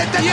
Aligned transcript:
c'était 0.00 0.28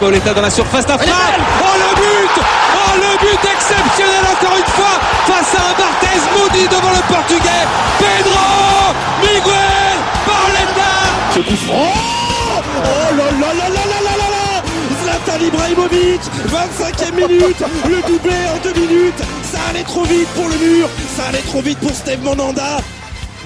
Pauletta 0.00 0.34
dans 0.34 0.42
la 0.42 0.50
surface 0.50 0.84
d'affaire. 0.84 1.14
Oh 1.60 1.74
le 1.78 1.94
but. 1.94 2.42
Oh 2.74 2.96
le 2.96 3.18
but 3.18 3.38
exceptionnel 3.54 4.24
encore 4.32 4.56
une 4.56 4.72
fois 4.72 4.98
face 5.26 5.54
à 5.54 5.70
un 5.70 5.74
Barthez 5.78 6.20
maudit 6.36 6.66
devant 6.66 6.90
le 6.90 7.14
portugais. 7.14 7.66
Pedro 7.98 8.94
Miguel 9.20 9.98
Pauletta 10.26 10.92
Ce 11.34 11.38
coup 11.40 11.56
franc. 11.66 11.92
Oh 12.84 13.16
là 13.16 13.24
là 13.30 13.54
là 13.54 13.68
là 13.68 13.84
là 13.86 14.00
là 14.02 14.16
là 14.16 14.28
là 14.28 14.62
Zlatan 15.04 15.44
Ibrahimovic 15.44 16.20
25e 16.48 17.14
minute. 17.14 17.62
Le 17.88 18.02
doublé 18.02 18.34
en 18.52 18.58
deux 18.64 18.80
minutes 18.80 19.22
Ça 19.62 19.68
allait 19.68 19.84
trop 19.84 20.02
vite 20.02 20.28
pour 20.34 20.48
le 20.48 20.76
mur 20.76 20.88
Ça 20.88 21.26
allait 21.28 21.38
trop 21.38 21.60
vite 21.62 21.78
pour 21.78 21.90
Steve 21.90 22.22
Monanda 22.24 22.78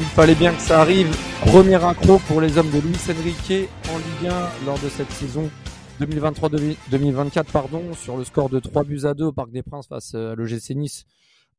Il 0.01 0.07
fallait 0.07 0.35
bien 0.35 0.55
que 0.55 0.63
ça 0.63 0.81
arrive. 0.81 1.15
Premier 1.43 1.75
accro 1.75 2.19
pour 2.21 2.41
les 2.41 2.57
hommes 2.57 2.71
de 2.71 2.79
Luis 2.79 2.97
Enrique 3.11 3.69
en 3.93 3.99
Ligue 3.99 4.33
1 4.33 4.65
lors 4.65 4.79
de 4.79 4.89
cette 4.89 5.11
saison 5.13 5.51
2023-2024 6.01 7.45
pardon, 7.53 7.83
sur 7.93 8.17
le 8.17 8.25
score 8.25 8.49
de 8.49 8.61
3 8.61 8.85
buts 8.85 9.05
à 9.05 9.13
2 9.13 9.27
au 9.27 9.33
Parc 9.33 9.51
des 9.51 9.63
Princes 9.63 9.89
face 9.89 10.15
à 10.15 10.35
l'OGC 10.35 10.71
Nice. 10.71 11.05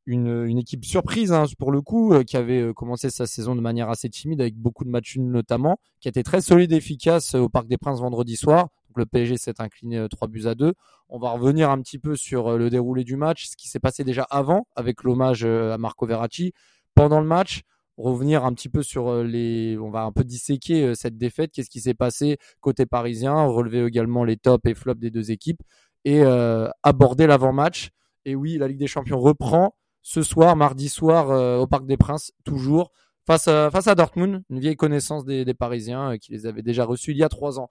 Une, 0.06 0.58
équipe 0.58 0.84
surprise 0.84 1.32
hein, 1.32 1.44
pour 1.58 1.70
le 1.70 1.80
coup, 1.80 2.12
euh, 2.12 2.24
qui 2.24 2.36
avait 2.36 2.60
euh, 2.60 2.72
commencé 2.72 3.10
sa 3.10 3.26
saison 3.26 3.54
de 3.54 3.60
manière 3.60 3.90
assez 3.90 4.08
timide 4.08 4.40
avec 4.40 4.56
beaucoup 4.56 4.84
de 4.84 4.90
matchs 4.90 5.18
notamment, 5.18 5.78
qui 6.00 6.08
a 6.08 6.10
été 6.10 6.24
très 6.24 6.40
solide 6.40 6.72
et 6.72 6.76
efficace 6.76 7.36
euh, 7.36 7.40
au 7.40 7.48
Parc 7.48 7.68
des 7.68 7.76
Princes 7.76 8.00
vendredi 8.00 8.36
soir. 8.36 8.68
Donc 8.88 8.98
le 8.98 9.06
PSG 9.06 9.36
s'est 9.36 9.60
incliné 9.60 10.06
3 10.10 10.28
buts 10.28 10.46
à 10.46 10.54
2. 10.54 10.74
On 11.08 11.18
va 11.18 11.30
revenir 11.30 11.70
un 11.70 11.80
petit 11.80 11.98
peu 11.98 12.16
sur 12.16 12.56
le 12.56 12.70
déroulé 12.70 13.04
du 13.04 13.16
match, 13.16 13.46
ce 13.46 13.56
qui 13.56 13.68
s'est 13.68 13.80
passé 13.80 14.04
déjà 14.04 14.26
avant 14.30 14.66
avec 14.76 15.02
l'hommage 15.02 15.44
à 15.44 15.78
Marco 15.78 16.06
Verratti. 16.06 16.52
Pendant 16.94 17.20
le 17.20 17.26
match, 17.26 17.62
revenir 17.96 18.44
un 18.44 18.52
petit 18.52 18.68
peu 18.68 18.82
sur 18.82 19.22
les, 19.22 19.78
on 19.78 19.90
va 19.90 20.02
un 20.02 20.12
peu 20.12 20.24
disséquer 20.24 20.94
cette 20.94 21.16
défaite, 21.16 21.52
qu'est-ce 21.52 21.70
qui 21.70 21.80
s'est 21.80 21.94
passé 21.94 22.38
côté 22.60 22.86
parisien, 22.86 23.44
relever 23.44 23.84
également 23.84 24.24
les 24.24 24.36
tops 24.36 24.68
et 24.70 24.74
flops 24.74 25.00
des 25.00 25.10
deux 25.10 25.30
équipes 25.30 25.62
et 26.04 26.22
euh, 26.22 26.68
aborder 26.82 27.26
l'avant-match. 27.26 27.90
Et 28.24 28.34
oui, 28.34 28.58
la 28.58 28.68
Ligue 28.68 28.78
des 28.78 28.86
Champions 28.86 29.18
reprend 29.18 29.74
ce 30.02 30.22
soir, 30.22 30.56
mardi 30.56 30.88
soir, 30.88 31.30
euh, 31.30 31.58
au 31.58 31.66
Parc 31.66 31.86
des 31.86 31.96
Princes, 31.96 32.32
toujours 32.44 32.92
face 33.26 33.48
à, 33.48 33.70
face 33.70 33.88
à 33.88 33.94
Dortmund, 33.94 34.42
une 34.48 34.58
vieille 34.58 34.76
connaissance 34.76 35.24
des, 35.24 35.44
Parisiens 35.54 36.12
euh, 36.12 36.16
qui 36.16 36.32
les 36.32 36.46
avait 36.46 36.62
déjà 36.62 36.84
reçus 36.84 37.10
il 37.10 37.18
y 37.18 37.24
a 37.24 37.28
trois 37.28 37.58
ans. 37.58 37.68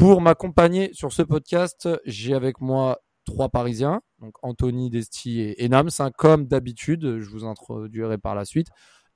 Pour 0.00 0.22
m'accompagner 0.22 0.94
sur 0.94 1.12
ce 1.12 1.20
podcast, 1.20 1.86
j'ai 2.06 2.32
avec 2.32 2.62
moi 2.62 3.02
trois 3.26 3.50
Parisiens, 3.50 4.00
donc 4.18 4.32
Anthony, 4.40 4.88
Desti 4.88 5.42
et, 5.42 5.68
Nams, 5.68 5.90
hein, 5.98 6.10
comme 6.16 6.46
d'habitude. 6.46 7.20
Je 7.20 7.28
vous 7.28 7.44
introduirai 7.44 8.16
par 8.16 8.34
la 8.34 8.46
suite 8.46 8.68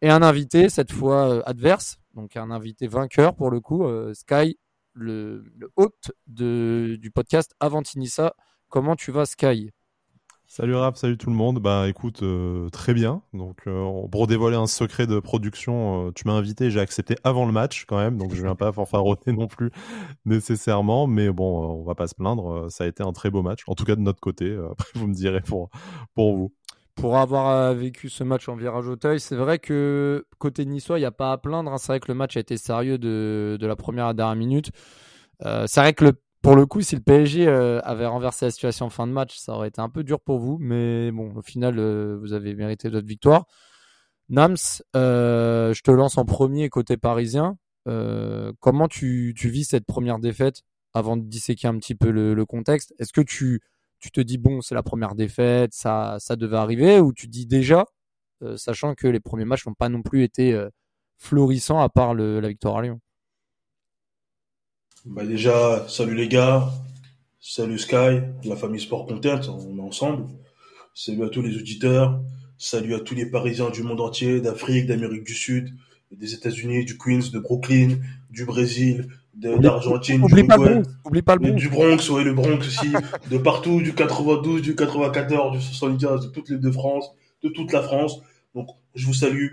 et 0.03 0.11
un 0.11 0.21
invité, 0.21 0.69
cette 0.69 0.93
fois 0.93 1.31
euh, 1.31 1.43
adverse, 1.47 1.97
donc 2.13 2.37
un 2.37 2.51
invité 2.51 2.87
vainqueur 2.87 3.35
pour 3.35 3.51
le 3.51 3.61
coup, 3.61 3.87
euh, 3.87 4.13
Sky, 4.13 4.59
le, 4.93 5.43
hôte 5.77 6.13
du 6.27 7.11
podcast 7.15 7.55
Avantinissa. 7.61 8.35
Comment 8.69 8.95
tu 8.95 9.11
vas, 9.11 9.25
Sky? 9.25 9.71
Salut 10.47 10.75
Rap, 10.77 10.97
salut 10.97 11.17
tout 11.17 11.31
le 11.31 11.37
monde. 11.37 11.59
Bah 11.59 11.89
écoute, 11.89 12.23
euh, 12.23 12.69
très 12.69 12.95
bien. 12.95 13.23
Donc 13.33 13.57
euh, 13.67 14.07
pour 14.13 14.27
dévoiler 14.27 14.57
un 14.57 14.67
secret 14.67 15.07
de 15.07 15.19
production, 15.19 16.09
euh, 16.09 16.13
tu 16.15 16.29
m'as 16.29 16.35
invité, 16.35 16.71
j'ai 16.71 16.81
accepté 16.81 17.17
avant 17.25 17.47
le 17.47 17.53
match 17.53 17.87
quand 17.87 17.97
même, 17.97 18.19
donc 18.19 18.35
je 18.35 18.43
viens 18.43 18.55
pas 18.55 18.71
fanfaronner 18.71 19.33
non 19.33 19.49
plus 19.49 19.71
nécessairement, 20.27 21.07
mais 21.07 21.31
bon, 21.31 21.81
on 21.81 21.83
va 21.83 21.95
pas 21.95 22.07
se 22.07 22.15
plaindre. 22.15 22.71
Ça 22.71 22.85
a 22.85 22.87
été 22.87 23.03
un 23.03 23.13
très 23.13 23.31
beau 23.31 23.43
match, 23.43 23.63
en 23.67 23.75
tout 23.75 23.85
cas 23.85 23.97
de 23.97 24.03
notre 24.03 24.21
côté. 24.21 24.57
Après 24.71 24.91
vous 24.95 25.07
me 25.09 25.15
direz 25.15 25.41
pour 25.41 25.71
pour 26.15 26.37
vous 26.37 26.53
pour 26.95 27.17
avoir 27.17 27.75
vécu 27.75 28.09
ce 28.09 28.23
match 28.23 28.49
en 28.49 28.55
virage 28.55 28.87
Auteuil, 28.87 29.19
c'est 29.19 29.35
vrai 29.35 29.59
que 29.59 30.25
côté 30.39 30.65
niçois, 30.65 30.99
il 30.99 31.03
n'y 31.03 31.07
a 31.07 31.11
pas 31.11 31.33
à 31.33 31.39
plaindre. 31.39 31.73
Hein. 31.73 31.79
C'est 31.79 31.89
vrai 31.89 31.99
que 31.99 32.07
le 32.07 32.15
match 32.15 32.37
a 32.37 32.41
été 32.41 32.57
sérieux 32.57 32.99
de, 32.99 33.57
de 33.61 33.67
la 33.67 33.75
première 33.75 34.05
à 34.05 34.09
la 34.09 34.15
dernière 34.15 34.37
minute. 34.37 34.71
C'est 35.41 35.81
vrai 35.81 35.93
que 35.93 36.05
le, 36.05 36.13
pour 36.45 36.55
le 36.55 36.67
coup, 36.67 36.81
si 36.81 36.95
le 36.95 37.01
PSG 37.01 37.49
euh, 37.49 37.81
avait 37.83 38.07
renversé 38.07 38.45
la 38.45 38.53
situation 38.53 38.87
en 38.87 38.91
fin 38.91 39.09
de 39.09 39.13
match, 39.13 39.37
ça 39.37 39.55
aurait 39.55 39.69
été 39.69 39.81
un 39.81 39.89
peu 39.89 40.05
dur 40.05 40.21
pour 40.21 40.39
vous. 40.39 40.59
Mais 40.61 41.11
bon, 41.11 41.35
au 41.35 41.43
final, 41.43 41.79
euh, 41.79 42.17
vous 42.21 42.33
avez 42.33 42.55
mérité 42.55 42.89
votre 42.89 43.07
victoire. 43.07 43.47
Nams, 44.29 44.57
je 44.95 45.83
te 45.83 45.91
lance 45.91 46.17
en 46.19 46.25
premier 46.25 46.69
côté 46.69 46.97
parisien. 46.97 47.59
comment 48.61 48.89
tu, 48.89 49.35
vis 49.37 49.65
cette 49.65 49.87
première 49.87 50.21
défaite? 50.21 50.63
Avant 50.97 51.17
de 51.17 51.25
disséquer 51.25 51.67
un 51.67 51.77
petit 51.79 51.97
peu 51.97 52.11
le, 52.11 52.47
contexte 52.47 52.95
Est-ce 53.01 53.13
que 53.13 53.21
tu 53.21 53.61
te 54.13 54.21
dis 54.21 54.39
bon 54.39 54.61
c'est 54.61 54.77
la 54.77 54.85
première 54.85 55.15
défaite, 55.17 55.73
ça 55.75 56.19
devait 56.37 56.57
arriver, 56.57 57.01
ou 57.01 57.13
tu 57.13 57.27
dis 57.27 57.47
déjà, 57.47 57.87
euh, 58.45 58.57
sachant 58.57 58.95
que 58.95 59.07
les 59.07 59.21
premiers 59.21 59.45
matchs 59.45 59.67
n'ont 59.67 59.75
pas 59.75 59.89
non 59.89 60.03
plus 60.03 60.23
été 60.23 60.53
euh, 60.53 60.69
florissants 61.19 61.81
à 61.81 61.89
part 61.89 62.15
la 62.15 62.49
victoire 62.49 62.77
à 62.79 62.83
Lyon? 62.83 63.01
Bah 65.07 65.23
déjà, 65.27 65.85
salut 65.87 66.15
les 66.15 66.29
gars, 66.29 66.71
salut 67.39 67.79
Sky, 67.79 68.23
la 68.45 68.57
famille 68.57 68.81
Sport 68.81 69.05
Content, 69.05 69.41
on 69.51 69.77
est 69.77 69.83
ensemble. 69.83 70.25
Salut 70.95 71.25
à 71.25 71.29
tous 71.29 71.43
les 71.43 71.59
auditeurs, 71.59 72.23
salut 72.57 72.95
à 72.95 73.01
tous 73.01 73.15
les 73.15 73.27
Parisiens 73.27 73.69
du 73.69 73.83
monde 73.83 74.01
entier, 74.01 74.41
d'Afrique, 74.41 74.87
d'Amérique 74.87 75.25
du 75.25 75.35
Sud, 75.35 75.75
des 76.11 76.33
États-Unis, 76.33 76.87
du 76.87 76.97
Queens, 76.97 77.31
de 77.31 77.39
Brooklyn, 77.39 77.99
du 78.31 78.47
Brésil, 78.47 79.09
d'Argentine, 79.35 80.25
du 80.25 80.47
pas, 80.47 80.57
le 80.57 80.81
Bronx. 81.21 81.55
du 81.55 81.69
Bronx, 81.69 82.09
ouais, 82.09 82.25
le 82.25 82.33
Bronx 82.33 82.61
aussi, 82.61 82.91
de 83.31 83.37
partout, 83.37 83.83
du 83.83 83.93
92, 83.93 84.63
du 84.63 84.75
94, 84.75 85.59
du 85.59 85.63
75, 85.63 86.29
de 86.29 86.33
toutes 86.33 86.49
les 86.49 86.57
deux 86.57 86.73
France, 86.73 87.13
de 87.43 87.51
toute 87.51 87.75
la 87.75 87.83
France. 87.83 88.23
Donc, 88.55 88.69
je 88.95 89.05
vous 89.05 89.13
salue. 89.13 89.49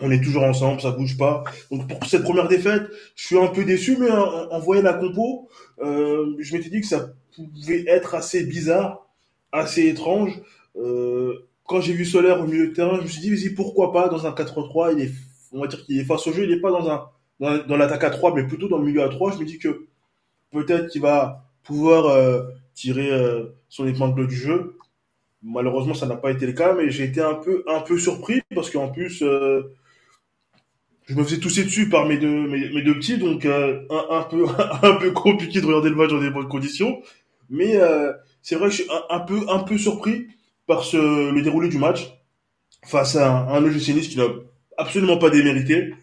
On 0.00 0.10
est 0.10 0.22
toujours 0.22 0.42
ensemble, 0.42 0.80
ça 0.80 0.90
bouge 0.90 1.16
pas. 1.16 1.44
Donc 1.70 1.88
pour 1.88 2.04
cette 2.06 2.24
première 2.24 2.48
défaite, 2.48 2.82
je 3.14 3.26
suis 3.26 3.38
un 3.38 3.46
peu 3.46 3.64
déçu, 3.64 3.96
mais 3.98 4.10
en, 4.10 4.58
voyant 4.58 4.82
la 4.82 4.94
compo, 4.94 5.48
euh, 5.80 6.34
je 6.38 6.56
m'étais 6.56 6.70
dit 6.70 6.80
que 6.80 6.86
ça 6.86 7.12
pouvait 7.34 7.84
être 7.86 8.14
assez 8.14 8.44
bizarre, 8.44 9.06
assez 9.52 9.86
étrange. 9.88 10.40
Euh, 10.76 11.46
quand 11.64 11.80
j'ai 11.80 11.92
vu 11.92 12.04
Solaire 12.04 12.40
au 12.40 12.46
milieu 12.46 12.68
de 12.68 12.72
terrain, 12.74 12.96
je 12.98 13.02
me 13.02 13.06
suis 13.06 13.20
dit, 13.20 13.30
vas-y, 13.30 13.50
pourquoi 13.50 13.92
pas 13.92 14.08
dans 14.08 14.26
un 14.26 14.32
4-3, 14.32 14.94
il 14.96 15.04
est, 15.04 15.12
on 15.52 15.60
va 15.60 15.66
dire 15.66 15.84
qu'il 15.84 15.98
est 15.98 16.04
face 16.04 16.26
au 16.26 16.32
jeu, 16.32 16.44
il 16.44 16.52
est 16.52 16.60
pas 16.60 16.70
dans, 16.70 17.08
dans 17.40 17.76
l'attaque 17.76 18.04
à 18.04 18.10
3, 18.10 18.34
mais 18.34 18.46
plutôt 18.46 18.68
dans 18.68 18.78
le 18.78 18.84
milieu 18.84 19.02
à 19.02 19.08
3, 19.08 19.32
je 19.32 19.38
me 19.38 19.44
dis 19.44 19.58
que 19.58 19.86
peut-être 20.52 20.88
qu'il 20.88 21.02
va 21.02 21.44
pouvoir 21.64 22.06
euh, 22.06 22.42
tirer 22.74 23.10
euh, 23.10 23.46
son 23.68 23.86
épingle 23.86 24.26
du 24.26 24.36
jeu. 24.36 24.76
Malheureusement, 25.42 25.94
ça 25.94 26.06
n'a 26.06 26.16
pas 26.16 26.30
été 26.30 26.46
le 26.46 26.52
cas, 26.52 26.74
mais 26.74 26.90
j'ai 26.90 27.04
été 27.04 27.20
un 27.20 27.34
peu, 27.34 27.64
un 27.66 27.80
peu 27.80 27.98
surpris 27.98 28.40
parce 28.54 28.70
qu'en 28.70 28.88
plus, 28.88 29.22
euh, 29.22 29.74
je 31.06 31.14
me 31.14 31.22
faisais 31.24 31.38
tousser 31.38 31.64
dessus 31.64 31.88
par 31.88 32.06
mes 32.06 32.16
deux, 32.16 32.48
mes, 32.48 32.82
deux 32.82 32.94
petits, 32.94 33.18
donc 33.18 33.44
euh, 33.44 33.82
un, 33.90 34.18
un, 34.18 34.22
peu, 34.22 34.46
un 34.82 34.94
peu 34.94 35.10
compliqué 35.12 35.60
de 35.60 35.66
regarder 35.66 35.90
le 35.90 35.96
match 35.96 36.10
dans 36.10 36.20
des 36.20 36.30
bonnes 36.30 36.48
conditions. 36.48 37.02
Mais 37.50 37.76
euh, 37.76 38.12
c'est 38.42 38.56
vrai 38.56 38.68
que 38.68 38.74
je 38.74 38.82
suis 38.82 38.90
un, 39.10 39.20
peu, 39.20 39.40
un 39.48 39.60
peu 39.60 39.76
surpris 39.76 40.28
par 40.66 40.84
ce, 40.84 41.30
le 41.30 41.42
déroulé 41.42 41.68
du 41.68 41.78
match 41.78 42.10
face 42.86 43.16
à 43.16 43.30
un, 43.30 43.64
un 43.64 43.78
qui 43.78 44.16
n'a 44.16 44.24
absolument 44.78 45.18
pas 45.18 45.30
démérité. 45.30 45.94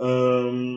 Euh, 0.00 0.76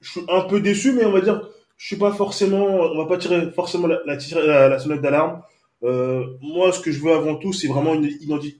je 0.00 0.10
suis 0.10 0.20
un 0.28 0.42
peu 0.42 0.60
déçu, 0.60 0.92
mais 0.92 1.04
on 1.04 1.12
va 1.12 1.20
dire, 1.20 1.48
je 1.76 1.86
suis 1.86 1.96
pas 1.96 2.12
forcément, 2.12 2.66
on 2.66 2.98
va 2.98 3.06
pas 3.06 3.18
tirer 3.18 3.50
forcément 3.52 3.86
la, 3.86 3.98
la, 4.06 4.68
la, 4.68 4.78
sonnette 4.78 5.00
d'alarme. 5.00 5.42
Euh, 5.82 6.24
moi, 6.40 6.72
ce 6.72 6.80
que 6.80 6.90
je 6.90 7.00
veux 7.00 7.12
avant 7.12 7.36
tout, 7.36 7.52
c'est 7.52 7.68
vraiment 7.68 7.94
une 7.94 8.08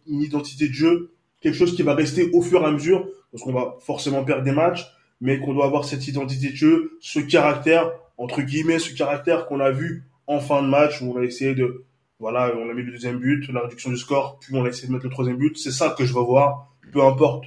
identité 0.06 0.68
de 0.68 0.72
jeu, 0.72 1.10
quelque 1.40 1.56
chose 1.56 1.74
qui 1.74 1.82
va 1.82 1.94
rester 1.94 2.30
au 2.32 2.42
fur 2.42 2.62
et 2.62 2.64
à 2.64 2.70
mesure, 2.70 3.08
parce 3.38 3.44
qu'on 3.44 3.58
va 3.58 3.76
forcément 3.80 4.24
perdre 4.24 4.42
des 4.42 4.52
matchs, 4.52 4.84
mais 5.20 5.38
qu'on 5.38 5.54
doit 5.54 5.66
avoir 5.66 5.84
cette 5.84 6.06
identité 6.08 6.50
de 6.50 6.56
jeu, 6.56 6.98
ce 7.00 7.20
caractère, 7.20 7.90
entre 8.16 8.42
guillemets, 8.42 8.78
ce 8.78 8.92
caractère 8.94 9.46
qu'on 9.46 9.60
a 9.60 9.70
vu 9.70 10.04
en 10.26 10.40
fin 10.40 10.62
de 10.62 10.68
match, 10.68 11.00
où 11.00 11.12
on 11.12 11.20
a 11.20 11.24
essayé 11.24 11.54
de, 11.54 11.84
voilà, 12.18 12.52
on 12.56 12.68
a 12.68 12.74
mis 12.74 12.82
le 12.82 12.92
deuxième 12.92 13.18
but, 13.18 13.48
la 13.52 13.60
réduction 13.60 13.90
du 13.90 13.96
score, 13.96 14.38
puis 14.40 14.54
on 14.54 14.64
a 14.64 14.68
essayé 14.68 14.88
de 14.88 14.92
mettre 14.92 15.04
le 15.04 15.10
troisième 15.10 15.36
but. 15.36 15.56
C'est 15.56 15.70
ça 15.70 15.94
que 15.96 16.04
je 16.04 16.12
veux 16.12 16.20
voir. 16.20 16.68
Peu 16.92 17.02
importe, 17.02 17.44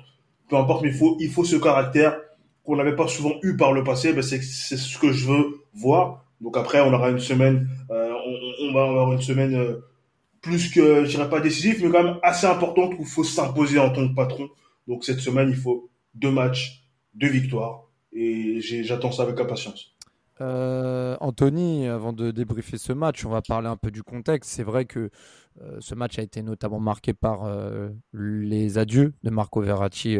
peu 0.50 0.56
importe, 0.56 0.84
mais 0.84 0.90
il 0.90 0.96
faut, 0.96 1.18
il 1.20 1.30
faut 1.30 1.44
ce 1.44 1.58
caractère 1.58 2.18
qu'on 2.64 2.78
n'avait 2.78 2.96
pas 2.96 3.08
souvent 3.08 3.34
eu 3.44 3.58
par 3.58 3.74
le 3.74 3.84
passé, 3.84 4.14
ben 4.14 4.22
c'est 4.22 4.42
c'est 4.42 4.78
ce 4.78 4.98
que 4.98 5.12
je 5.12 5.28
veux 5.28 5.62
voir. 5.74 6.24
Donc 6.40 6.58
après, 6.58 6.80
on 6.82 6.94
aura 6.94 7.10
une 7.10 7.20
semaine, 7.20 7.68
euh, 7.90 8.14
on, 8.62 8.74
va 8.74 8.84
avoir 8.84 9.12
une 9.14 9.22
semaine 9.22 9.56
euh, 9.56 9.80
plus 10.42 10.70
que, 10.70 11.06
je 11.06 11.10
dirais 11.10 11.30
pas 11.30 11.40
décisive, 11.40 11.84
mais 11.84 11.92
quand 11.92 12.04
même 12.04 12.18
assez 12.24 12.48
importante 12.48 12.94
où 12.94 13.02
il 13.02 13.08
faut 13.08 13.24
s'imposer 13.24 13.80
en 13.80 13.90
tant 13.90 14.08
que 14.08 14.14
patron. 14.14 14.50
Donc 14.88 15.04
cette 15.06 15.20
semaine, 15.20 15.50
il 15.50 15.56
faut 15.56 15.90
deux 16.14 16.32
matchs, 16.32 16.88
deux 17.14 17.30
victoires, 17.30 17.90
et 18.14 18.60
j'attends 18.62 19.12
ça 19.12 19.24
avec 19.24 19.40
impatience. 19.40 19.96
Euh, 20.42 21.16
Anthony, 21.22 21.88
avant 21.88 22.14
de 22.14 22.32
débriefer 22.32 22.78
ce 22.78 22.94
match, 22.94 23.26
on 23.26 23.30
va 23.30 23.42
parler 23.42 23.68
un 23.68 23.78
peu 23.78 23.92
du 23.92 24.02
contexte. 24.02 24.50
C'est 24.50 24.64
vrai 24.64 24.86
que 24.86 25.12
euh, 25.62 25.78
ce 25.80 25.94
match 25.94 26.18
a 26.18 26.24
été 26.24 26.42
notamment 26.42 26.80
marqué 26.80 27.14
par 27.14 27.46
euh, 27.46 27.90
les 28.14 28.78
adieux 28.78 29.14
de 29.24 29.30
Marco 29.30 29.62
Verratti 29.62 30.18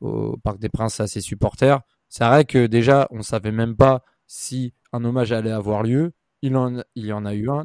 au 0.00 0.36
Parc 0.36 0.58
des 0.58 0.68
Princes 0.68 1.00
à 1.00 1.06
ses 1.06 1.22
supporters. 1.22 1.80
C'est 2.08 2.24
vrai 2.24 2.44
que 2.44 2.66
déjà, 2.66 3.08
on 3.10 3.22
savait 3.22 3.52
même 3.52 3.76
pas 3.76 4.02
si 4.26 4.74
un 4.92 5.04
hommage 5.04 5.32
allait 5.32 5.50
avoir 5.50 5.82
lieu. 5.82 6.12
Il, 6.42 6.54
il 6.94 7.06
y 7.06 7.12
en 7.12 7.24
a 7.24 7.34
eu 7.34 7.48
un. 7.48 7.64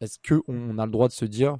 Est-ce 0.00 0.18
qu'on 0.26 0.78
a 0.78 0.86
le 0.86 0.92
droit 0.92 1.08
de 1.08 1.12
se 1.12 1.24
dire 1.24 1.56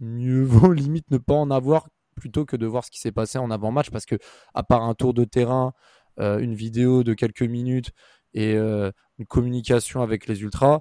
mieux 0.00 0.42
vaut 0.42 0.72
limite 0.72 1.10
ne 1.10 1.18
pas 1.18 1.34
en 1.34 1.50
avoir 1.50 1.88
plutôt 2.14 2.44
que 2.44 2.56
de 2.56 2.66
voir 2.66 2.84
ce 2.84 2.90
qui 2.90 3.00
s'est 3.00 3.12
passé 3.12 3.38
en 3.38 3.50
avant-match 3.50 3.90
parce 3.90 4.06
que 4.06 4.16
à 4.54 4.62
part 4.62 4.82
un 4.82 4.94
tour 4.94 5.14
de 5.14 5.24
terrain, 5.24 5.72
une 6.18 6.54
vidéo 6.54 7.02
de 7.02 7.12
quelques 7.12 7.42
minutes 7.42 7.90
et 8.34 8.54
une 8.54 9.26
communication 9.28 10.00
avec 10.00 10.26
les 10.28 10.42
ultras, 10.42 10.80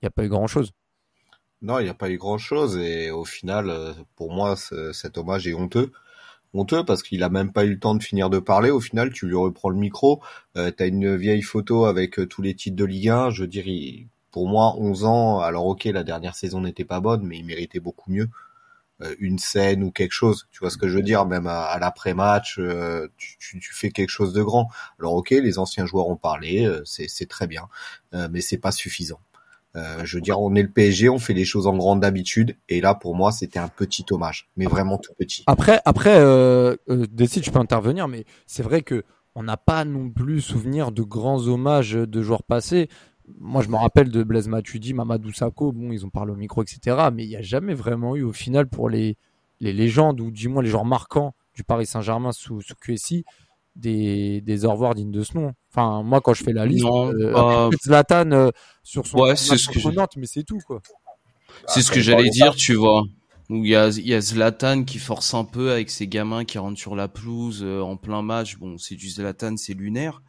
il 0.00 0.04
n'y 0.04 0.08
a 0.08 0.10
pas 0.10 0.24
eu 0.24 0.28
grand-chose. 0.28 0.72
Non, 1.62 1.80
il 1.80 1.84
n'y 1.84 1.90
a 1.90 1.94
pas 1.94 2.10
eu 2.10 2.16
grand-chose 2.16 2.76
et 2.76 3.10
au 3.10 3.24
final, 3.24 3.94
pour 4.14 4.32
moi, 4.32 4.54
cet 4.92 5.18
hommage 5.18 5.48
est 5.48 5.54
honteux 5.54 5.90
honteux 6.54 6.84
parce 6.84 7.02
qu'il 7.02 7.22
a 7.22 7.28
même 7.28 7.52
pas 7.52 7.64
eu 7.64 7.70
le 7.70 7.78
temps 7.78 7.94
de 7.94 8.02
finir 8.02 8.30
de 8.30 8.38
parler. 8.38 8.70
Au 8.70 8.80
final, 8.80 9.12
tu 9.12 9.26
lui 9.26 9.36
reprends 9.36 9.70
le 9.70 9.76
micro, 9.76 10.22
euh, 10.56 10.70
tu 10.76 10.82
as 10.82 10.86
une 10.86 11.16
vieille 11.16 11.42
photo 11.42 11.84
avec 11.84 12.18
euh, 12.18 12.26
tous 12.26 12.42
les 12.42 12.54
titres 12.54 12.76
de 12.76 12.84
Ligue 12.84 13.08
1. 13.08 13.30
Je 13.30 13.44
dirais, 13.44 14.06
pour 14.30 14.48
moi, 14.48 14.74
11 14.76 15.04
ans. 15.04 15.40
Alors 15.40 15.66
ok, 15.66 15.84
la 15.84 16.04
dernière 16.04 16.34
saison 16.34 16.60
n'était 16.60 16.84
pas 16.84 17.00
bonne, 17.00 17.22
mais 17.24 17.38
il 17.38 17.44
méritait 17.44 17.80
beaucoup 17.80 18.10
mieux. 18.10 18.28
Euh, 19.00 19.14
une 19.20 19.38
scène 19.38 19.84
ou 19.84 19.92
quelque 19.92 20.12
chose, 20.12 20.48
tu 20.50 20.58
vois 20.58 20.70
ce 20.70 20.76
que 20.76 20.88
je 20.88 20.96
veux 20.96 21.02
dire, 21.02 21.24
même 21.24 21.46
à, 21.46 21.78
l'après-match, 21.78 22.58
euh, 22.58 23.06
tu, 23.16 23.36
tu, 23.38 23.60
tu, 23.60 23.72
fais 23.72 23.90
quelque 23.90 24.10
chose 24.10 24.32
de 24.32 24.42
grand. 24.42 24.68
Alors 24.98 25.14
ok, 25.14 25.30
les 25.30 25.58
anciens 25.58 25.86
joueurs 25.86 26.08
ont 26.08 26.16
parlé, 26.16 26.68
c'est 26.84 27.28
très 27.28 27.46
bien, 27.46 27.68
mais 28.12 28.40
c'est 28.40 28.58
pas 28.58 28.72
suffisant. 28.72 29.20
Euh, 29.76 30.04
je 30.04 30.16
veux 30.16 30.20
dire, 30.20 30.40
on 30.40 30.54
est 30.54 30.62
le 30.62 30.70
PSG, 30.70 31.08
on 31.08 31.18
fait 31.18 31.34
les 31.34 31.44
choses 31.44 31.66
en 31.66 31.76
grande 31.76 32.00
d'habitude, 32.00 32.56
et 32.68 32.80
là 32.80 32.94
pour 32.94 33.14
moi 33.14 33.32
c'était 33.32 33.58
un 33.58 33.68
petit 33.68 34.04
hommage, 34.10 34.48
mais 34.56 34.66
vraiment 34.66 34.98
tout 34.98 35.12
petit. 35.14 35.44
Après, 35.46 35.80
après, 35.84 36.18
euh, 36.18 36.76
euh 36.88 37.06
Décide, 37.10 37.44
je 37.44 37.50
peux 37.50 37.58
intervenir, 37.58 38.08
mais 38.08 38.24
c'est 38.46 38.62
vrai 38.62 38.82
que 38.82 39.04
on 39.34 39.42
n'a 39.42 39.56
pas 39.56 39.84
non 39.84 40.10
plus 40.10 40.40
souvenir 40.40 40.90
de 40.90 41.02
grands 41.02 41.46
hommages 41.46 41.92
de 41.92 42.22
joueurs 42.22 42.42
passés. 42.42 42.88
Moi, 43.40 43.62
je 43.62 43.68
me 43.68 43.76
rappelle 43.76 44.10
de 44.10 44.22
Blaise 44.22 44.48
Matuidi, 44.48 44.94
Mamadou 44.94 45.32
Sakho, 45.32 45.72
bon, 45.72 45.92
ils 45.92 46.04
ont 46.04 46.10
parlé 46.10 46.32
au 46.32 46.36
micro, 46.36 46.62
etc. 46.62 47.08
Mais 47.12 47.24
il 47.24 47.28
n'y 47.28 47.36
a 47.36 47.42
jamais 47.42 47.74
vraiment 47.74 48.16
eu, 48.16 48.22
au 48.22 48.32
final, 48.32 48.68
pour 48.68 48.88
les, 48.88 49.16
les 49.60 49.72
légendes, 49.72 50.20
ou 50.20 50.30
du 50.30 50.48
moins 50.48 50.62
les 50.62 50.70
joueurs 50.70 50.84
marquants 50.84 51.34
du 51.54 51.64
Paris 51.64 51.86
Saint-Germain 51.86 52.32
sous, 52.32 52.60
sous 52.62 52.74
QSI, 52.74 53.24
des, 53.76 54.40
des 54.40 54.64
au 54.64 54.72
revoir 54.72 54.94
dignes 54.94 55.10
de 55.10 55.22
ce 55.22 55.36
nom. 55.36 55.52
Enfin, 55.70 56.02
moi, 56.02 56.20
quand 56.20 56.34
je 56.34 56.44
fais 56.44 56.52
la 56.52 56.66
liste, 56.66 56.86
euh, 56.86 57.70
Zlatan 57.84 58.32
euh, 58.32 58.50
sur 58.82 59.06
son 59.06 59.18
ouais, 59.18 59.36
c'est 59.36 59.56
ce 59.56 59.68
que 59.68 60.18
mais 60.18 60.26
c'est 60.26 60.44
tout, 60.44 60.58
quoi. 60.66 60.80
C'est 61.66 61.82
ce 61.82 61.90
que 61.90 62.00
j'allais 62.00 62.30
dire, 62.30 62.54
tu 62.54 62.74
vois. 62.74 63.02
Où 63.50 63.64
il 63.64 63.70
y 63.70 63.76
a, 63.76 63.88
y 63.88 64.12
a 64.12 64.20
Zlatan 64.20 64.84
qui 64.84 64.98
force 64.98 65.32
un 65.32 65.44
peu 65.44 65.72
avec 65.72 65.88
ses 65.90 66.06
gamins 66.06 66.44
qui 66.44 66.58
rentrent 66.58 66.78
sur 66.78 66.94
la 66.94 67.08
pelouse 67.08 67.62
euh, 67.62 67.80
en 67.80 67.96
plein 67.96 68.20
match. 68.20 68.58
Bon, 68.58 68.76
c'est 68.76 68.94
du 68.94 69.08
Zlatan, 69.08 69.56
c'est 69.56 69.72
lunaire. 69.72 70.22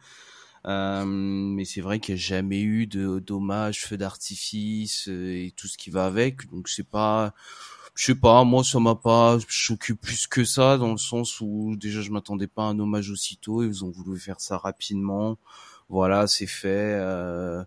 Euh, 0.66 1.04
mais 1.06 1.64
c'est 1.64 1.80
vrai 1.80 2.00
qu'il 2.00 2.14
n'y 2.14 2.20
a 2.20 2.22
jamais 2.22 2.60
eu 2.60 2.86
de 2.86 3.18
d'hommage, 3.18 3.86
feu 3.86 3.96
d'artifice 3.96 5.08
et 5.08 5.52
tout 5.56 5.66
ce 5.68 5.78
qui 5.78 5.90
va 5.90 6.06
avec. 6.06 6.50
Donc 6.50 6.68
c'est 6.68 6.88
pas, 6.88 7.34
je 7.94 8.06
sais 8.06 8.14
pas, 8.14 8.44
moi 8.44 8.64
ça 8.64 8.78
m'a 8.80 8.94
pas 8.94 9.38
choqué 9.48 9.94
plus 9.94 10.26
que 10.26 10.44
ça 10.44 10.78
dans 10.78 10.92
le 10.92 10.98
sens 10.98 11.40
où 11.40 11.76
déjà 11.76 12.02
je 12.02 12.10
m'attendais 12.10 12.46
pas 12.46 12.64
à 12.64 12.66
un 12.66 12.78
hommage 12.78 13.10
aussitôt, 13.10 13.62
ils 13.62 13.84
ont 13.84 13.90
voulu 13.90 14.18
faire 14.18 14.40
ça 14.40 14.58
rapidement. 14.58 15.38
Voilà, 15.88 16.26
c'est 16.26 16.46
fait. 16.46 16.94
Euh, 16.94 17.64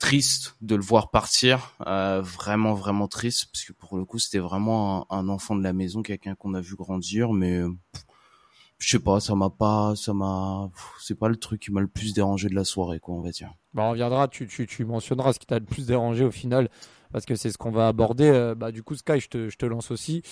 triste 0.00 0.56
de 0.62 0.74
le 0.76 0.82
voir 0.82 1.10
partir, 1.10 1.74
euh, 1.86 2.22
vraiment 2.22 2.72
vraiment 2.74 3.06
triste 3.06 3.50
parce 3.52 3.64
que 3.64 3.72
pour 3.74 3.98
le 3.98 4.04
coup 4.06 4.18
c'était 4.18 4.38
vraiment 4.38 5.06
un, 5.12 5.28
enfant 5.28 5.54
de 5.54 5.62
la 5.62 5.74
maison, 5.74 6.02
quelqu'un 6.02 6.34
qu'on 6.34 6.54
a 6.54 6.60
vu 6.60 6.74
grandir, 6.74 7.32
mais 7.32 7.60
je 8.80 8.88
sais 8.88 8.98
pas, 8.98 9.20
ça 9.20 9.34
m'a 9.34 9.50
pas, 9.50 9.94
ça 9.94 10.14
m'a, 10.14 10.70
c'est 11.00 11.18
pas 11.18 11.28
le 11.28 11.36
truc 11.36 11.60
qui 11.60 11.70
m'a 11.70 11.80
le 11.80 11.86
plus 11.86 12.14
dérangé 12.14 12.48
de 12.48 12.54
la 12.54 12.64
soirée, 12.64 12.98
quoi, 12.98 13.14
on 13.14 13.20
va 13.20 13.30
dire. 13.30 13.54
Bah, 13.74 13.84
on 13.84 13.90
reviendra, 13.90 14.26
tu, 14.26 14.46
tu, 14.46 14.66
tu 14.66 14.84
mentionneras 14.84 15.32
ce 15.32 15.38
qui 15.38 15.46
t'a 15.46 15.58
le 15.58 15.64
plus 15.64 15.86
dérangé 15.86 16.24
au 16.24 16.30
final 16.30 16.68
parce 17.12 17.26
que 17.26 17.34
c'est 17.34 17.50
ce 17.50 17.58
qu'on 17.58 17.70
va 17.70 17.88
aborder. 17.88 18.28
Euh, 18.28 18.54
bah, 18.54 18.72
du 18.72 18.82
coup, 18.82 18.94
Sky, 18.94 19.20
je 19.20 19.28
te, 19.28 19.48
je 19.48 19.56
te 19.56 19.66
lance 19.66 19.90
aussi. 19.90 20.22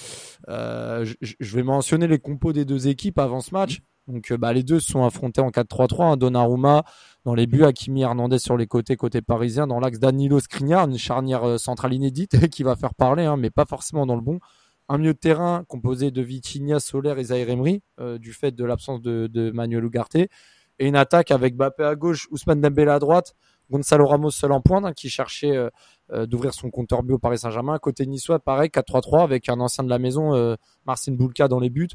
Euh, 0.49 1.05
je, 1.21 1.57
vais 1.57 1.63
mentionner 1.63 2.07
les 2.07 2.19
compos 2.19 2.53
des 2.53 2.65
deux 2.65 2.89
équipes 2.89 3.19
avant 3.19 3.41
ce 3.41 3.53
match. 3.53 3.81
Donc, 4.07 4.31
euh, 4.31 4.39
bah, 4.39 4.53
les 4.53 4.63
deux 4.63 4.81
se 4.81 4.93
sont 4.93 5.05
affrontés 5.05 5.41
en 5.41 5.51
4-3-3. 5.51 6.05
Hein, 6.05 6.17
Donnarumma 6.17 6.85
dans 7.25 7.35
les 7.35 7.47
buts, 7.47 7.65
Hakimi 7.65 8.03
Hernandez 8.03 8.39
sur 8.39 8.57
les 8.57 8.67
côtés, 8.67 8.97
côté 8.97 9.21
parisien. 9.21 9.67
Dans 9.67 9.81
l'axe, 9.81 9.99
Danilo 9.99 10.41
Skriniar, 10.41 10.89
une 10.89 10.99
charnière 10.99 11.61
centrale 11.61 11.93
inédite 11.93 12.49
qui 12.51 12.63
va 12.63 12.77
faire 12.77 12.95
parler, 12.95 13.25
hein, 13.25 13.37
mais 13.37 13.51
pas 13.51 13.67
forcément 13.67 14.07
dans 14.07 14.17
le 14.17 14.23
bon. 14.23 14.39
Un 14.89 14.99
milieu 14.99 15.13
de 15.13 15.19
terrain 15.19 15.65
composé 15.69 16.11
de 16.11 16.23
Vitinha, 16.23 16.81
Soler 16.81 17.15
et 17.19 17.25
Zaire 17.25 17.51
Emery, 17.51 17.83
du 18.19 18.33
fait 18.33 18.53
de 18.53 18.65
l'absence 18.65 19.03
de, 19.03 19.51
Manuel 19.53 19.85
Ugarte. 19.85 20.17
Et 20.17 20.87
une 20.87 20.97
attaque 20.97 21.31
avec 21.31 21.57
Bappé 21.57 21.85
à 21.85 21.95
gauche, 21.95 22.29
Ousmane 22.31 22.61
Dembélé 22.61 22.91
à 22.91 22.99
droite, 22.99 23.35
Gonzalo 23.71 24.07
Ramos 24.07 24.31
seul 24.31 24.53
en 24.53 24.61
pointe, 24.61 24.85
hein, 24.85 24.93
qui 24.93 25.11
cherchait 25.11 25.57
euh, 25.57 25.69
euh, 26.13 26.27
d'ouvrir 26.27 26.55
son 26.55 26.71
compteur 26.71 27.03
bio 27.03 27.19
Paris 27.19 27.39
Saint-Germain. 27.39 27.79
Côté 27.79 28.07
niçois, 28.07 28.39
pareil, 28.39 28.71
4-3-3 28.71 29.23
avec 29.23 29.49
un 29.49 29.61
ancien 29.61 29.85
de 29.85 29.91
la 29.91 29.99
maison, 29.99 30.35
euh, 30.35 30.57
Marcin 30.87 31.13
Boulka 31.13 31.49
dans 31.49 31.61
les 31.61 31.71
buts, 31.71 31.89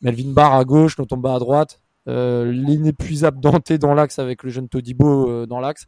Melvin 0.00 0.32
Barr 0.32 0.54
à 0.54 0.64
gauche, 0.64 0.98
Notomba 0.98 1.34
à 1.34 1.38
droite, 1.38 1.80
l'inépuisable 2.06 3.40
Dante 3.40 3.72
dans 3.74 3.94
l'axe 3.94 4.18
avec 4.18 4.42
le 4.42 4.50
jeune 4.50 4.68
Todibo 4.68 5.46
dans 5.46 5.60
l'axe. 5.60 5.84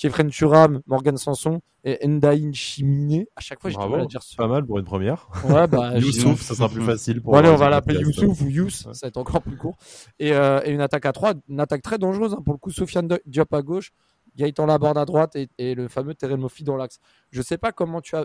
Kefren 0.00 0.30
Turam, 0.30 0.80
Morgan 0.86 1.18
Sanson 1.18 1.60
et 1.84 2.06
Ndaïn 2.08 2.54
Chiminé. 2.54 3.28
À 3.36 3.40
chaque 3.40 3.60
fois, 3.60 3.68
j'ai 3.68 3.76
du 3.76 3.94
à 3.94 4.06
dire 4.06 4.20
Pas 4.38 4.48
mal 4.48 4.64
pour 4.64 4.78
une 4.78 4.84
première. 4.86 5.28
Ouais, 5.44 5.66
bah, 5.66 5.92
Youssouf, 5.98 6.40
ça 6.40 6.54
sera 6.54 6.70
plus 6.70 6.82
facile. 6.82 7.20
Pour 7.20 7.36
allez, 7.36 7.50
on 7.50 7.56
va 7.56 7.68
l'appeler 7.68 8.00
Youssouf 8.00 8.40
ou 8.40 8.48
Yous, 8.48 8.70
ça 8.70 8.92
va 9.02 9.08
être 9.08 9.18
encore 9.18 9.42
plus 9.42 9.58
court. 9.58 9.76
Et, 10.18 10.32
euh, 10.32 10.62
et, 10.64 10.70
une 10.70 10.80
attaque 10.80 11.04
à 11.04 11.12
3, 11.12 11.34
une 11.50 11.60
attaque 11.60 11.82
très 11.82 11.98
dangereuse 11.98 12.32
hein. 12.32 12.40
pour 12.42 12.54
le 12.54 12.58
coup. 12.58 12.70
Sofiane 12.70 13.08
Diop 13.26 13.52
à 13.52 13.60
gauche, 13.60 13.92
Gaëtan 14.36 14.64
Laborde 14.64 14.96
à 14.96 15.04
droite 15.04 15.36
et, 15.36 15.74
le 15.74 15.88
fameux 15.88 16.14
Terrell 16.14 16.38
Moffi 16.38 16.64
dans 16.64 16.76
l'axe. 16.76 16.98
Je 17.30 17.42
sais 17.42 17.58
pas 17.58 17.70
comment 17.70 18.00
tu 18.00 18.16
as, 18.16 18.24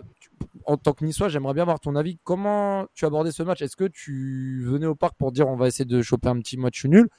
en 0.64 0.78
tant 0.78 0.94
que 0.94 1.04
niçois, 1.04 1.28
j'aimerais 1.28 1.52
bien 1.52 1.64
avoir 1.64 1.80
ton 1.80 1.94
avis. 1.94 2.18
Comment 2.24 2.86
tu 2.94 3.04
as 3.04 3.08
abordé 3.08 3.32
ce 3.32 3.42
match? 3.42 3.60
Est-ce 3.60 3.76
que 3.76 3.84
tu 3.84 4.64
venais 4.64 4.86
au 4.86 4.94
parc 4.94 5.14
pour 5.18 5.30
dire 5.30 5.46
on 5.46 5.56
va 5.56 5.66
essayer 5.66 5.84
de 5.84 6.00
choper 6.00 6.30
un 6.30 6.38
petit 6.38 6.56
match 6.56 6.86
nul? 6.86 7.10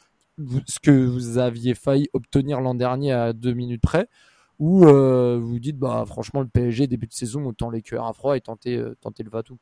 Ce 0.65 0.80
que 0.80 1.06
vous 1.06 1.38
aviez 1.38 1.75
failli 1.75 2.07
obtenir 2.13 2.59
l'an 2.59 2.74
dernier 2.74 3.12
à 3.12 3.33
deux 3.33 3.54
minutes 3.54 3.81
près 3.83 4.07
ou 4.59 4.86
euh, 4.86 5.39
vous 5.42 5.59
dites 5.59 5.77
bah 5.77 6.04
franchement 6.07 6.42
le 6.42 6.48
PSG 6.48 6.88
début 6.88 7.07
de 7.07 7.13
saison 7.13 7.45
autant 7.45 7.69
les 7.69 7.81
cœurs 7.81 8.06
à 8.06 8.13
froid 8.13 8.36
et 8.38 8.42
tenter, 8.42 8.77
euh, 8.77 8.95
tenter 9.01 9.24
le 9.24 9.30
va-tout 9.30 9.59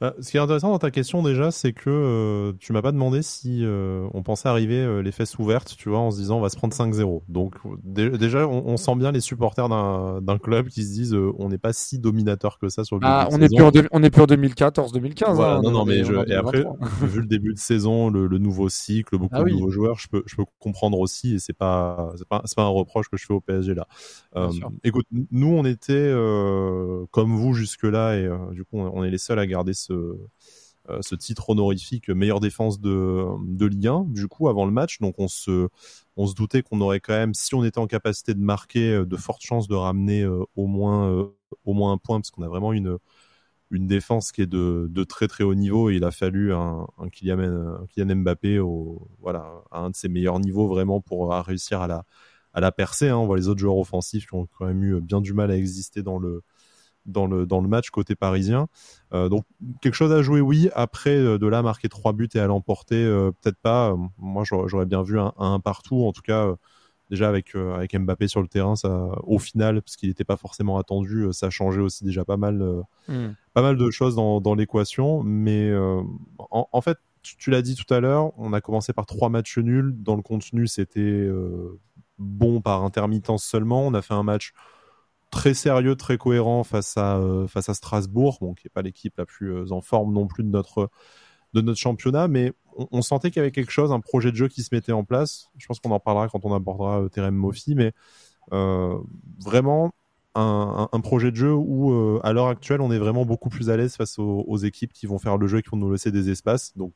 bah, 0.00 0.12
ce 0.20 0.30
qui 0.30 0.36
est 0.38 0.40
intéressant 0.40 0.70
dans 0.70 0.78
ta 0.78 0.90
question 0.90 1.22
déjà, 1.22 1.52
c'est 1.52 1.72
que 1.72 1.88
euh, 1.88 2.52
tu 2.58 2.72
m'as 2.72 2.82
pas 2.82 2.90
demandé 2.90 3.22
si 3.22 3.64
euh, 3.64 4.08
on 4.12 4.24
pensait 4.24 4.48
arriver 4.48 4.80
euh, 4.80 5.02
les 5.02 5.12
fesses 5.12 5.38
ouvertes, 5.38 5.76
tu 5.78 5.88
vois, 5.88 6.00
en 6.00 6.10
se 6.10 6.16
disant 6.16 6.38
on 6.38 6.40
va 6.40 6.48
se 6.48 6.56
prendre 6.56 6.74
5-0. 6.74 7.22
Donc 7.28 7.54
déjà, 7.84 8.48
on, 8.48 8.76
sent 8.76 8.96
bien 8.96 9.12
les 9.12 9.20
supporters 9.20 9.68
d'un 9.68 10.38
club 10.38 10.68
qui 10.68 10.82
se 10.82 10.92
disent 10.92 11.16
on 11.38 11.48
n'est 11.48 11.58
pas 11.58 11.72
si 11.72 12.00
dominateur 12.00 12.58
que 12.58 12.68
ça 12.68 12.82
sur 12.82 12.96
le 12.96 13.02
ah, 13.04 13.28
début 13.30 13.36
on, 13.36 13.42
est 13.42 13.70
plus 13.70 13.80
en 13.82 13.86
on 13.92 14.02
est 14.02 14.10
plus 14.10 14.22
en 14.22 14.26
2014-2015. 14.26 15.24
Hein, 15.40 15.60
non, 15.62 15.70
non, 15.70 15.84
mais 15.84 15.98
et 15.98 16.34
après, 16.34 16.64
vu 17.02 17.20
le 17.20 17.26
début 17.26 17.54
de 17.54 17.58
saison, 17.58 18.10
le, 18.10 18.26
nouveau 18.38 18.68
cycle, 18.68 19.16
beaucoup 19.16 19.36
ah 19.36 19.44
de 19.44 19.50
nouveaux 19.50 19.70
joueurs, 19.70 19.98
je 20.00 20.08
peux, 20.08 20.24
je 20.26 20.34
peux 20.34 20.44
comprendre 20.58 20.98
aussi 20.98 21.36
et 21.36 21.38
c'est 21.38 21.52
pas, 21.52 22.10
c'est 22.16 22.26
pas, 22.26 22.42
pas 22.56 22.62
un 22.62 22.68
reproche 22.68 23.08
que 23.08 23.16
je 23.16 23.26
fais 23.26 23.34
au 23.34 23.40
PSG 23.40 23.74
là. 23.74 23.86
écoute, 24.82 25.06
nous 25.30 25.54
on 25.54 25.64
était 25.64 26.12
comme 27.12 27.36
vous 27.36 27.54
jusque 27.54 27.84
là 27.84 28.16
et 28.16 28.28
du 28.52 28.64
coup 28.64 28.80
on 28.80 29.04
est 29.04 29.10
les 29.10 29.18
seuls 29.18 29.38
à 29.38 29.46
garder 29.46 29.72
ce 29.84 30.16
euh, 30.90 31.00
ce, 31.00 31.14
titre 31.14 31.48
honorifique 31.48 32.10
meilleure 32.10 32.40
défense 32.40 32.78
de, 32.78 33.24
de 33.46 33.64
Ligue 33.64 33.86
1, 33.86 34.04
du 34.08 34.28
coup, 34.28 34.48
avant 34.48 34.66
le 34.66 34.70
match. 34.70 35.00
Donc, 35.00 35.14
on 35.18 35.28
se, 35.28 35.68
on 36.16 36.26
se 36.26 36.34
doutait 36.34 36.62
qu'on 36.62 36.80
aurait 36.82 37.00
quand 37.00 37.14
même, 37.14 37.32
si 37.32 37.54
on 37.54 37.64
était 37.64 37.78
en 37.78 37.86
capacité 37.86 38.34
de 38.34 38.40
marquer, 38.40 38.92
euh, 38.92 39.06
de 39.06 39.16
fortes 39.16 39.42
chances 39.42 39.66
de 39.66 39.74
ramener 39.74 40.22
euh, 40.22 40.44
au, 40.56 40.66
moins, 40.66 41.30
au 41.64 41.72
moins 41.72 41.92
un 41.92 41.96
point, 41.96 42.20
parce 42.20 42.30
qu'on 42.30 42.42
a 42.42 42.48
vraiment 42.48 42.74
une, 42.74 42.98
une 43.70 43.86
défense 43.86 44.30
qui 44.30 44.42
est 44.42 44.46
de, 44.46 44.86
de, 44.90 45.04
très 45.04 45.26
très 45.26 45.42
haut 45.42 45.54
niveau. 45.54 45.88
Et 45.88 45.94
il 45.96 46.04
a 46.04 46.10
fallu 46.10 46.52
un, 46.52 46.86
Kylian, 47.12 48.16
Mbappé 48.16 48.60
voilà, 49.20 49.46
à 49.70 49.80
un 49.80 49.90
de 49.90 49.96
ses 49.96 50.08
meilleurs 50.10 50.38
niveaux 50.38 50.68
vraiment 50.68 51.00
pour 51.00 51.32
réussir 51.32 51.80
à 51.80 51.86
la, 51.86 52.04
à 52.52 52.60
la 52.60 52.72
percer. 52.72 53.08
Hein. 53.08 53.16
On 53.16 53.26
voit 53.26 53.38
les 53.38 53.48
autres 53.48 53.60
joueurs 53.60 53.78
offensifs 53.78 54.26
qui 54.26 54.34
ont 54.34 54.46
quand 54.58 54.66
même 54.66 54.84
eu 54.84 55.00
bien 55.00 55.22
du 55.22 55.32
mal 55.32 55.50
à 55.50 55.56
exister 55.56 56.02
dans 56.02 56.18
le, 56.18 56.42
dans 57.06 57.26
le, 57.26 57.46
dans 57.46 57.60
le 57.60 57.68
match 57.68 57.90
côté 57.90 58.14
parisien. 58.14 58.68
Euh, 59.12 59.28
donc 59.28 59.44
quelque 59.80 59.94
chose 59.94 60.12
à 60.12 60.22
jouer, 60.22 60.40
oui. 60.40 60.68
Après, 60.74 61.16
euh, 61.16 61.38
de 61.38 61.46
là, 61.46 61.62
marquer 61.62 61.88
trois 61.88 62.12
buts 62.12 62.28
et 62.34 62.38
à 62.38 62.46
l'emporter, 62.46 63.02
euh, 63.04 63.30
peut-être 63.40 63.58
pas. 63.58 63.94
Moi, 64.18 64.44
j'aurais 64.44 64.86
bien 64.86 65.02
vu 65.02 65.18
un, 65.18 65.32
un, 65.38 65.60
partout. 65.60 66.04
En 66.04 66.12
tout 66.12 66.22
cas, 66.22 66.54
déjà 67.10 67.28
avec, 67.28 67.54
avec 67.54 67.96
Mbappé 67.96 68.28
sur 68.28 68.42
le 68.42 68.48
terrain, 68.48 68.76
ça, 68.76 69.08
au 69.24 69.38
final, 69.38 69.82
parce 69.82 69.96
qu'il 69.96 70.08
n'était 70.08 70.24
pas 70.24 70.36
forcément 70.36 70.78
attendu, 70.78 71.28
ça 71.32 71.50
changeait 71.50 71.82
aussi 71.82 72.04
déjà 72.04 72.24
pas 72.24 72.36
mal, 72.36 72.82
hmm. 73.08 73.32
pas 73.52 73.62
mal 73.62 73.76
de 73.76 73.90
choses 73.90 74.16
dans, 74.16 74.40
dans 74.40 74.54
l'équation. 74.54 75.22
Mais 75.22 75.72
en, 76.38 76.68
en, 76.72 76.80
fait, 76.80 76.98
tu, 77.22 77.50
l'as 77.50 77.62
dit 77.62 77.74
tout 77.74 77.92
à 77.92 78.00
l'heure, 78.00 78.32
on 78.38 78.52
a 78.52 78.60
commencé 78.60 78.92
par 78.92 79.06
trois 79.06 79.28
matchs 79.28 79.58
nuls. 79.58 79.94
Dans 79.96 80.16
le 80.16 80.22
contenu, 80.22 80.66
c'était 80.66 81.28
bon 82.18 82.60
par 82.60 82.82
intermittence 82.84 83.44
seulement. 83.44 83.86
On 83.86 83.94
a 83.94 84.02
fait 84.02 84.14
un 84.14 84.22
match 84.22 84.52
très 85.34 85.52
sérieux, 85.52 85.96
très 85.96 86.16
cohérent 86.16 86.62
face 86.62 86.96
à 86.96 87.16
euh, 87.16 87.48
face 87.48 87.68
à 87.68 87.74
Strasbourg, 87.74 88.38
bon, 88.40 88.54
qui 88.54 88.68
est 88.68 88.70
pas 88.70 88.82
l'équipe 88.82 89.14
la 89.18 89.26
plus 89.26 89.52
euh, 89.52 89.72
en 89.72 89.80
forme 89.80 90.12
non 90.12 90.28
plus 90.28 90.44
de 90.44 90.48
notre 90.48 90.90
de 91.54 91.60
notre 91.60 91.78
championnat, 91.78 92.28
mais 92.28 92.52
on, 92.76 93.02
sentait 93.02 93.30
qu'il 93.30 93.38
y 93.38 93.40
avait 93.40 93.52
quelque 93.52 93.70
chose, 93.70 93.92
un 93.92 94.00
projet 94.00 94.30
de 94.32 94.36
jeu 94.36 94.48
qui 94.48 94.62
se 94.62 94.74
mettait 94.74 94.92
en 94.92 95.04
place. 95.04 95.50
Je 95.56 95.66
pense 95.66 95.78
qu'on 95.78 95.90
en 95.90 96.00
parlera 96.00 96.28
quand 96.28 96.44
on 96.44 96.54
abordera 96.54 97.02
euh, 97.02 97.08
Terem 97.08 97.34
Moffi, 97.34 97.74
mais 97.74 97.92
vraiment 98.50 99.92
un, 100.34 101.00
projet 101.00 101.30
de 101.30 101.36
jeu 101.36 101.52
où, 101.52 102.20
à 102.24 102.32
l'heure 102.32 102.48
actuelle, 102.48 102.80
on 102.80 102.90
est 102.90 102.98
vraiment 102.98 103.24
beaucoup 103.24 103.48
plus 103.48 103.70
à 103.70 103.76
l'aise 103.76 103.94
face 103.94 104.18
aux, 104.18 104.56
équipes 104.56 104.92
qui 104.92 105.06
vont 105.06 105.18
faire 105.18 105.38
le 105.38 105.46
jeu 105.46 105.58
et 105.58 105.62
qui 105.62 105.70
vont 105.70 105.76
nous 105.76 105.92
laisser 105.92 106.10
des 106.10 106.28
espaces. 106.28 106.76
Donc 106.76 106.92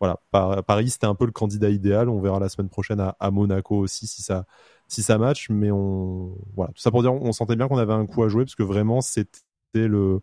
voilà, 0.00 0.20
Paris, 0.62 0.90
c'était 0.90 1.06
un 1.06 1.14
peu 1.14 1.24
le 1.24 1.30
candidat 1.32 1.70
idéal. 1.70 2.08
On 2.08 2.20
verra 2.20 2.40
la 2.40 2.48
semaine 2.48 2.68
prochaine 2.68 3.00
à 3.00 3.30
Monaco 3.30 3.76
aussi 3.76 4.08
si 4.08 4.22
ça, 4.22 4.44
si 4.88 5.02
ça 5.02 5.18
match. 5.18 5.48
Mais 5.50 5.70
on, 5.70 6.36
voilà, 6.54 6.72
tout 6.72 6.80
ça 6.80 6.90
pour 6.90 7.02
dire, 7.02 7.12
on 7.12 7.32
sentait 7.32 7.56
bien 7.56 7.68
qu'on 7.68 7.78
avait 7.78 7.92
un 7.92 8.06
coup 8.06 8.22
à 8.22 8.28
jouer 8.28 8.44
parce 8.44 8.54
que 8.54 8.62
vraiment, 8.62 9.00
c'était 9.00 9.38
le, 9.74 10.20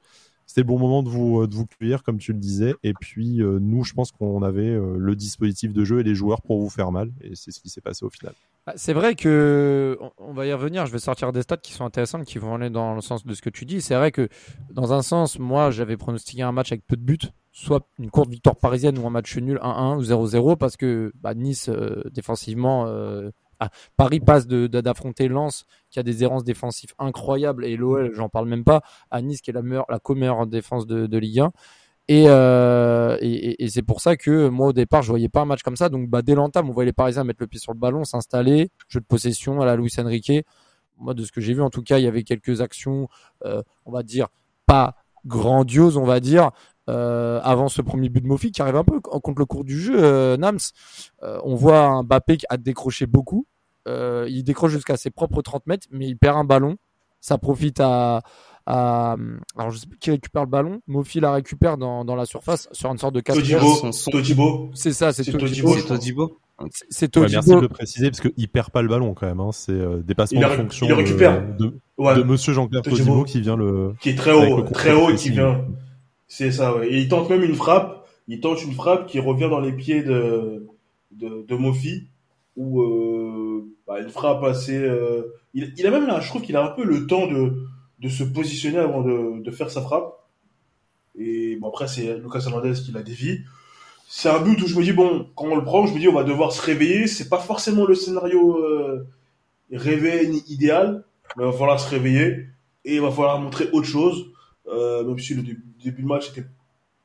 c'était 0.51 0.62
le 0.62 0.68
bon 0.68 0.80
moment 0.80 1.01
de 1.01 1.08
vous, 1.08 1.48
de 1.48 1.56
vous 1.56 1.65
cueillir, 1.65 2.03
comme 2.03 2.18
tu 2.18 2.34
le 2.34 2.38
disais. 2.38 2.75
Et 2.84 2.94
puis, 2.94 3.41
euh, 3.41 3.58
nous, 3.62 3.86
je 3.86 3.94
pense 3.94 4.12
qu'on 4.12 4.44
avait 4.44 4.68
euh, 4.68 4.98
le 4.98 5.15
dispositif 5.15 5.72
de 5.72 5.86
jeu 5.86 6.01
et 6.01 6.03
les 6.03 6.13
joueurs 6.13 6.41
pour 6.41 6.60
vous 6.60 6.70
faire 6.70 6.91
mal. 6.91 7.10
Et 7.22 7.36
c'est 7.36 7.51
ce 7.51 7.62
qui 7.62 7.70
s'est 7.70 7.80
passé 7.80 8.03
au 8.03 8.10
final. 8.10 8.34
Bah, 8.68 8.74
c'est 8.75 8.91
vrai 8.91 9.15
que, 9.15 9.98
on 10.18 10.34
va 10.34 10.46
y 10.46 10.51
revenir, 10.51 10.86
je 10.88 10.91
vais 10.91 11.00
sortir 11.00 11.32
des 11.32 11.41
stats 11.41 11.56
qui 11.56 11.72
sont 11.72 11.86
intéressantes, 11.86 12.25
qui 12.25 12.38
vont 12.38 12.56
aller 12.56 12.70
dans 12.70 12.96
le 12.96 13.00
sens 13.00 13.25
de 13.25 13.34
ce 13.34 13.41
que 13.41 13.50
tu 13.50 13.63
dis. 13.63 13.82
C'est 13.82 13.96
vrai 13.96 14.12
que, 14.12 14.27
dans 14.72 14.91
un 14.91 15.01
sens, 15.01 15.39
moi, 15.39 15.72
j'avais 15.72 15.96
pronostiqué 15.96 16.41
un 16.41 16.51
match 16.51 16.74
avec 16.74 16.86
peu 16.86 16.98
de 16.98 17.01
buts, 17.01 17.32
soit 17.53 17.88
une 17.98 18.12
courte 18.12 18.30
victoire 18.30 18.58
parisienne 18.58 18.98
ou 18.98 19.08
un 19.08 19.10
match 19.10 19.38
nul 19.38 19.58
1-1 19.63 20.00
ou 20.00 20.01
0-0, 20.03 20.58
parce 20.58 20.75
que 20.75 21.13
bah, 21.22 21.34
Nice, 21.34 21.70
euh, 21.70 22.03
défensivement, 22.12 22.88
ah, 23.63 23.70
Paris 23.96 24.20
passe 24.20 24.48
d'affronter 24.48 25.27
Lens 25.27 25.65
qui 25.91 26.00
a 26.00 26.03
des 26.03 26.24
errances 26.24 26.44
défensives 26.44 26.94
incroyables 26.98 27.63
et 27.63 27.77
l'OL, 27.77 28.12
j'en 28.15 28.27
parle 28.27 28.48
même 28.48 28.63
pas, 28.63 28.82
à 29.12 29.22
Nice 29.22 29.39
qui 29.39 29.51
est 29.51 29.53
la 29.53 29.62
meilleure, 29.62 29.86
la 29.88 30.00
co-meilleure 30.00 30.48
défense 30.48 30.88
de, 30.88 31.06
de, 31.06 31.18
Ligue 31.20 31.41
1. 31.41 31.51
Euh, 32.10 33.18
et, 33.22 33.63
et, 33.63 33.70
c'est 33.70 33.84
pour 33.84 34.01
ça 34.01 34.18
que 34.18 34.50
moi 34.50 34.70
au 34.70 34.74
départ 34.74 35.03
je 35.03 35.10
voyais 35.10 35.30
pas 35.30 35.41
un 35.41 35.46
match 35.46 35.62
comme 35.62 35.75
ça. 35.75 35.89
Donc 35.89 36.10
bah, 36.10 36.24
dès 36.24 36.34
l'entame, 36.34 36.70
on 36.70 36.74
voyait 36.74 36.88
les 36.88 36.94
Parisiens 36.94 37.24
mettre 37.24 37.38
le 37.39 37.46
pied 37.46 37.60
sur 37.60 37.72
le 37.72 37.77
ballon, 37.77 38.03
s'installer, 38.03 38.72
jeu 38.89 39.00
de 39.00 39.06
possession 39.06 39.62
à 39.62 39.65
la 39.65 39.75
Luis 39.75 39.94
Enrique. 40.00 40.32
Moi 40.98 41.13
de 41.13 41.24
ce 41.24 41.32
que 41.32 41.39
j'ai 41.39 41.53
vu 41.53 41.62
en 41.62 41.70
tout 41.70 41.84
cas, 41.84 42.00
il 42.00 42.03
y 42.03 42.08
avait 42.08 42.24
quelques 42.24 42.62
actions, 42.62 43.10
euh, 43.46 43.62
on 43.86 43.91
va 43.91 44.01
dire 44.01 44.27
pas 44.65 44.96
grandioses, 45.25 45.98
on 45.98 46.03
va 46.03 46.20
dire, 46.20 46.50
euh, 46.89 47.39
avant 47.44 47.70
ce 47.70 47.84
premier 47.84 48.10
but 48.10 48.22
de 48.22 48.27
Mofi 48.27 48.51
qui 48.51 48.63
arrive 48.63 48.75
un 48.75 48.84
peu 48.84 49.00
contre 49.00 49.39
le 49.39 49.46
cours 49.46 49.63
du 49.63 49.80
jeu, 49.80 50.36
Nams. 50.36 50.58
On 51.22 51.53
voit 51.53 51.82
un 51.82 52.01
Mbappé 52.01 52.38
qui 52.38 52.46
a 52.50 52.58
décroché 52.58 53.06
beaucoup. 53.06 53.46
Euh, 53.88 54.27
il 54.29 54.43
décroche 54.43 54.71
jusqu'à 54.71 54.97
ses 54.97 55.09
propres 55.09 55.41
30 55.41 55.67
mètres, 55.67 55.88
mais 55.91 56.07
il 56.07 56.17
perd 56.17 56.38
un 56.38 56.43
ballon. 56.43 56.77
Ça 57.19 57.38
profite 57.38 57.79
à, 57.79 58.23
à 58.65 59.15
alors 59.57 59.71
je 59.71 59.77
sais 59.77 59.88
plus 59.88 59.97
qui 60.00 60.11
récupère 60.11 60.43
le 60.43 60.50
ballon. 60.50 60.81
Mofi 60.88 61.19
la 61.19 61.31
récupère 61.33 61.77
dans, 61.77 62.03
dans 62.03 62.15
la 62.15 62.25
surface 62.25 62.67
sur 62.71 62.91
une 62.91 62.97
sorte 62.97 63.13
de 63.13 63.21
4 63.21 63.35
Todibo. 64.11 64.71
C'est 64.73 64.93
ça, 64.93 65.13
c'est 65.13 65.23
Todibo. 65.23 65.75
Todibo. 65.81 66.39
C'est 66.89 67.09
Todibo. 67.09 67.31
merci 67.31 67.55
de 67.55 67.61
le 67.61 67.69
préciser 67.69 68.11
parce 68.11 68.21
qu'il 68.21 68.47
perd 68.50 68.69
pas 68.71 68.81
le 68.81 68.88
ballon 68.88 69.13
quand 69.13 69.27
même. 69.27 69.39
Hein. 69.39 69.51
C'est 69.51 69.71
euh, 69.71 70.01
dépassement 70.03 70.41
de 70.41 70.45
fonction 70.47 70.88
il 70.88 70.93
récupère. 70.93 71.43
de, 71.57 71.79
ouais. 71.97 72.15
de 72.15 72.23
Monsieur 72.23 72.53
Jean-Claire 72.53 72.81
Todibo 72.81 73.23
qui 73.23 73.41
vient 73.41 73.55
le 73.55 73.93
qui 74.00 74.09
est 74.09 74.15
très 74.15 74.31
haut, 74.31 74.61
très 74.63 74.93
haut 74.93 75.09
et 75.09 75.15
qui 75.15 75.29
vient. 75.29 75.65
C'est 76.27 76.51
ça. 76.51 76.75
Ouais. 76.75 76.88
Et 76.88 77.00
il 77.00 77.07
tente 77.07 77.29
même 77.29 77.43
une 77.43 77.55
frappe. 77.55 78.05
Il 78.27 78.39
tente 78.39 78.63
une 78.63 78.73
frappe 78.73 79.07
qui 79.07 79.19
revient 79.19 79.50
dans 79.50 79.59
les 79.59 79.73
pieds 79.73 80.03
de 80.03 80.67
de, 81.11 81.45
de 81.47 81.55
Mofi 81.55 82.07
ou 82.55 82.81
euh, 82.81 83.20
bah, 83.91 84.00
une 84.00 84.10
frappe 84.10 84.41
assez. 84.43 84.77
Euh, 84.77 85.33
il, 85.53 85.74
il, 85.75 85.86
a 85.86 85.91
même 85.91 86.07
là, 86.07 86.21
je 86.21 86.27
trouve 86.29 86.41
qu'il 86.41 86.55
a 86.55 86.63
un 86.63 86.69
peu 86.69 86.86
le 86.86 87.07
temps 87.07 87.27
de, 87.27 88.07
se 88.07 88.24
positionner 88.24 88.77
avant 88.77 89.01
de, 89.01 89.51
faire 89.51 89.69
sa 89.69 89.81
frappe. 89.81 90.13
Et 91.17 91.57
bon, 91.57 91.67
après, 91.67 91.89
c'est 91.89 92.17
Lucas 92.17 92.43
Hernandez 92.45 92.74
qui 92.74 92.93
la 92.93 93.03
dévie. 93.03 93.41
C'est 94.07 94.29
un 94.29 94.39
but 94.39 94.62
où 94.62 94.67
je 94.67 94.77
me 94.77 94.83
dis, 94.83 94.93
bon, 94.93 95.27
quand 95.36 95.48
on 95.48 95.55
le 95.55 95.63
prend, 95.63 95.86
je 95.88 95.93
me 95.93 96.00
dis, 96.00 96.07
on 96.07 96.13
va 96.13 96.24
devoir 96.24 96.53
se 96.53 96.62
réveiller. 96.62 97.07
C'est 97.07 97.27
pas 97.27 97.39
forcément 97.39 97.86
le 97.86 97.95
scénario 97.95 98.63
euh, 98.63 99.07
réveil 99.74 100.41
idéal, 100.48 101.03
mais 101.36 101.43
il 101.43 101.51
va 101.51 101.57
falloir 101.57 101.79
se 101.79 101.89
réveiller 101.89 102.48
et 102.86 102.95
il 102.95 103.01
va 103.01 103.12
falloir 103.12 103.39
montrer 103.41 103.67
autre 103.74 103.88
chose. 103.88 104.31
Euh, 104.67 105.03
même 105.03 105.19
si 105.19 105.33
le 105.33 105.41
début, 105.41 105.65
début 105.83 106.03
de 106.03 106.07
match 106.07 106.29
était 106.29 106.48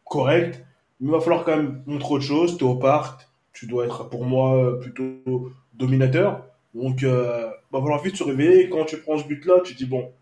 correct, 0.04 0.64
il 1.00 1.10
va 1.10 1.18
falloir 1.18 1.42
quand 1.42 1.56
même 1.56 1.82
montrer 1.86 2.14
autre 2.14 2.24
chose. 2.24 2.56
T'es 2.56 2.62
au 2.62 2.76
parc, 2.76 3.26
tu 3.52 3.66
dois 3.66 3.86
être 3.86 4.08
pour 4.08 4.24
moi 4.24 4.78
plutôt 4.78 5.50
dominateur. 5.74 6.44
Donc, 6.76 7.02
euh, 7.02 7.46
va 7.72 7.80
falloir 7.80 8.02
vite 8.02 8.16
se 8.16 8.22
réveiller. 8.22 8.68
Quand 8.68 8.84
tu 8.84 8.98
prends 8.98 9.16
ce 9.18 9.24
but-là, 9.24 9.60
tu 9.64 9.74
dis 9.74 9.86
bon. 9.86 10.12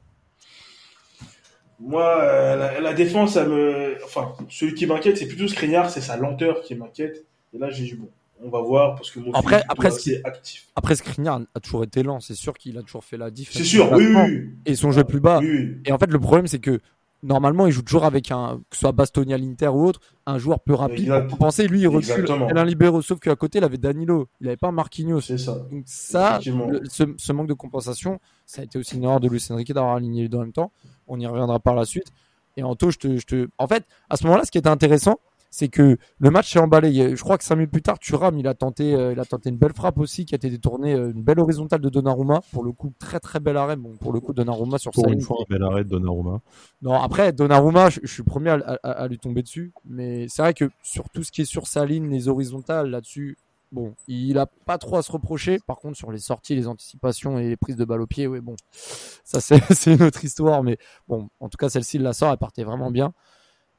Moi, 1.81 2.05
euh, 2.23 2.57
la, 2.57 2.81
la, 2.81 2.95
défense, 2.95 3.35
ça 3.35 3.45
me, 3.45 3.97
enfin, 4.05 4.33
celui 4.49 4.75
qui 4.75 4.87
m'inquiète, 4.87 5.19
c'est 5.19 5.27
plutôt 5.27 5.49
Skriniar, 5.49 5.91
c'est 5.91 6.01
sa 6.01 6.17
lenteur 6.17 6.63
qui 6.63 6.77
m'inquiète. 6.77 7.27
Et 7.53 7.59
là, 7.59 7.71
j'ai 7.71 7.85
dit 7.85 7.95
bon, 7.95 8.09
on 8.41 8.49
va 8.49 8.61
voir 8.61 8.95
parce 8.95 9.11
que 9.11 9.19
mon 9.19 9.33
après, 9.33 9.65
après, 9.69 9.91
c'est 9.91 10.25
actif. 10.25 10.69
Après, 10.77 10.95
Skriniar 10.95 11.41
a 11.55 11.61
toujours 11.61 11.83
été 11.83 12.05
lent. 12.05 12.21
C'est 12.21 12.37
sûr 12.37 12.55
qu'il 12.55 12.79
a 12.79 12.83
toujours 12.83 13.05
fait 13.05 13.17
la 13.17 13.33
diff. 13.33 13.51
C'est 13.53 13.65
sûr, 13.65 13.91
oui, 13.91 14.07
oui, 14.07 14.51
Et 14.65 14.77
son 14.77 14.93
jeu 14.93 15.03
plus 15.03 15.21
bas. 15.21 15.41
Oui, 15.41 15.79
et 15.85 15.91
en 15.91 15.99
fait, 15.99 16.11
le 16.11 16.21
problème, 16.21 16.47
c'est 16.47 16.61
que 16.61 16.79
normalement, 17.25 17.67
il 17.67 17.73
joue 17.73 17.83
toujours 17.83 18.05
avec 18.05 18.31
un, 18.31 18.61
que 18.71 18.77
ce 18.77 18.81
soit 18.81 18.93
Bastoni 18.93 19.35
à 19.35 19.39
l'Inter 19.39 19.69
ou 19.69 19.87
autre, 19.87 20.01
un 20.27 20.39
joueur 20.39 20.61
plus 20.61 20.75
rapide. 20.75 21.11
Vous 21.29 21.37
pensez, 21.37 21.67
lui, 21.67 21.81
il 21.81 21.89
recule. 21.89 22.27
Un 22.31 22.65
libéro, 22.65 23.03
sauf 23.03 23.19
qu'à 23.19 23.35
côté, 23.35 23.59
il 23.59 23.65
avait 23.65 23.79
Danilo. 23.79 24.29
Il 24.41 24.45
n'avait 24.45 24.57
pas 24.57 24.71
Marquinhos. 24.71 25.23
C'est 25.23 25.39
ça. 25.39 25.55
Donc 25.71 25.83
ça, 25.87 26.39
le, 26.45 26.83
ce, 26.89 27.05
ce, 27.17 27.33
manque 27.33 27.49
de 27.49 27.55
compensation, 27.55 28.21
ça 28.47 28.63
a 28.63 28.65
été 28.65 28.79
aussi 28.79 28.97
une 28.97 29.05
erreur 29.05 29.21
de 29.21 29.29
Luis 29.29 29.45
Enrique 29.51 29.73
d'avoir 29.73 29.97
aligné 29.97 30.23
les 30.23 30.29
deux 30.29 30.39
en 30.39 30.43
même 30.43 30.53
temps. 30.53 30.71
On 31.09 31.19
y 31.19 31.27
reviendra 31.27 31.59
par 31.59 31.75
la 31.75 31.85
suite. 31.85 32.13
Et 32.57 32.63
Anto, 32.63 32.91
je 32.91 32.99
te, 32.99 33.17
je 33.17 33.27
te, 33.27 33.49
en 33.59 33.67
fait, 33.67 33.85
à 34.11 34.17
ce 34.17 34.25
moment-là, 34.25 34.45
ce 34.45 34.51
qui 34.51 34.59
était 34.59 34.69
intéressant, 34.69 35.19
c'est 35.55 35.69
que 35.69 35.97
le 36.19 36.31
match 36.33 36.53
s'est 36.53 36.59
emballé. 36.59 37.15
Je 37.15 37.23
crois 37.23 37.39
que 37.39 37.45
cinq 37.45 37.55
minutes 37.55 37.71
plus 37.71 37.81
tard, 37.81 38.01
Thuram, 38.01 38.37
il 38.41 38.49
a 38.49 38.55
tenté, 38.55 38.93
euh, 38.93 39.13
il 39.13 39.21
a 39.21 39.25
tenté 39.25 39.51
une 39.51 39.57
belle 39.57 39.73
frappe 39.73 39.99
aussi 39.99 40.25
qui 40.25 40.35
a 40.35 40.37
été 40.37 40.51
détournée, 40.51 40.95
euh, 40.95 41.13
une 41.13 41.23
belle 41.23 41.39
horizontale 41.39 41.81
de 41.81 41.89
Donnarumma. 41.89 42.41
Pour 42.53 42.65
le 42.65 42.73
coup, 42.73 42.93
très 42.99 43.21
très 43.21 43.39
bel 43.39 43.57
arrêt. 43.57 43.77
Bon, 43.77 43.93
pour 44.01 44.13
le 44.13 44.19
coup, 44.19 44.33
Donnarumma 44.33 44.79
sur 44.79 44.91
Pour 44.91 45.09
une 45.09 45.21
fois, 45.21 45.37
un 45.49 45.55
bel 45.55 45.63
arrêt 45.63 45.85
de 45.85 45.91
Donnarumma. 45.91 46.41
Non, 46.83 46.95
après, 46.95 47.33
Donnarumma, 47.33 47.89
je, 47.89 48.01
je 48.03 48.13
suis 48.13 48.25
premier 48.25 48.51
à, 48.51 48.79
à, 48.83 48.91
à, 48.91 49.07
lui 49.07 49.19
tomber 49.19 49.43
dessus. 49.43 49.73
Mais 49.85 50.27
c'est 50.29 50.43
vrai 50.43 50.55
que 50.55 50.69
sur 50.83 51.09
tout 51.09 51.23
ce 51.23 51.31
qui 51.31 51.43
est 51.43 51.45
sur 51.45 51.69
sa 51.69 51.87
ligne, 51.87 52.11
les 52.11 52.27
horizontales 52.27 52.91
là-dessus, 52.91 53.39
bon, 53.71 53.95
il 54.09 54.39
a 54.39 54.47
pas 54.47 54.79
trop 54.79 54.97
à 54.97 55.03
se 55.03 55.13
reprocher. 55.13 55.61
Par 55.69 55.79
contre, 55.79 55.97
sur 55.97 56.11
les 56.11 56.19
sorties, 56.19 56.57
les 56.57 56.67
anticipations 56.67 57.39
et 57.39 57.49
les 57.51 57.57
prises 57.57 57.77
de 57.77 57.85
balle 57.85 58.01
au 58.01 58.09
pied, 58.09 58.27
oui, 58.27 58.41
bon, 58.41 58.57
ça 58.73 59.41
c'est 59.41 59.95
une 59.95 60.03
autre 60.03 60.25
histoire. 60.25 60.65
Mais 60.65 60.79
bon, 61.07 61.29
en 61.39 61.49
tout 61.49 61.59
cas, 61.59 61.69
celle-ci, 61.69 61.99
il 61.99 62.03
la 62.03 62.13
sort, 62.13 62.33
elle 62.33 62.39
partait 62.39 62.65
vraiment 62.65 62.91
bien. 62.91 63.15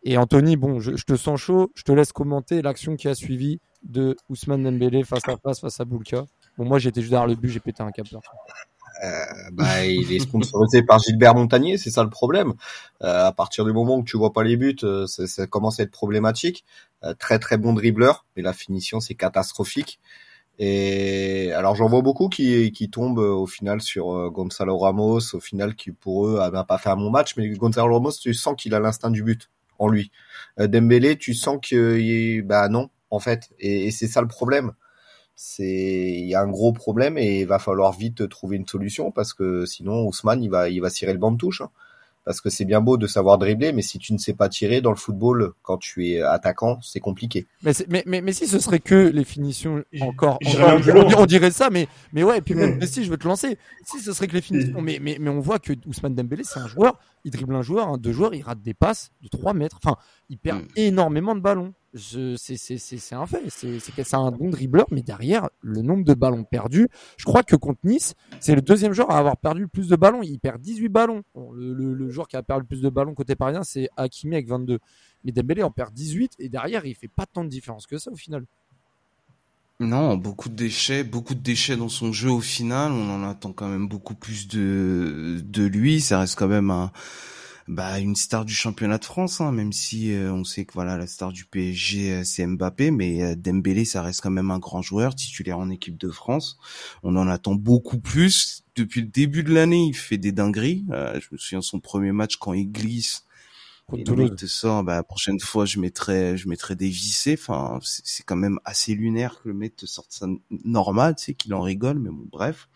Et 0.08 0.18
Anthony, 0.18 0.56
bon, 0.56 0.80
je, 0.80 0.92
te 1.04 1.16
sens 1.16 1.42
chaud, 1.42 1.72
je 1.74 1.82
te 1.82 1.92
laisse 1.92 2.12
commenter 2.12 2.62
l'action 2.62 2.96
qui 2.96 3.08
a 3.08 3.16
suivi 3.16 3.60
de 3.82 4.16
Ousmane 4.30 4.62
Dembélé 4.62 5.04
face 5.04 5.28
à 5.28 5.36
face 5.38 5.60
face 5.60 5.80
à 5.80 5.86
Boulka. 5.86 6.26
Bon, 6.60 6.66
moi 6.66 6.78
j'étais 6.78 7.02
juste 7.02 7.10
derrière 7.10 7.28
le 7.28 7.34
but, 7.34 7.50
j'ai 7.50 7.60
pété 7.60 7.82
un 7.82 7.92
câble. 7.92 8.10
Euh, 9.04 9.10
bah, 9.52 9.84
il 9.84 10.14
est 10.14 10.20
sponsorisé 10.20 10.84
par 10.84 11.00
Gilbert 11.00 11.34
Montagnier, 11.34 11.80
c'est 11.80 11.90
ça 11.90 12.04
le 12.04 12.12
problème. 12.12 12.54
Euh, 13.02 13.26
à 13.26 13.32
partir 13.32 13.66
du 13.66 13.74
moment 13.74 13.98
où 13.98 14.04
tu 14.04 14.16
vois 14.16 14.32
pas 14.32 14.44
les 14.44 14.58
buts, 14.58 14.78
euh, 14.84 15.08
ça, 15.08 15.26
ça 15.26 15.48
commence 15.48 15.80
à 15.80 15.84
être 15.84 15.92
problématique. 15.92 16.66
Euh, 17.04 17.16
très 17.16 17.40
très 17.40 17.58
bon 17.58 17.74
dribbleur, 17.74 18.28
mais 18.38 18.44
la 18.44 18.54
finition 18.54 19.00
c'est 19.00 19.16
catastrophique. 19.16 20.00
Et 20.60 21.52
alors 21.54 21.76
j'en 21.76 21.88
vois 21.88 22.04
beaucoup 22.04 22.30
qui, 22.30 22.72
qui 22.72 22.92
tombent 22.92 23.18
au 23.18 23.48
final 23.48 23.82
sur 23.82 24.30
Gonzalo 24.30 24.78
Ramos, 24.78 25.34
au 25.34 25.40
final 25.40 25.76
qui 25.76 25.92
pour 25.92 26.28
eux 26.28 26.40
n'a 26.54 26.64
pas 26.64 26.78
fait 26.78 26.90
un 26.90 26.96
bon 26.96 27.10
match, 27.10 27.36
mais 27.38 27.50
Gonzalo 27.50 27.92
Ramos 27.92 28.12
tu 28.22 28.36
sens 28.36 28.56
qu'il 28.56 28.74
a 28.76 28.80
l'instinct 28.80 29.10
du 29.10 29.24
but 29.24 29.50
en 29.79 29.88
lui. 29.88 30.12
Euh, 30.60 30.67
Dembélé, 30.67 31.17
tu 31.17 31.34
sens 31.34 31.60
que 31.62 32.41
bah 32.41 32.70
non 32.70 32.89
en 33.12 33.20
fait, 33.20 33.50
et, 33.60 33.91
c'est 33.91 34.08
ça 34.08 34.22
le 34.22 34.27
problème. 34.27 34.74
C'est 35.36 35.65
il 35.65 36.25
y 36.27 36.36
a 36.36 36.41
un 36.41 36.48
gros 36.48 36.74
problème 36.74 37.17
et 37.17 37.41
il 37.41 37.48
va 37.48 37.60
falloir 37.60 37.91
vite 37.91 38.29
trouver 38.29 38.58
une 38.58 38.67
solution 38.67 39.12
parce 39.12 39.34
que 39.34 39.65
sinon 39.65 40.08
Ousmane 40.08 40.44
il 40.44 40.50
va 40.50 40.70
il 40.70 40.79
va 40.82 40.89
cirer 40.89 41.13
le 41.13 41.20
banc 41.20 41.32
de 41.32 41.38
touche. 41.38 41.62
Hein. 41.62 41.72
Parce 42.25 42.41
que 42.41 42.50
c'est 42.50 42.65
bien 42.65 42.82
beau 42.82 42.98
de 42.98 43.05
savoir 43.08 43.38
dribbler, 43.38 43.72
mais 43.72 43.84
si 43.84 44.00
tu 44.00 44.12
ne 44.12 44.17
sais 44.17 44.34
pas 44.34 44.50
tirer 44.50 44.82
dans 44.82 44.89
le 44.89 44.96
football, 44.96 45.53
quand 45.62 45.77
tu 45.77 46.10
es 46.10 46.22
attaquant, 46.22 46.79
c'est 46.82 47.00
compliqué. 47.00 47.46
Mais, 47.63 47.72
mais, 47.88 48.03
mais, 48.08 48.22
mais, 48.22 48.34
si 48.34 48.48
ce 48.48 48.58
serait 48.60 48.79
que 48.79 48.96
les 48.96 49.24
finitions 49.24 49.84
encore, 50.01 50.39
encore 50.44 50.79
on, 50.88 51.22
on, 51.22 51.25
dirait 51.27 51.51
ça, 51.51 51.70
mais, 51.70 51.88
mais 52.13 52.24
ouais, 52.24 52.39
et 52.39 52.41
puis 52.41 52.55
même, 52.55 52.77
mais 52.79 52.88
si 52.88 53.05
je 53.05 53.12
veux 53.12 53.17
te 53.17 53.27
lancer, 53.27 53.60
si 53.86 54.00
ce 54.00 54.12
serait 54.12 54.27
que 54.27 54.34
les 54.34 54.41
finitions, 54.41 54.82
mais, 54.82 54.98
mais, 55.00 55.17
mais 55.20 55.29
on 55.29 55.39
voit 55.39 55.60
que 55.60 55.74
Ousmane 55.86 56.15
Dembélé, 56.15 56.44
c'est 56.44 56.60
un 56.60 56.67
joueur, 56.67 57.00
il 57.25 57.32
dribble 57.32 57.55
un 57.55 57.62
joueur, 57.62 57.89
hein, 57.89 57.98
deux 58.00 58.12
joueurs, 58.12 58.34
il 58.34 58.41
rate 58.41 58.62
des 58.62 58.74
passes 58.74 59.12
de 59.22 59.27
3 59.27 59.53
mètres, 59.53 59.79
enfin, 59.84 59.98
il 60.29 60.38
perd 60.38 60.63
mm. 60.63 60.67
énormément 60.77 61.36
de 61.36 61.41
ballons. 61.41 61.74
C'est 61.98 63.14
un 63.14 63.25
fait, 63.25 63.50
c'est 63.50 64.14
un 64.14 64.32
bon 64.32 64.50
dribbleur, 64.50 64.86
mais 64.92 65.02
derrière, 65.02 65.50
le 65.62 65.82
nombre 65.82 66.04
de 66.04 66.14
ballons 66.14 66.44
perdus, 66.44 66.90
je 67.16 67.24
crois 67.24 67.44
que 67.44 67.56
contre 67.56 67.80
Nice, 67.86 68.16
c'est 68.42 68.54
le 68.54 68.62
deuxième 68.62 68.92
joueur 68.92 69.12
à 69.12 69.18
avoir 69.18 69.38
perdu 69.38 69.62
le 69.62 69.68
plus 69.68 69.88
de 69.88 69.96
ballons. 69.96 70.22
Il 70.22 70.38
perd 70.40 70.62
18 70.62 70.90
ballons. 70.90 71.24
Le, 71.36 71.74
le, 71.74 71.94
le, 71.94 72.10
joueur 72.10 72.28
qui 72.28 72.36
a 72.36 72.44
perdu 72.44 72.64
le 72.64 72.68
plus 72.68 72.82
de 72.82 72.90
ballons 72.90 73.14
côté 73.14 73.36
parisien, 73.36 73.64
c'est 73.64 73.90
Hakimi 73.96 74.36
avec 74.36 74.50
22. 74.50 74.80
Mais 75.24 75.32
Dembélé 75.32 75.64
en 75.64 75.72
perd 75.72 75.94
18 75.94 76.34
et 76.40 76.50
derrière, 76.50 76.86
il 76.86 76.96
fait 76.96 77.08
pas 77.08 77.25
tant 77.25 77.44
de 77.44 77.50
différence 77.50 77.88
que 77.88 77.98
ça 77.98 78.12
au 78.12 78.16
final. 78.16 78.46
Non, 79.80 80.16
beaucoup 80.16 80.50
de 80.50 80.56
déchets, 80.56 81.04
beaucoup 81.04 81.34
de 81.34 81.42
déchets 81.42 81.75
dans 81.75 81.90
son 81.90 82.12
jeu 82.12 82.30
au 82.30 82.40
final. 82.40 82.92
On 82.92 83.10
en 83.10 83.28
attend 83.28 83.52
quand 83.52 83.68
même 83.68 83.88
beaucoup 83.88 84.16
plus 84.16 84.48
de, 84.48 85.42
de 85.44 85.64
lui. 85.66 86.02
Ça 86.02 86.20
reste 86.20 86.38
quand 86.38 86.48
même 86.48 86.72
un 86.72 86.92
bah 87.67 88.00
une 88.00 88.15
star 88.15 88.45
du 88.45 88.53
championnat 88.53 89.00
de 89.00 89.05
France, 89.05 89.41
hein, 89.41 89.51
même 89.51 89.74
si 89.74 90.13
euh, 90.13 90.31
on 90.31 90.43
sait 90.43 90.65
que 90.65 90.74
voilà 90.74 90.98
la 90.98 91.07
star 91.07 91.31
du 91.31 91.45
PSG 91.45 92.12
euh, 92.12 92.24
c'est 92.24 92.45
Mbappé, 92.45 92.91
mais 92.91 93.24
euh, 93.24 93.36
Dembélé 93.36 93.86
ça 93.86 94.03
reste 94.03 94.22
quand 94.22 94.29
même 94.29 94.51
un 94.51 94.60
grand 94.60 94.84
joueur 94.84 95.15
titulaire 95.15 95.57
en 95.57 95.69
équipe 95.72 95.98
de 95.98 96.10
France. 96.10 96.60
On 97.01 97.15
en 97.15 97.27
attend 97.27 97.55
beaucoup 97.55 98.00
plus. 98.00 98.63
Depuis 98.75 99.01
le 99.01 99.07
début 99.07 99.43
de 99.43 99.53
l'année, 99.53 99.86
il 99.88 99.95
fait 99.95 100.17
des 100.17 100.31
dingueries. 100.31 100.86
je 100.89 101.27
me 101.31 101.38
souviens 101.38 101.60
de 101.60 101.63
son 101.63 101.79
premier 101.79 102.12
match 102.12 102.36
quand 102.36 102.53
il 102.53 102.69
glisse. 102.72 103.25
Et 103.93 104.03
le 104.03 104.36
te 104.36 104.48
sort, 104.48 104.84
bah, 104.84 104.95
la 104.95 105.03
prochaine 105.03 105.39
fois, 105.39 105.65
je 105.65 105.79
mettrai, 105.79 106.36
je 106.38 106.50
mettrai 106.50 106.75
des 106.75 106.89
vissés. 106.89 107.38
Enfin, 107.39 107.79
c'est 107.81 108.24
quand 108.24 108.36
même 108.36 108.60
assez 108.65 108.95
lunaire 108.95 109.41
que 109.41 109.48
le 109.48 109.53
mec 109.53 109.75
te 109.75 109.86
sorte 109.86 110.12
ça 110.12 110.27
normal, 110.50 111.15
tu 111.15 111.25
sais, 111.25 111.34
qu'il 111.36 111.53
en 111.53 111.62
rigole, 111.62 112.00
mais 112.00 112.10
bon, 112.10 112.27
bref. 112.31 112.67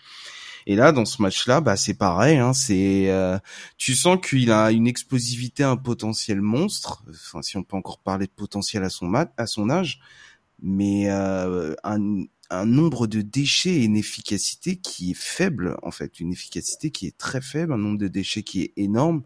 Et 0.69 0.75
là, 0.75 0.91
dans 0.91 1.05
ce 1.05 1.19
match-là, 1.19 1.61
bah 1.61 1.75
c'est 1.75 1.95
pareil. 1.95 2.37
Hein, 2.37 2.53
c'est, 2.53 3.09
euh, 3.09 3.39
tu 3.77 3.95
sens 3.95 4.19
qu'il 4.23 4.51
a 4.51 4.69
une 4.69 4.85
explosivité, 4.85 5.63
un 5.63 5.77
potentiel 5.77 6.41
monstre. 6.41 7.03
Enfin, 7.09 7.41
si 7.41 7.57
on 7.57 7.63
peut 7.63 7.75
encore 7.75 7.97
parler 7.97 8.27
de 8.27 8.31
potentiel 8.31 8.83
à 8.83 8.89
son 8.91 9.11
à 9.15 9.47
son 9.47 9.71
âge, 9.71 9.99
mais 10.61 11.09
euh, 11.09 11.73
un, 11.83 12.21
un 12.51 12.65
nombre 12.65 13.07
de 13.07 13.21
déchets 13.21 13.69
et 13.69 13.83
une 13.83 13.95
efficacité 13.95 14.77
qui 14.77 15.11
est 15.11 15.17
faible 15.17 15.77
en 15.83 15.91
fait, 15.91 16.19
une 16.19 16.31
efficacité 16.31 16.89
qui 16.89 17.05
est 17.05 17.17
très 17.17 17.41
faible, 17.41 17.73
un 17.73 17.77
nombre 17.77 17.97
de 17.97 18.07
déchets 18.07 18.43
qui 18.43 18.61
est 18.61 18.73
énorme 18.75 19.23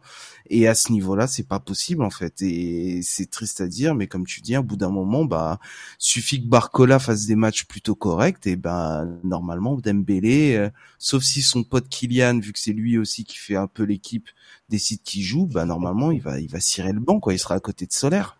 et 0.49 0.67
à 0.67 0.75
ce 0.75 0.91
niveau-là, 0.91 1.27
c'est 1.27 1.47
pas 1.47 1.59
possible 1.59 2.03
en 2.03 2.09
fait 2.09 2.41
et 2.41 3.01
c'est 3.01 3.29
triste 3.29 3.61
à 3.61 3.67
dire 3.67 3.95
mais 3.95 4.07
comme 4.07 4.25
tu 4.25 4.41
dis, 4.41 4.55
à 4.55 4.61
bout 4.61 4.75
d'un 4.75 4.89
moment 4.89 5.25
bah 5.25 5.59
suffit 5.97 6.41
que 6.41 6.47
Barcola 6.47 6.99
fasse 6.99 7.25
des 7.25 7.35
matchs 7.35 7.65
plutôt 7.65 7.95
corrects 7.95 8.45
et 8.45 8.55
bah 8.55 9.05
normalement 9.23 9.75
Dembélé 9.75 10.55
euh, 10.55 10.69
sauf 10.99 11.23
si 11.23 11.41
son 11.41 11.63
pote 11.63 11.87
Kylian 11.89 12.39
vu 12.39 12.51
que 12.51 12.59
c'est 12.59 12.73
lui 12.73 12.97
aussi 12.97 13.23
qui 13.23 13.37
fait 13.37 13.55
un 13.55 13.67
peu 13.67 13.83
l'équipe 13.83 14.29
décide 14.69 15.01
qu'il 15.03 15.23
joue, 15.23 15.45
bah 15.45 15.65
normalement 15.65 16.11
il 16.11 16.21
va 16.21 16.39
il 16.39 16.49
va 16.49 16.59
cirer 16.59 16.91
le 16.91 16.99
banc 16.99 17.19
quoi, 17.19 17.33
il 17.33 17.39
sera 17.39 17.55
à 17.55 17.59
côté 17.59 17.85
de 17.85 17.93
Solaire. 17.93 18.37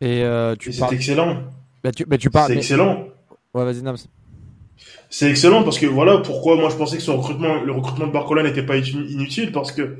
Et 0.00 0.22
euh, 0.24 0.56
tu 0.56 0.72
c'est 0.72 0.92
excellent. 0.92 1.44
Bah, 1.82 1.92
tu, 1.92 2.04
bah, 2.04 2.18
tu 2.18 2.30
parles. 2.30 2.52
C'est 2.52 2.58
excellent. 2.58 3.08
Ouais, 3.54 3.64
vas-y 3.64 3.82
Nams. 3.82 3.96
C'est 5.10 5.30
excellent 5.30 5.62
parce 5.62 5.78
que 5.78 5.86
voilà 5.86 6.18
pourquoi 6.18 6.56
moi 6.56 6.70
je 6.70 6.76
pensais 6.76 6.96
que 6.96 7.02
son 7.02 7.16
recrutement, 7.16 7.62
le 7.62 7.72
recrutement 7.72 8.06
de 8.06 8.12
Barcola 8.12 8.42
n'était 8.42 8.64
pas 8.64 8.76
inutile 8.76 9.52
parce 9.52 9.72
que 9.72 9.98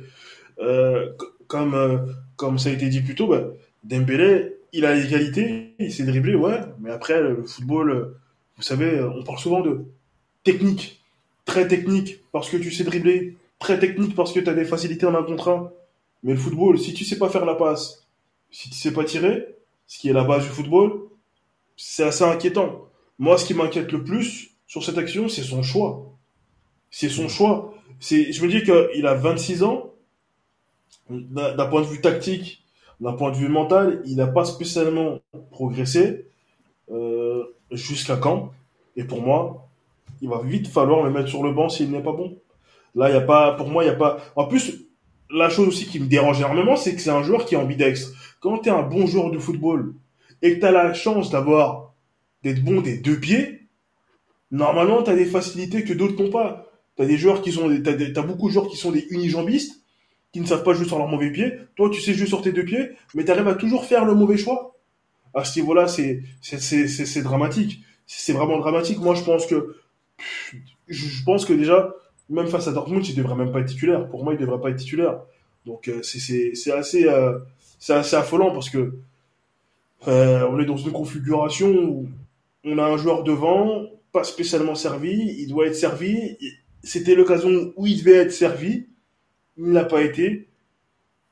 euh, 0.58 1.12
comme 1.46 1.74
euh, 1.74 1.98
comme 2.36 2.58
ça 2.58 2.68
a 2.68 2.72
été 2.72 2.88
dit 2.88 3.00
plus 3.00 3.14
tôt, 3.14 3.26
bah, 3.26 3.44
Dembélé, 3.84 4.56
il 4.72 4.84
a 4.84 4.94
les 4.94 5.08
qualités, 5.08 5.74
il 5.78 5.92
sait 5.92 6.04
dribbler, 6.04 6.34
ouais, 6.34 6.60
mais 6.80 6.90
après 6.90 7.22
le 7.22 7.44
football, 7.44 8.14
vous 8.56 8.62
savez, 8.62 9.00
on 9.02 9.22
parle 9.22 9.38
souvent 9.38 9.60
de 9.60 9.84
technique, 10.44 11.02
très 11.44 11.66
technique 11.68 12.20
parce 12.32 12.50
que 12.50 12.56
tu 12.56 12.70
sais 12.70 12.84
dribbler, 12.84 13.36
très 13.58 13.78
technique 13.78 14.14
parce 14.14 14.32
que 14.32 14.40
tu 14.40 14.48
as 14.50 14.54
des 14.54 14.64
facilités 14.64 15.06
en 15.06 15.14
un 15.14 15.22
contre 15.22 15.48
un. 15.48 15.70
Mais 16.22 16.32
le 16.32 16.38
football, 16.38 16.78
si 16.78 16.94
tu 16.94 17.04
sais 17.04 17.18
pas 17.18 17.28
faire 17.28 17.44
la 17.44 17.54
passe, 17.54 18.06
si 18.50 18.68
tu 18.70 18.76
sais 18.76 18.92
pas 18.92 19.04
tirer, 19.04 19.46
ce 19.86 19.98
qui 19.98 20.08
est 20.08 20.12
la 20.12 20.24
base 20.24 20.44
du 20.44 20.50
football, 20.50 20.92
c'est 21.76 22.04
assez 22.04 22.24
inquiétant. 22.24 22.88
Moi, 23.18 23.38
ce 23.38 23.44
qui 23.44 23.54
m'inquiète 23.54 23.92
le 23.92 24.02
plus, 24.02 24.55
sur 24.66 24.84
cette 24.84 24.98
action, 24.98 25.28
c'est 25.28 25.42
son 25.42 25.62
choix. 25.62 26.12
C'est 26.90 27.08
son 27.08 27.28
choix. 27.28 27.72
C'est, 28.00 28.32
je 28.32 28.42
me 28.44 28.48
dis 28.48 28.62
qu'il 28.62 29.06
a 29.06 29.14
26 29.14 29.62
ans. 29.62 29.92
D'un 31.08 31.66
point 31.66 31.82
de 31.82 31.86
vue 31.86 32.00
tactique, 32.00 32.64
d'un 33.00 33.12
point 33.12 33.30
de 33.30 33.36
vue 33.36 33.48
mental, 33.48 34.02
il 34.06 34.16
n'a 34.16 34.26
pas 34.26 34.44
spécialement 34.44 35.20
progressé 35.52 36.26
euh, 36.90 37.44
jusqu'à 37.70 38.16
quand? 38.16 38.52
Et 38.96 39.04
pour 39.04 39.22
moi, 39.22 39.68
il 40.20 40.28
va 40.28 40.40
vite 40.42 40.66
falloir 40.66 41.04
le 41.04 41.10
mettre 41.10 41.28
sur 41.28 41.44
le 41.44 41.52
banc 41.52 41.68
s'il 41.68 41.92
n'est 41.92 42.02
pas 42.02 42.12
bon. 42.12 42.36
Là, 42.96 43.10
il 43.10 43.12
y 43.12 43.16
a 43.16 43.20
pas, 43.20 43.52
pour 43.52 43.68
moi, 43.68 43.84
il 43.84 43.86
y 43.86 43.90
a 43.90 43.94
pas. 43.94 44.18
En 44.34 44.46
plus, 44.46 44.86
la 45.30 45.48
chose 45.48 45.68
aussi 45.68 45.86
qui 45.86 46.00
me 46.00 46.06
dérange 46.06 46.40
énormément, 46.40 46.76
c'est 46.76 46.94
que 46.94 47.00
c'est 47.00 47.10
un 47.10 47.22
joueur 47.22 47.44
qui 47.44 47.54
est 47.54 47.58
ambidextre. 47.58 48.12
Quand 48.40 48.58
tu 48.58 48.68
es 48.68 48.72
un 48.72 48.82
bon 48.82 49.06
joueur 49.06 49.30
de 49.30 49.38
football 49.38 49.94
et 50.42 50.54
que 50.54 50.60
tu 50.60 50.66
as 50.66 50.72
la 50.72 50.94
chance 50.94 51.30
d'avoir 51.30 51.92
d'être 52.42 52.64
bon 52.64 52.80
des 52.80 52.98
deux 52.98 53.20
pieds, 53.20 53.65
Normalement, 54.50 55.02
tu 55.02 55.10
as 55.10 55.16
des 55.16 55.24
facilités 55.24 55.84
que 55.84 55.92
d'autres 55.92 56.22
n'ont 56.22 56.30
pas. 56.30 56.70
Tu 56.96 57.02
as 57.02 57.06
des 57.06 57.16
joueurs 57.16 57.42
qui 57.42 57.52
sont, 57.52 57.68
t'as, 57.82 57.92
as 57.92 58.22
beaucoup 58.24 58.48
de 58.48 58.52
joueurs 58.52 58.68
qui 58.68 58.76
sont 58.76 58.92
des 58.92 59.06
unijambistes, 59.10 59.82
qui 60.32 60.40
ne 60.40 60.46
savent 60.46 60.62
pas 60.62 60.74
jouer 60.74 60.86
sur 60.86 60.98
leur 60.98 61.08
mauvais 61.08 61.30
pied. 61.30 61.52
Toi, 61.76 61.90
tu 61.90 62.00
sais 62.00 62.14
jouer 62.14 62.26
sur 62.26 62.42
tes 62.42 62.52
deux 62.52 62.64
pieds, 62.64 62.90
mais 63.14 63.24
tu 63.24 63.30
arrives 63.30 63.48
à 63.48 63.54
toujours 63.54 63.84
faire 63.84 64.04
le 64.04 64.14
mauvais 64.14 64.36
choix. 64.36 64.76
À 65.34 65.44
ce 65.44 65.58
niveau-là, 65.60 65.86
c'est, 65.88 66.22
c'est, 66.40 66.60
c'est, 66.60 66.86
c'est 66.86 67.22
dramatique. 67.22 67.80
C'est 68.06 68.32
vraiment 68.32 68.58
dramatique. 68.58 68.98
Moi, 68.98 69.14
je 69.14 69.24
pense 69.24 69.46
que, 69.46 69.76
je 70.88 71.24
pense 71.24 71.44
que 71.44 71.52
déjà, 71.52 71.92
même 72.30 72.46
face 72.46 72.68
à 72.68 72.72
Dortmund, 72.72 73.06
il 73.06 73.14
devrait 73.14 73.34
même 73.34 73.52
pas 73.52 73.60
être 73.60 73.66
titulaire. 73.66 74.08
Pour 74.08 74.24
moi, 74.24 74.32
il 74.34 74.38
devrait 74.38 74.60
pas 74.60 74.70
être 74.70 74.76
titulaire. 74.76 75.20
Donc, 75.66 75.88
euh, 75.88 76.02
c'est 76.02 76.72
assez, 76.72 77.06
euh, 77.06 77.38
c'est 77.78 77.94
assez 77.94 78.16
affolant 78.16 78.52
parce 78.52 78.70
que, 78.70 78.94
euh, 80.08 80.46
on 80.50 80.60
est 80.60 80.64
dans 80.64 80.76
une 80.76 80.92
configuration 80.92 81.68
où 81.68 82.08
on 82.64 82.78
a 82.78 82.84
un 82.84 82.96
joueur 82.96 83.24
devant, 83.24 83.86
pas 84.16 84.24
spécialement 84.24 84.74
servi, 84.74 85.12
il 85.12 85.48
doit 85.48 85.66
être 85.66 85.76
servi. 85.76 86.38
C'était 86.82 87.14
l'occasion 87.14 87.74
où 87.76 87.86
il 87.86 87.98
devait 87.98 88.16
être 88.16 88.32
servi, 88.32 88.86
il 89.58 89.72
n'a 89.72 89.84
pas 89.84 90.00
été. 90.00 90.48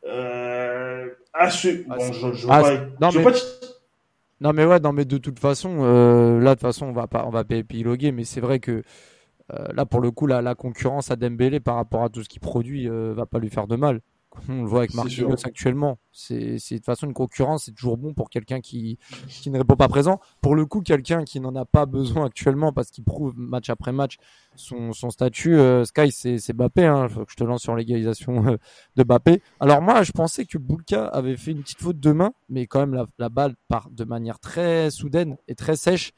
Euh, 0.04 1.08
à 1.32 1.50
ce, 1.50 1.68
ah, 1.88 1.96
bon, 1.96 2.12
je, 2.12 2.32
je, 2.34 2.46
ah, 2.50 2.60
pas, 2.60 2.76
non, 3.00 3.08
mais... 3.14 3.24
non 4.40 4.52
mais 4.52 4.66
ouais, 4.66 4.80
non 4.80 4.92
mais 4.92 5.06
de 5.06 5.16
toute 5.16 5.38
façon, 5.38 5.78
euh, 5.80 6.38
là 6.40 6.50
de 6.50 6.54
toute 6.56 6.68
façon 6.68 6.84
on 6.84 6.92
va 6.92 7.06
pas, 7.06 7.24
on 7.26 7.30
va 7.30 7.42
pas 7.44 7.54
épiloguer, 7.54 8.12
mais 8.12 8.24
c'est 8.24 8.42
vrai 8.42 8.60
que 8.60 8.82
euh, 9.52 9.66
là 9.72 9.86
pour 9.86 10.02
le 10.02 10.10
coup 10.10 10.26
la, 10.26 10.42
la 10.42 10.54
concurrence 10.54 11.10
à 11.10 11.16
Dembélé 11.16 11.58
par 11.58 11.76
rapport 11.76 12.04
à 12.04 12.10
tout 12.10 12.22
ce 12.22 12.28
qu'il 12.28 12.40
produit 12.40 12.86
euh, 12.86 13.14
va 13.14 13.24
pas 13.24 13.38
lui 13.38 13.48
faire 13.48 13.66
de 13.66 13.76
mal. 13.76 14.00
On 14.48 14.62
le 14.62 14.68
voit 14.68 14.80
avec 14.80 14.94
Marquinhos 14.94 15.36
actuellement. 15.44 15.98
C'est 16.12 16.54
de 16.54 16.76
toute 16.76 16.84
façon 16.84 17.06
une 17.06 17.14
concurrence, 17.14 17.64
c'est 17.64 17.72
toujours 17.72 17.96
bon 17.96 18.14
pour 18.14 18.30
quelqu'un 18.30 18.60
qui, 18.60 18.98
qui 19.28 19.50
ne 19.50 19.58
répond 19.58 19.76
pas 19.76 19.88
présent. 19.88 20.20
Pour 20.40 20.54
le 20.54 20.66
coup, 20.66 20.80
quelqu'un 20.80 21.24
qui 21.24 21.40
n'en 21.40 21.54
a 21.56 21.64
pas 21.64 21.86
besoin 21.86 22.26
actuellement 22.26 22.72
parce 22.72 22.90
qu'il 22.90 23.04
prouve 23.04 23.34
match 23.36 23.70
après 23.70 23.92
match 23.92 24.16
son, 24.56 24.92
son 24.92 25.10
statut, 25.10 25.56
euh, 25.56 25.84
Sky, 25.84 26.10
c'est 26.12 26.52
Bappé. 26.52 26.84
Hein. 26.84 27.08
Faut 27.08 27.24
que 27.24 27.32
je 27.32 27.36
te 27.36 27.44
lance 27.44 27.62
sur 27.62 27.74
l'égalisation 27.74 28.46
euh, 28.46 28.56
de 28.96 29.02
Bappé. 29.02 29.42
Alors 29.60 29.82
moi, 29.82 30.02
je 30.02 30.12
pensais 30.12 30.44
que 30.44 30.58
Boulka 30.58 31.06
avait 31.06 31.36
fait 31.36 31.52
une 31.52 31.62
petite 31.62 31.80
faute 31.80 31.98
de 31.98 32.12
main, 32.12 32.32
mais 32.48 32.66
quand 32.66 32.80
même 32.80 32.94
la, 32.94 33.06
la 33.18 33.28
balle 33.28 33.54
part 33.68 33.90
de 33.90 34.04
manière 34.04 34.38
très 34.38 34.90
soudaine 34.90 35.36
et 35.48 35.54
très 35.54 35.76
sèche. 35.76 36.12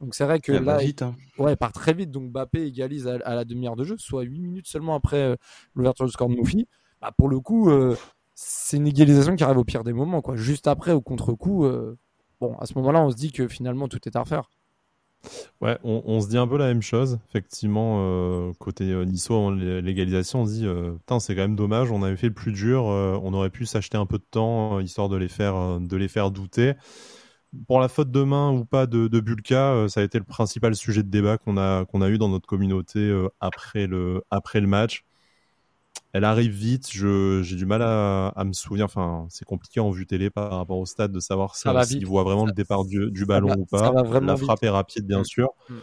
Donc 0.00 0.14
c'est 0.14 0.24
vrai 0.24 0.38
que 0.38 0.52
là, 0.52 0.78
vite, 0.78 1.02
hein. 1.02 1.16
ouais, 1.38 1.56
part 1.56 1.72
très 1.72 1.92
vite. 1.92 2.10
Donc 2.10 2.30
Bappé 2.30 2.62
égalise 2.62 3.08
à, 3.08 3.34
la 3.34 3.44
demi-heure 3.44 3.76
de 3.76 3.84
jeu, 3.84 3.96
soit 3.98 4.22
8 4.22 4.38
minutes 4.40 4.68
seulement 4.68 4.94
après 4.94 5.16
euh, 5.16 5.36
l'ouverture 5.74 6.06
du 6.06 6.12
score 6.12 6.28
de 6.28 6.36
Moufi 6.36 6.68
bah, 7.00 7.12
pour 7.16 7.28
le 7.28 7.40
coup, 7.40 7.70
euh, 7.70 7.96
c'est 8.34 8.76
une 8.76 8.86
égalisation 8.86 9.36
qui 9.36 9.44
arrive 9.44 9.58
au 9.58 9.64
pire 9.64 9.84
des 9.84 9.92
moments. 9.92 10.20
Quoi. 10.20 10.36
Juste 10.36 10.66
après, 10.66 10.92
au 10.92 11.00
contre-coup, 11.00 11.64
euh, 11.64 11.96
bon, 12.40 12.56
à 12.58 12.66
ce 12.66 12.74
moment-là, 12.74 13.02
on 13.02 13.10
se 13.10 13.16
dit 13.16 13.32
que 13.32 13.48
finalement, 13.48 13.88
tout 13.88 14.00
est 14.06 14.16
à 14.16 14.20
refaire. 14.20 14.50
Ouais, 15.60 15.76
on, 15.82 16.20
se 16.20 16.28
dit 16.28 16.38
un 16.38 16.46
peu 16.46 16.56
la 16.58 16.66
même 16.66 16.82
chose. 16.82 17.18
Effectivement, 17.28 17.98
euh, 18.02 18.52
côté 18.60 18.84
Nisso, 19.04 19.52
l'égalisation, 19.52 20.42
on 20.42 20.46
se 20.46 20.52
dit, 20.52 20.66
putain, 20.98 21.18
c'est 21.18 21.34
quand 21.34 21.42
même 21.42 21.56
dommage. 21.56 21.90
On 21.90 22.04
avait 22.04 22.16
fait 22.16 22.28
le 22.28 22.34
plus 22.34 22.52
dur. 22.52 22.84
on 22.84 23.34
aurait 23.34 23.50
pu 23.50 23.66
s'acheter 23.66 23.98
un 23.98 24.06
peu 24.06 24.18
de 24.18 24.26
temps 24.30 24.78
histoire 24.78 25.08
de 25.08 25.16
les 25.16 25.26
faire, 25.26 25.80
de 25.80 25.96
les 25.96 26.06
faire 26.06 26.30
douter. 26.30 26.74
Pour 27.66 27.80
la 27.80 27.88
faute 27.88 28.12
de 28.12 28.22
main 28.22 28.52
ou 28.52 28.64
pas 28.64 28.86
de, 28.86 29.08
Bulka, 29.08 29.86
ça 29.88 30.00
a 30.00 30.04
été 30.04 30.18
le 30.18 30.24
principal 30.24 30.76
sujet 30.76 31.02
de 31.02 31.10
débat 31.10 31.36
qu'on 31.36 31.56
a 31.56 31.82
a 31.82 32.08
eu 32.08 32.18
dans 32.18 32.28
notre 32.28 32.46
communauté 32.46 33.12
après 33.40 33.88
le 33.88 34.22
après 34.30 34.60
le 34.60 34.68
match 34.68 35.04
elle 36.12 36.24
arrive 36.24 36.52
vite. 36.52 36.90
Je, 36.90 37.42
j'ai 37.42 37.56
du 37.56 37.66
mal 37.66 37.82
à, 37.82 38.28
à 38.28 38.44
me 38.44 38.52
souvenir. 38.52 38.86
Enfin, 38.86 39.26
c'est 39.28 39.44
compliqué 39.44 39.80
en 39.80 39.90
vue 39.90 40.06
télé 40.06 40.30
par 40.30 40.50
rapport 40.50 40.78
au 40.78 40.86
stade 40.86 41.12
de 41.12 41.20
savoir 41.20 41.54
s'il 41.56 42.06
voit 42.06 42.24
vraiment 42.24 42.46
le 42.46 42.52
départ 42.52 42.84
du, 42.84 43.10
du 43.10 43.26
ballon 43.26 43.54
ou 43.56 43.66
pas. 43.66 43.92
La 44.20 44.36
frappe 44.36 44.64
est 44.64 44.68
rapide, 44.68 45.06
bien 45.06 45.20
mm. 45.20 45.24
sûr. 45.24 45.50
Mm. 45.68 45.74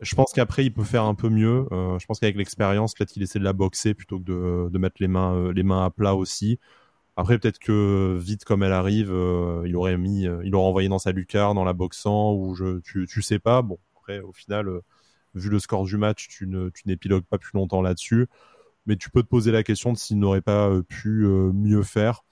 Je 0.00 0.14
pense 0.14 0.32
qu'après, 0.32 0.64
il 0.64 0.72
peut 0.72 0.84
faire 0.84 1.04
un 1.04 1.14
peu 1.14 1.30
mieux. 1.30 1.66
Euh, 1.72 1.98
je 1.98 2.06
pense 2.06 2.20
qu'avec 2.20 2.36
l'expérience, 2.36 2.94
peut-être 2.94 3.10
qu'il 3.10 3.22
essaie 3.22 3.38
de 3.38 3.44
la 3.44 3.54
boxer 3.54 3.94
plutôt 3.94 4.18
que 4.18 4.24
de, 4.24 4.68
de 4.70 4.78
mettre 4.78 4.96
les 5.00 5.08
mains, 5.08 5.34
euh, 5.34 5.52
les 5.52 5.62
mains 5.62 5.86
à 5.86 5.90
plat 5.90 6.14
aussi. 6.14 6.58
Après, 7.16 7.38
peut-être 7.38 7.58
que 7.58 8.16
vite 8.20 8.44
comme 8.44 8.62
elle 8.62 8.74
arrive, 8.74 9.10
euh, 9.10 9.62
il 9.64 9.74
aurait 9.74 9.96
mis, 9.96 10.28
il 10.44 10.54
aurait 10.54 10.68
envoyé 10.68 10.90
dans 10.90 10.98
sa 10.98 11.12
lucarne 11.12 11.56
en 11.56 11.64
la 11.64 11.72
boxant 11.72 12.34
ou 12.34 12.54
je, 12.54 12.80
tu, 12.80 13.06
tu 13.08 13.22
sais 13.22 13.38
pas. 13.38 13.62
Bon, 13.62 13.78
après, 13.96 14.20
au 14.20 14.32
final, 14.32 14.68
vu 15.34 15.48
le 15.48 15.58
score 15.58 15.84
du 15.84 15.96
match, 15.96 16.28
tu 16.28 16.46
ne, 16.46 16.68
tu 16.68 16.82
n'épilogues 16.86 17.24
pas 17.24 17.38
plus 17.38 17.52
longtemps 17.54 17.80
là-dessus 17.80 18.28
mais 18.86 18.96
tu 18.96 19.10
peux 19.10 19.22
te 19.22 19.28
poser 19.28 19.52
la 19.52 19.62
question 19.62 19.92
de 19.92 19.98
s'il 19.98 20.18
n'aurait 20.18 20.40
pas 20.40 20.68
euh, 20.68 20.82
pu 20.82 21.24
euh, 21.24 21.52
mieux 21.52 21.82
faire. 21.82 22.24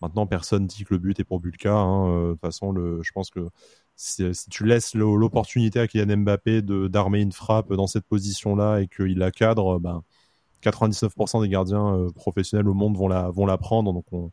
Maintenant, 0.00 0.26
personne 0.26 0.66
dit 0.66 0.84
que 0.84 0.94
le 0.94 0.98
but 0.98 1.18
est 1.20 1.24
pour 1.24 1.40
Bulka. 1.40 1.72
Hein. 1.72 2.08
Euh, 2.08 2.26
de 2.28 2.32
toute 2.32 2.40
façon, 2.40 2.72
le, 2.72 3.00
je 3.02 3.12
pense 3.12 3.30
que 3.30 3.48
si, 3.94 4.24
tu 4.50 4.64
laisses 4.64 4.94
l'opportunité 4.94 5.78
à 5.78 5.86
Kylian 5.86 6.18
Mbappé 6.18 6.62
d'armer 6.62 7.20
une 7.20 7.32
frappe 7.32 7.72
dans 7.72 7.86
cette 7.86 8.06
position-là 8.06 8.80
et 8.80 8.88
qu'il 8.88 9.18
la 9.18 9.30
cadre, 9.30 9.78
ben, 9.78 10.02
99% 10.62 11.42
des 11.42 11.48
gardiens 11.48 12.08
professionnels 12.16 12.68
au 12.68 12.74
monde 12.74 12.96
vont 12.96 13.08
la, 13.08 13.30
vont 13.30 13.46
la 13.46 13.58
prendre. 13.58 13.92
Donc 13.92 14.06
on 14.12 14.32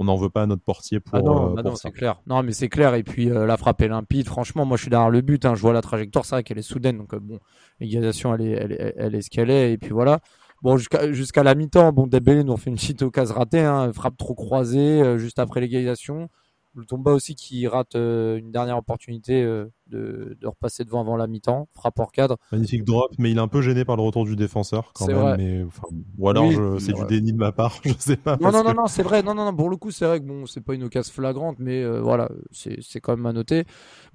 on 0.00 0.04
n'en 0.04 0.14
veut 0.14 0.30
pas 0.30 0.42
à 0.42 0.46
notre 0.46 0.62
portier 0.62 1.00
pour. 1.00 1.16
Ah 1.16 1.22
non, 1.22 1.56
ah 1.58 1.62
non 1.64 1.74
c'est 1.74 1.90
clair. 1.90 2.20
Non, 2.28 2.44
mais 2.44 2.52
c'est 2.52 2.68
clair. 2.68 2.94
Et 2.94 3.02
puis 3.02 3.24
la 3.26 3.56
frappe 3.56 3.82
est 3.82 3.88
limpide. 3.88 4.28
Franchement, 4.28 4.64
moi 4.64 4.76
je 4.76 4.82
suis 4.82 4.90
derrière 4.90 5.10
le 5.10 5.22
but. 5.22 5.44
Hein. 5.44 5.56
Je 5.56 5.60
vois 5.60 5.72
la 5.72 5.82
trajectoire, 5.82 6.24
c'est 6.24 6.36
vrai 6.36 6.44
qu'elle 6.44 6.58
est 6.58 6.62
soudaine. 6.62 6.98
Donc 6.98 7.16
bon, 7.16 7.40
l'égalisation 7.80 8.32
elle 8.32 8.42
est, 8.42 8.52
elle, 8.52 8.72
est, 8.72 8.94
elle 8.96 9.14
est 9.16 9.22
ce 9.22 9.30
qu'elle 9.30 9.50
est. 9.50 9.72
Et 9.72 9.78
puis 9.78 9.90
voilà. 9.90 10.20
Bon, 10.60 10.76
jusqu'à 10.76 11.42
la 11.44 11.54
mi-temps, 11.54 11.92
bon, 11.92 12.08
Dembélé 12.08 12.42
nous 12.42 12.56
fait 12.56 12.70
une 12.70 12.76
petite 12.76 13.02
occasion 13.02 13.34
ratée, 13.36 13.60
hein, 13.60 13.92
frappe 13.92 14.16
trop 14.16 14.34
croisée 14.34 15.00
euh, 15.02 15.16
juste 15.16 15.38
après 15.38 15.60
l'égalisation. 15.60 16.28
Le 16.74 16.84
Tomba 16.84 17.12
aussi 17.12 17.36
qui 17.36 17.66
rate 17.68 17.94
euh, 17.94 18.38
une 18.38 18.50
dernière 18.50 18.76
opportunité 18.76 19.42
euh, 19.42 19.66
de, 19.88 20.36
de 20.40 20.46
repasser 20.46 20.84
devant 20.84 21.00
avant 21.00 21.16
la 21.16 21.26
mi-temps, 21.26 21.68
frappe 21.74 21.98
hors 21.98 22.12
cadre. 22.12 22.36
Magnifique 22.52 22.84
drop, 22.84 23.10
mais 23.18 23.30
il 23.30 23.36
est 23.38 23.40
un 23.40 23.48
peu 23.48 23.60
gêné 23.62 23.84
par 23.84 23.96
le 23.96 24.02
retour 24.02 24.24
du 24.24 24.36
défenseur 24.36 24.92
quand 24.94 25.06
C'est 25.06 25.14
même. 25.14 25.22
vrai. 25.22 25.36
Mais, 25.36 25.64
enfin, 25.64 25.86
ou 26.18 26.28
alors 26.28 26.46
Oui, 26.46 26.56
c'est 26.80 26.92
du 26.92 27.04
déni 27.06 27.32
de 27.32 27.38
ma 27.38 27.52
part, 27.52 27.80
je 27.84 27.92
sais 27.98 28.16
pas. 28.16 28.36
Non, 28.40 28.50
non, 28.52 28.62
non, 28.64 28.70
que- 28.72 28.76
non, 28.76 28.86
c'est 28.86 29.02
vrai. 29.02 29.22
Non, 29.22 29.34
non, 29.34 29.44
non. 29.44 29.54
Pour 29.56 29.70
le 29.70 29.76
coup, 29.76 29.90
c'est 29.90 30.06
vrai 30.06 30.20
que 30.20 30.24
bon, 30.26 30.46
c'est 30.46 30.60
pas 30.60 30.74
une 30.74 30.84
occasion 30.84 31.12
flagrante, 31.12 31.56
mais 31.58 31.82
euh, 31.82 32.00
voilà, 32.00 32.28
c'est 32.50 32.78
c'est 32.80 33.00
quand 33.00 33.16
même 33.16 33.26
à 33.26 33.32
noter. 33.32 33.64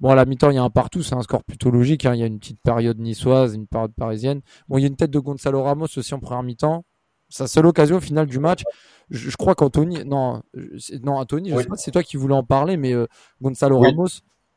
Bon, 0.00 0.10
à 0.10 0.14
la 0.14 0.24
mi-temps, 0.24 0.50
il 0.50 0.54
y 0.56 0.58
a 0.58 0.62
un 0.62 0.70
partout, 0.70 1.02
c'est 1.02 1.14
un 1.14 1.22
score 1.22 1.44
plutôt 1.44 1.70
logique. 1.70 2.06
hein. 2.06 2.14
Il 2.14 2.20
y 2.20 2.22
a 2.22 2.26
une 2.26 2.38
petite 2.38 2.60
période 2.62 2.98
niçoise, 2.98 3.54
une 3.54 3.66
période 3.66 3.92
parisienne. 3.94 4.40
Bon, 4.68 4.78
il 4.78 4.82
y 4.82 4.84
a 4.84 4.88
une 4.88 4.96
tête 4.96 5.10
de 5.10 5.18
Gonzalo 5.18 5.62
Ramos 5.62 5.86
aussi 5.96 6.14
en 6.14 6.20
première 6.20 6.42
mi-temps. 6.42 6.84
Sa 7.30 7.46
seule 7.46 7.66
occasion 7.66 7.96
au 7.96 8.00
final 8.00 8.26
du 8.26 8.38
match. 8.38 8.62
Je, 9.10 9.30
je 9.30 9.36
crois 9.36 9.54
qu'Anthony, 9.54 10.04
non, 10.04 10.42
non, 11.02 11.14
Anthony, 11.16 11.50
je 11.50 11.56
Oui. 11.56 11.62
sais 11.62 11.68
pas 11.68 11.76
si 11.76 11.84
c'est 11.84 11.90
toi 11.90 12.02
qui 12.02 12.16
voulais 12.16 12.34
en 12.34 12.44
parler, 12.44 12.76
mais 12.76 12.92
euh, 12.92 13.06
Gonzalo 13.42 13.78
Oui. 13.78 13.88
Ramos, 13.88 14.06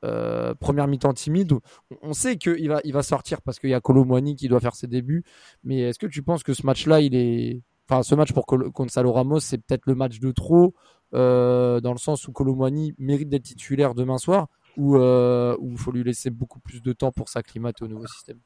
euh, 0.03 0.53
première 0.55 0.87
mi-temps 0.87 1.13
timide. 1.13 1.53
On, 2.01 2.13
sait 2.13 2.37
qu'il 2.37 2.67
va, 2.69 2.79
il 2.83 2.93
va 2.93 3.03
sortir 3.03 3.41
parce 3.41 3.59
qu'il 3.59 3.69
y 3.69 3.73
a 3.73 3.81
Colomwani 3.81 4.35
qui 4.35 4.47
doit 4.47 4.59
faire 4.59 4.75
ses 4.75 4.87
débuts. 4.87 5.23
Mais 5.63 5.79
est-ce 5.79 5.99
que 5.99 6.07
tu 6.07 6.23
penses 6.23 6.43
que 6.43 6.53
ce 6.53 6.65
match-là, 6.65 7.01
il 7.01 7.15
est, 7.15 7.61
enfin, 7.89 8.03
ce 8.03 8.15
match 8.15 8.33
pour 8.33 8.45
Col- 8.45 8.69
Gonzalo 8.69 9.11
Ramos, 9.11 9.39
c'est 9.39 9.57
peut-être 9.57 9.85
le 9.85 9.95
match 9.95 10.19
de 10.19 10.31
trop, 10.31 10.73
euh, 11.13 11.79
dans 11.81 11.93
le 11.93 11.97
sens 11.97 12.27
où 12.27 12.31
Colomwani 12.31 12.93
mérite 12.97 13.29
d'être 13.29 13.43
titulaire 13.43 13.95
demain 13.95 14.17
soir, 14.17 14.47
ou 14.75 14.97
euh, 14.97 15.57
il 15.61 15.77
faut 15.77 15.91
lui 15.91 16.03
laisser 16.03 16.29
beaucoup 16.29 16.59
plus 16.59 16.81
de 16.81 16.93
temps 16.93 17.11
pour 17.11 17.29
s'acclimater 17.29 17.83
au 17.85 17.87
nouveau 17.87 18.07
système? 18.07 18.39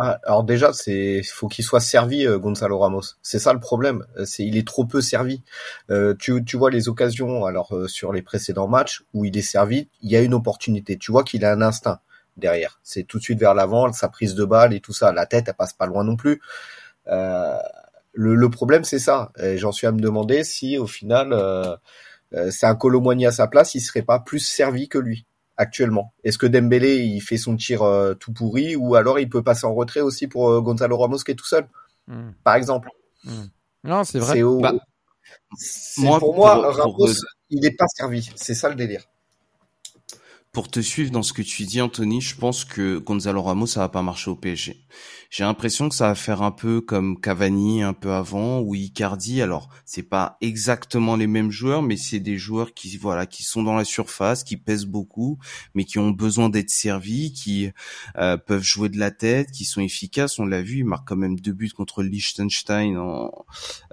Ah, 0.00 0.20
alors 0.24 0.44
déjà, 0.44 0.72
c'est 0.72 1.22
faut 1.24 1.48
qu'il 1.48 1.64
soit 1.64 1.80
servi 1.80 2.24
euh, 2.24 2.38
Gonzalo 2.38 2.78
Ramos. 2.78 3.02
C'est 3.20 3.40
ça 3.40 3.52
le 3.52 3.58
problème. 3.58 4.06
Euh, 4.16 4.24
C'est 4.24 4.44
il 4.44 4.56
est 4.56 4.66
trop 4.66 4.84
peu 4.84 5.00
servi. 5.00 5.42
Euh, 5.90 6.14
tu, 6.14 6.40
vois 6.56 6.70
les 6.70 6.88
occasions 6.88 7.44
alors 7.44 7.74
sur 7.88 8.12
les 8.12 8.22
précédents 8.22 8.68
matchs 8.68 9.02
où 9.12 9.24
il 9.24 9.36
est 9.36 9.42
servi, 9.42 9.88
il 10.02 10.10
y 10.10 10.16
a 10.16 10.20
une 10.20 10.34
opportunité. 10.34 10.98
Tu 10.98 11.10
vois 11.10 11.24
qu'il 11.24 11.44
a 11.44 11.52
un 11.52 11.62
instinct 11.62 11.98
derrière. 12.36 12.78
C'est 12.84 13.02
tout 13.04 13.18
de 13.18 13.24
suite 13.24 13.40
vers 13.40 13.54
l'avant, 13.54 13.92
sa 13.92 14.08
prise 14.08 14.36
de 14.36 14.44
balle 14.44 14.72
et 14.72 14.80
tout 14.80 14.92
ça. 14.92 15.12
La 15.12 15.26
tête, 15.26 15.46
elle 15.48 15.54
passe 15.54 15.72
pas 15.72 15.86
loin 15.86 16.04
non 16.04 16.14
plus. 16.16 16.40
Le, 17.06 18.48
problème, 18.50 18.84
c'est 18.84 18.98
ça. 19.00 19.32
J'en 19.56 19.72
suis 19.72 19.86
à 19.88 19.92
me 19.92 20.00
demander 20.00 20.44
si 20.44 20.78
au 20.78 20.86
final, 20.86 21.34
c'est 22.50 22.66
un 22.66 22.74
Colomboigny 22.76 23.26
à 23.26 23.32
sa 23.32 23.48
place, 23.48 23.74
il 23.74 23.80
serait 23.80 24.02
pas 24.02 24.20
plus 24.20 24.40
servi 24.40 24.88
que 24.88 24.98
lui 24.98 25.26
actuellement. 25.58 26.14
Est-ce 26.24 26.38
que 26.38 26.46
Dembélé 26.46 26.96
il 27.04 27.20
fait 27.20 27.36
son 27.36 27.56
tir 27.56 27.82
euh, 27.82 28.14
tout 28.14 28.32
pourri 28.32 28.74
ou 28.76 28.94
alors 28.94 29.18
il 29.18 29.28
peut 29.28 29.42
passer 29.42 29.66
en 29.66 29.74
retrait 29.74 30.00
aussi 30.00 30.26
pour 30.26 30.48
euh, 30.50 30.60
Gonzalo 30.62 30.96
Ramos 30.96 31.18
qui 31.18 31.32
est 31.32 31.34
tout 31.34 31.44
seul, 31.46 31.68
Hmm. 32.06 32.30
par 32.42 32.54
exemple? 32.54 32.88
Non, 33.84 34.02
c'est 34.04 34.18
vrai. 34.18 34.34
C'est 34.36 34.42
au... 34.42 34.60
Bah, 34.60 34.72
moi, 35.98 36.18
pour 36.18 36.34
moi, 36.34 36.54
pour- 36.54 36.62
pour- 36.62 37.06
Ramos, 37.06 37.12
il 37.50 37.66
est 37.66 37.76
pas 37.76 37.86
servi. 37.88 38.30
C'est 38.36 38.54
ça 38.54 38.68
le 38.70 38.74
délire. 38.76 39.04
Pour 40.58 40.68
te 40.68 40.80
suivre 40.80 41.12
dans 41.12 41.22
ce 41.22 41.32
que 41.32 41.40
tu 41.42 41.62
dis, 41.62 41.80
Anthony, 41.80 42.20
je 42.20 42.34
pense 42.34 42.64
que 42.64 42.98
Gonzalo 42.98 43.40
Ramos, 43.42 43.68
ça 43.68 43.78
va 43.78 43.88
pas 43.88 44.02
marcher 44.02 44.28
au 44.28 44.34
PSG. 44.34 44.76
J'ai 45.30 45.44
l'impression 45.44 45.88
que 45.88 45.94
ça 45.94 46.08
va 46.08 46.16
faire 46.16 46.42
un 46.42 46.50
peu 46.50 46.80
comme 46.80 47.20
Cavani 47.20 47.84
un 47.84 47.92
peu 47.92 48.10
avant 48.10 48.58
ou 48.58 48.74
Icardi. 48.74 49.40
Alors, 49.40 49.68
c'est 49.84 50.02
pas 50.02 50.36
exactement 50.40 51.14
les 51.14 51.28
mêmes 51.28 51.52
joueurs, 51.52 51.82
mais 51.82 51.96
c'est 51.96 52.18
des 52.18 52.38
joueurs 52.38 52.74
qui, 52.74 52.96
voilà, 52.96 53.24
qui 53.24 53.44
sont 53.44 53.62
dans 53.62 53.76
la 53.76 53.84
surface, 53.84 54.42
qui 54.42 54.56
pèsent 54.56 54.86
beaucoup, 54.86 55.38
mais 55.74 55.84
qui 55.84 56.00
ont 56.00 56.10
besoin 56.10 56.48
d'être 56.48 56.70
servis, 56.70 57.32
qui 57.32 57.70
euh, 58.16 58.36
peuvent 58.36 58.64
jouer 58.64 58.88
de 58.88 58.98
la 58.98 59.12
tête, 59.12 59.52
qui 59.52 59.64
sont 59.64 59.80
efficaces. 59.80 60.40
On 60.40 60.44
l'a 60.44 60.62
vu, 60.62 60.78
il 60.78 60.84
marque 60.84 61.06
quand 61.06 61.14
même 61.14 61.38
deux 61.38 61.52
buts 61.52 61.70
contre 61.70 62.02
Liechtenstein 62.02 62.98
en, 62.98 63.30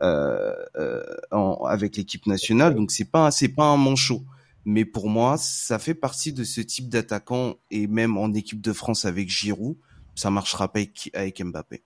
euh, 0.02 0.52
euh, 0.78 1.04
en- 1.30 1.64
avec 1.66 1.96
l'équipe 1.96 2.26
nationale. 2.26 2.74
Donc 2.74 2.90
c'est 2.90 3.12
pas, 3.12 3.30
c'est 3.30 3.50
pas 3.50 3.66
un 3.66 3.78
manchot. 3.78 4.24
Mais 4.66 4.84
pour 4.84 5.10
moi, 5.10 5.38
ça 5.38 5.78
fait 5.80 5.94
partie 5.94 6.34
de 6.34 6.44
ce 6.44 6.60
type 6.62 6.90
d'attaquant 6.90 7.56
et 7.70 7.86
même 7.88 8.18
en 8.18 8.34
équipe 8.34 8.62
de 8.62 8.74
France 8.74 9.06
avec 9.06 9.30
Giroud, 9.30 9.76
ça 10.16 10.32
marchera 10.32 10.72
pas 10.72 10.80
avec, 10.80 11.12
avec 11.14 11.44
Mbappé. 11.44 11.84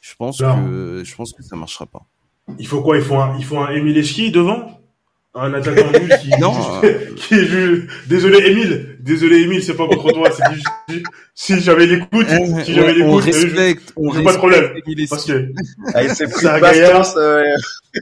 Je 0.00 0.14
pense 0.16 0.40
Non. 0.40 0.64
que 0.64 1.02
je 1.04 1.14
pense 1.14 1.32
que 1.32 1.42
ça 1.42 1.56
marchera 1.56 1.86
pas. 1.86 2.06
Il 2.58 2.66
faut 2.66 2.82
quoi? 2.82 2.96
Il 2.96 3.02
faut 3.02 3.16
un, 3.16 3.36
il 3.38 3.44
faut 3.44 3.58
un 3.58 3.70
Emile 3.70 3.98
Eski 3.98 4.30
devant? 4.30 4.76
Un 5.34 5.54
attaquant 5.54 5.92
nul 5.92 6.10
qui, 6.20 6.30
Non, 6.40 6.52
qui 7.16 7.34
est 7.34 7.44
juste- 7.46 7.86
Désolé 8.08 8.48
Emile, 8.50 8.96
désolé 9.00 9.42
Emile, 9.42 9.62
c'est 9.62 9.76
pas 9.76 9.86
contre 9.86 10.12
toi, 10.12 10.28
c'est 10.30 10.54
juste- 10.54 11.04
si 11.36 11.60
j'avais 11.60 11.86
l'écoute, 11.86 12.26
si 12.64 12.74
j'avais 12.74 13.02
on, 13.02 13.14
on 13.14 13.18
l'écoute, 13.18 13.34
euh, 13.34 13.40
je- 13.40 13.46
respecte, 13.46 13.92
on 13.96 14.12
j'ai 14.12 14.22
pas 14.24 14.32
de 14.32 14.38
problème. 14.38 14.64
respecte 14.74 15.08
parce 15.10 15.24
que 15.26 15.52
Avec 15.94 16.10
ses 16.12 16.24
prix 16.26 16.40
C'est 16.40 16.48
un 16.48 16.58
de 16.58 17.18
euh, 17.18 17.44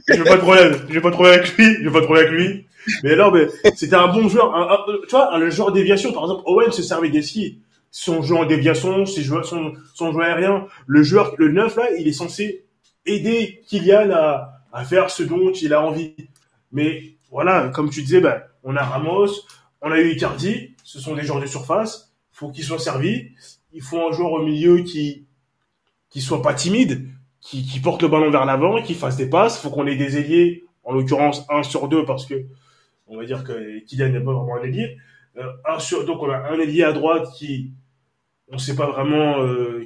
j'ai 0.07 0.23
pas 0.23 0.35
de 0.37 0.41
problème, 0.41 0.75
j'ai 0.89 1.01
pas 1.01 1.09
de 1.09 1.13
problème 1.15 1.39
avec 1.39 1.55
lui, 1.57 1.77
j'ai 1.83 1.91
pas 1.91 1.99
de 2.01 2.05
problème 2.05 2.27
avec 2.27 2.39
lui. 2.39 2.65
Mais 3.03 3.15
non, 3.15 3.31
mais 3.31 3.47
c'était 3.75 3.95
un 3.95 4.07
bon 4.07 4.27
joueur, 4.29 4.85
tu 5.07 5.11
vois, 5.11 5.37
le 5.37 5.49
joueur 5.49 5.71
déviation, 5.71 6.11
par 6.13 6.23
exemple, 6.23 6.43
Owen 6.45 6.71
se 6.71 6.83
servait 6.83 7.09
d'Eski. 7.09 7.61
Son 7.91 8.21
jeu 8.21 8.35
en 8.35 8.45
déviation, 8.45 9.05
ses 9.05 9.23
joueurs, 9.23 9.45
son, 9.45 9.73
son 9.95 10.11
jeu 10.13 10.21
aérien, 10.21 10.67
le 10.85 11.01
joueur, 11.01 11.33
le 11.37 11.49
neuf 11.49 11.75
là, 11.75 11.87
il 11.97 12.07
est 12.07 12.13
censé 12.13 12.65
aider 13.05 13.61
Kylian 13.67 14.11
à, 14.11 14.53
à 14.71 14.83
faire 14.85 15.09
ce 15.09 15.23
dont 15.23 15.51
il 15.51 15.73
a 15.73 15.81
envie. 15.81 16.15
Mais 16.71 17.15
voilà, 17.31 17.69
comme 17.69 17.89
tu 17.89 18.01
disais, 18.03 18.21
ben, 18.21 18.43
on 18.63 18.75
a 18.75 18.83
Ramos, 18.83 19.29
on 19.81 19.91
a 19.91 19.99
eu 19.99 20.11
Icardi, 20.11 20.75
ce 20.83 20.99
sont 20.99 21.15
des 21.15 21.23
joueurs 21.23 21.41
de 21.41 21.47
surface, 21.47 22.13
faut 22.31 22.49
qu'ils 22.49 22.63
soient 22.63 22.79
servis. 22.79 23.29
Il 23.73 23.81
faut 23.81 24.07
un 24.07 24.11
joueur 24.11 24.33
au 24.33 24.43
milieu 24.43 24.79
qui 24.83 25.25
qui 26.09 26.21
soit 26.21 26.41
pas 26.41 26.53
timide, 26.53 27.07
qui, 27.39 27.65
qui 27.65 27.79
porte 27.79 28.01
le 28.01 28.07
ballon 28.07 28.31
vers 28.31 28.45
l'avant, 28.45 28.81
qui 28.81 28.95
fasse 28.95 29.15
des 29.15 29.29
passes. 29.29 29.59
Faut 29.61 29.69
qu'on 29.69 29.85
ait 29.87 29.95
des 29.95 30.17
ailiers, 30.17 30.63
en 30.83 30.93
l'occurrence 30.93 31.45
un 31.49 31.63
sur 31.63 31.87
deux 31.87 32.03
parce 32.03 32.25
que 32.25 32.45
on 33.09 33.17
va 33.17 33.25
dire 33.25 33.43
que 33.43 33.79
Kylian 33.85 34.09
n'est 34.09 34.19
pas 34.19 34.33
vraiment 34.33 34.55
un 34.55 34.63
ailier. 34.63 34.97
Euh, 35.37 36.03
donc 36.05 36.21
on 36.21 36.29
a 36.29 36.37
un 36.37 36.59
ailier 36.59 36.83
à 36.83 36.93
droite 36.93 37.27
qui 37.35 37.73
on 38.47 38.57
sait 38.57 38.75
pas 38.75 38.87
vraiment 38.87 39.41
euh, 39.41 39.85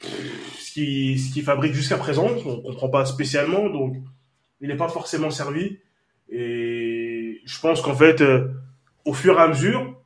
ce 0.00 0.72
qui 0.72 1.18
ce 1.18 1.32
qu'il 1.32 1.42
fabrique 1.42 1.74
jusqu'à 1.74 1.96
présent, 1.96 2.28
on 2.44 2.60
comprend 2.62 2.88
pas 2.88 3.04
spécialement 3.04 3.68
donc 3.68 3.96
il 4.60 4.68
n'est 4.68 4.76
pas 4.76 4.88
forcément 4.88 5.30
servi 5.30 5.78
et 6.28 7.40
je 7.44 7.60
pense 7.60 7.80
qu'en 7.82 7.94
fait 7.94 8.20
euh, 8.20 8.48
au 9.04 9.12
fur 9.12 9.38
et 9.38 9.42
à 9.42 9.48
mesure 9.48 10.00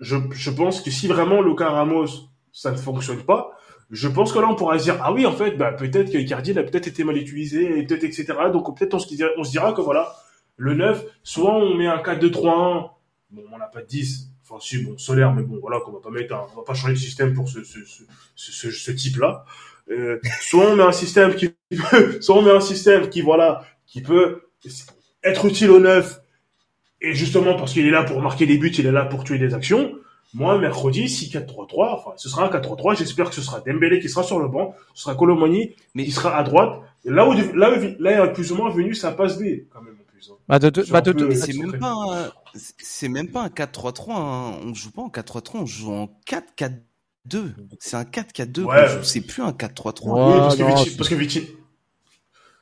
je, 0.00 0.16
je 0.32 0.50
pense 0.50 0.80
que 0.80 0.90
si 0.90 1.06
vraiment 1.06 1.40
Lucas 1.40 1.70
Ramos 1.70 2.28
ça 2.52 2.72
ne 2.72 2.76
fonctionne 2.76 3.22
pas 3.22 3.52
je 3.90 4.08
pense 4.08 4.32
que 4.32 4.40
là, 4.40 4.48
on 4.48 4.56
pourra 4.56 4.80
se 4.80 4.84
dire, 4.84 4.98
ah 5.00 5.12
oui, 5.12 5.26
en 5.26 5.32
fait, 5.32 5.52
bah, 5.52 5.70
peut-être 5.72 6.10
que 6.10 6.18
Icardi, 6.18 6.50
a 6.58 6.64
peut-être 6.64 6.88
été 6.88 7.04
mal 7.04 7.16
utilisé, 7.16 7.84
peut-être, 7.84 8.02
etc. 8.02 8.26
Donc, 8.52 8.76
peut-être, 8.76 8.94
on 8.94 8.98
on 9.38 9.44
se 9.44 9.50
dira 9.52 9.72
que 9.72 9.80
voilà, 9.80 10.12
le 10.56 10.74
9, 10.74 11.04
soit 11.22 11.54
on 11.54 11.74
met 11.74 11.86
un 11.86 11.98
4-2-3-1, 11.98 12.90
bon, 13.30 13.42
on 13.52 13.58
n'a 13.58 13.66
pas 13.66 13.82
de 13.82 13.86
10, 13.86 14.30
enfin, 14.42 14.58
si, 14.60 14.78
bon, 14.82 14.96
solaire, 14.98 15.32
mais 15.34 15.42
bon, 15.42 15.58
voilà, 15.60 15.80
qu'on 15.80 15.92
va 15.92 16.00
pas 16.00 16.10
mettre 16.10 16.34
un, 16.34 16.46
on 16.52 16.56
va 16.56 16.62
pas 16.64 16.74
changer 16.74 16.94
de 16.94 16.98
système 16.98 17.34
pour 17.34 17.48
ce, 17.48 17.62
ce, 17.64 17.78
ce, 17.84 18.02
ce, 18.34 18.52
ce, 18.52 18.70
ce 18.70 18.90
type-là. 18.90 19.44
Euh, 19.90 20.18
soit 20.40 20.66
on 20.66 20.76
met 20.76 20.82
un 20.82 20.92
système 20.92 21.34
qui 21.34 21.54
peut, 21.90 22.20
soit 22.20 22.36
on 22.36 22.42
met 22.42 22.50
un 22.50 22.60
système 22.60 23.08
qui, 23.08 23.20
voilà, 23.20 23.64
qui 23.86 24.00
peut 24.02 24.42
être 25.22 25.44
utile 25.46 25.70
au 25.70 25.80
9, 25.80 26.20
et 27.02 27.12
justement, 27.14 27.54
parce 27.56 27.72
qu'il 27.72 27.86
est 27.86 27.90
là 27.90 28.04
pour 28.04 28.20
marquer 28.22 28.46
des 28.46 28.56
buts, 28.58 28.72
il 28.78 28.86
est 28.86 28.92
là 28.92 29.04
pour 29.04 29.24
tuer 29.24 29.38
des 29.38 29.52
actions. 29.54 29.92
Moi, 30.34 30.58
mercredi, 30.58 31.04
6-4-3-3, 31.04 31.94
enfin, 31.94 32.10
ce 32.16 32.28
sera 32.28 32.46
un 32.46 32.50
4-3-3. 32.50 32.96
J'espère 32.98 33.28
que 33.28 33.34
ce 33.34 33.42
sera 33.42 33.60
Dembélé 33.60 34.00
qui 34.00 34.08
sera 34.08 34.22
sur 34.22 34.38
le 34.40 34.48
banc, 34.48 34.74
ce 34.94 35.04
sera 35.04 35.14
Colomani 35.14 35.74
Mais- 35.94 36.04
qui 36.04 36.10
sera 36.10 36.36
à 36.36 36.42
droite. 36.42 36.80
Là 37.04 37.28
où, 37.28 37.32
là, 37.54 37.70
où- 37.78 37.96
là, 38.02 38.24
est 38.24 38.32
plus 38.32 38.50
ou 38.50 38.56
moins 38.56 38.70
venu 38.70 38.94
sa 38.94 39.12
passe 39.12 39.38
B, 39.38 39.44
quand 39.70 39.82
même, 39.82 39.95
plus. 40.16 40.30
hein. 40.32 40.36
Bah, 40.48 40.58
de, 40.58 40.70
de- 40.70 40.82
C'est 40.82 40.92
bah, 40.92 41.00
de- 41.00 41.12
peu- 41.12 41.28
même 41.28 41.78
pas 41.78 41.92
un, 41.92 42.32
c'est 42.78 43.08
même 43.08 43.28
pas 43.30 43.42
un 43.42 43.48
4-3-3. 43.48 44.12
hein. 44.16 44.58
On 44.64 44.74
joue 44.74 44.90
pas 44.90 45.02
en 45.02 45.08
4-3-3, 45.10 45.58
on 45.60 45.66
joue 45.66 45.92
en 45.92 46.08
4-4-2. 46.26 47.54
C'est 47.80 47.96
un 47.96 48.04
4-4-2 48.04 48.62
Ouais. 48.64 48.76
qu'on 48.76 48.88
joue. 48.98 49.02
C'est 49.04 49.20
plus 49.20 49.42
un 49.42 49.52
4-3-3. 49.52 50.12
Ouais. 50.12 50.32
oui, 50.32 50.38
parce 50.38 50.56
que, 50.56 50.62
non, 50.62 50.74
Vici- 50.76 50.90
c'est- 50.90 50.96
parce 50.96 51.08
que 51.08 51.14
Vici- 51.14 51.48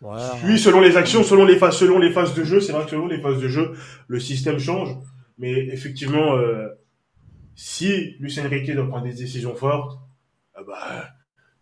Ouais, 0.03 0.19
oui, 0.45 0.59
selon 0.59 0.81
les 0.83 0.97
actions, 0.99 1.23
selon 1.23 1.47
les 1.47 1.57
phases, 1.57 1.77
selon 1.79 1.99
les 1.99 2.11
phases 2.13 2.35
de 2.35 2.45
jeu, 2.45 2.61
c'est 2.61 2.73
vrai 2.73 2.85
que 2.85 2.91
selon 2.91 3.07
les 3.07 3.21
phases 3.23 3.41
de 3.41 3.49
jeu, 3.49 3.73
le 4.09 4.21
système 4.21 4.59
change. 4.59 4.91
Mais 5.39 5.51
effectivement, 5.69 6.35
euh, 6.37 6.69
si 7.55 8.17
Lucien 8.21 8.47
Riquet 8.47 8.75
doit 8.75 8.87
prendre 8.89 9.05
des 9.05 9.15
décisions 9.15 9.55
fortes, 9.55 9.99
ah 10.55 10.61
bah, 10.67 11.09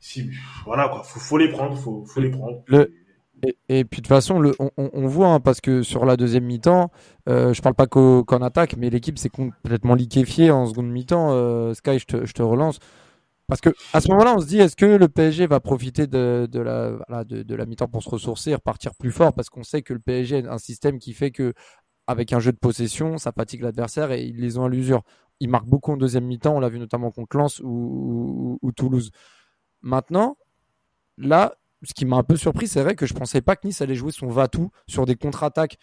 si, 0.00 0.28
voilà, 0.64 0.88
quoi, 0.88 1.04
faut, 1.04 1.20
faut 1.20 1.38
les 1.38 1.48
prendre, 1.48 1.76
faut, 1.78 2.04
faut 2.04 2.20
les 2.20 2.30
prendre. 2.30 2.62
Le- 2.66 2.92
Et, 3.68 3.84
puis 3.84 4.00
de 4.00 4.06
toute 4.06 4.06
façon, 4.06 4.52
on, 4.76 5.06
voit 5.06 5.28
hein, 5.28 5.40
parce 5.40 5.60
que 5.60 5.82
sur 5.82 6.04
la 6.04 6.16
deuxième 6.16 6.44
mi-temps, 6.44 6.92
euh, 7.28 7.52
je 7.52 7.60
parle 7.60 7.74
pas 7.74 7.88
qu'en 7.88 8.40
attaque, 8.40 8.76
mais 8.76 8.88
l'équipe 8.88 9.18
s'est 9.18 9.30
complètement 9.30 9.94
liquéfiée 9.94 10.52
en 10.52 10.66
seconde 10.66 10.88
mi-temps. 10.88 11.30
Euh, 11.32 11.74
Sky, 11.74 11.98
je 11.98 12.04
te, 12.06 12.42
relance. 12.42 12.78
Parce 13.48 13.60
que 13.60 13.70
à 13.92 14.00
ce 14.00 14.08
moment-là, 14.10 14.34
on 14.36 14.40
se 14.40 14.46
dit, 14.46 14.58
est-ce 14.58 14.76
que 14.76 14.86
le 14.86 15.08
PSG 15.08 15.48
va 15.48 15.58
profiter 15.58 16.06
de, 16.06 16.48
la, 16.54 17.66
mi-temps 17.66 17.88
pour 17.88 18.04
se 18.04 18.10
ressourcer 18.10 18.50
et 18.50 18.54
repartir 18.54 18.94
plus 18.94 19.10
fort? 19.10 19.32
Parce 19.32 19.50
qu'on 19.50 19.64
sait 19.64 19.82
que 19.82 19.92
le 19.92 19.98
PSG 19.98 20.46
a 20.46 20.52
un 20.52 20.58
système 20.58 21.00
qui 21.00 21.12
fait 21.12 21.32
que, 21.32 21.52
avec 22.06 22.32
un 22.32 22.38
jeu 22.38 22.52
de 22.52 22.58
possession, 22.58 23.18
ça 23.18 23.32
fatigue 23.32 23.62
l'adversaire 23.62 24.12
et 24.12 24.22
ils 24.22 24.40
les 24.40 24.56
ont 24.56 24.64
à 24.64 24.68
l'usure. 24.68 25.02
Ils 25.40 25.48
marquent 25.48 25.68
beaucoup 25.68 25.90
en 25.90 25.96
deuxième 25.96 26.26
mi-temps, 26.26 26.54
on 26.54 26.60
l'a 26.60 26.68
vu 26.68 26.78
notamment 26.78 27.10
contre 27.10 27.36
Lens 27.36 27.60
ou 27.64 28.72
Toulouse. 28.76 29.10
Maintenant, 29.80 30.36
là, 31.18 31.56
ce 31.84 31.94
qui 31.94 32.04
m'a 32.04 32.16
un 32.16 32.22
peu 32.22 32.36
surpris, 32.36 32.68
c'est 32.68 32.82
vrai 32.82 32.94
que 32.94 33.06
je 33.06 33.14
pensais 33.14 33.40
pas 33.40 33.56
que 33.56 33.66
Nice 33.66 33.80
allait 33.80 33.94
jouer 33.94 34.12
son 34.12 34.28
va-tout 34.28 34.70
sur 34.86 35.06
des 35.06 35.16
contre-attaques 35.16 35.78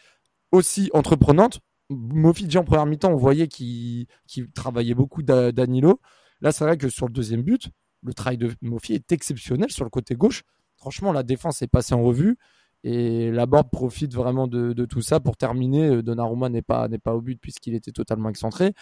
aussi 0.51 0.89
entreprenantes. 0.93 1.59
Mofi, 1.89 2.45
déjà 2.45 2.59
en 2.59 2.63
première 2.63 2.85
mi-temps, 2.85 3.11
on 3.11 3.17
voyait 3.17 3.47
qu'il 3.47 4.07
travaillait 4.53 4.93
beaucoup 4.93 5.23
Danilo. 5.23 5.99
Là, 6.41 6.51
c'est 6.51 6.63
vrai 6.63 6.77
que 6.77 6.89
sur 6.89 7.07
le 7.07 7.13
deuxième 7.13 7.41
but, 7.41 7.69
le 8.03 8.13
travail 8.13 8.37
de 8.37 8.51
Mofi 8.61 8.93
est 8.93 9.11
exceptionnel 9.11 9.71
sur 9.71 9.83
le 9.83 9.89
côté 9.89 10.15
gauche. 10.15 10.43
Franchement, 10.77 11.11
la 11.11 11.23
défense 11.23 11.61
est 11.61 11.67
passée 11.67 11.93
en 11.93 12.03
revue. 12.03 12.37
Et 12.85 13.29
la 13.31 13.45
Borde 13.45 13.69
profite 13.71 14.13
vraiment 14.13 14.47
de, 14.47 14.85
tout 14.85 15.01
ça 15.01 15.19
pour 15.19 15.35
terminer. 15.35 15.87
Euh, 15.87 16.03
Donnarumma 16.03 16.47
n'est 16.47 16.61
pas, 16.61 16.87
pas 17.03 17.13
au 17.13 17.21
but 17.21 17.39
puisqu'il 17.39 17.75
était 17.75 17.91
totalement 17.91 18.29
excentré. 18.29 18.73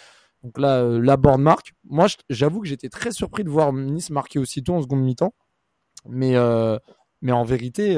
Donc 0.43 0.59
là, 0.59 0.83
euh, 0.83 1.01
la 1.01 1.17
Borde 1.17 1.41
marque. 1.41 1.73
Moi, 1.83 2.05
j'avoue 2.29 2.61
que 2.61 2.67
j'étais 2.67 2.89
très 2.89 3.11
surpris 3.11 3.43
de 3.43 3.49
voir 3.49 3.73
Nice 3.73 4.11
marquer 4.11 4.37
aussitôt 4.37 4.75
en 4.75 4.81
seconde 4.81 5.01
mi-temps. 5.01 5.33
Mais, 6.07 6.35
euh, 6.35 6.77
mais 7.21 7.31
en 7.31 7.43
vérité, 7.43 7.95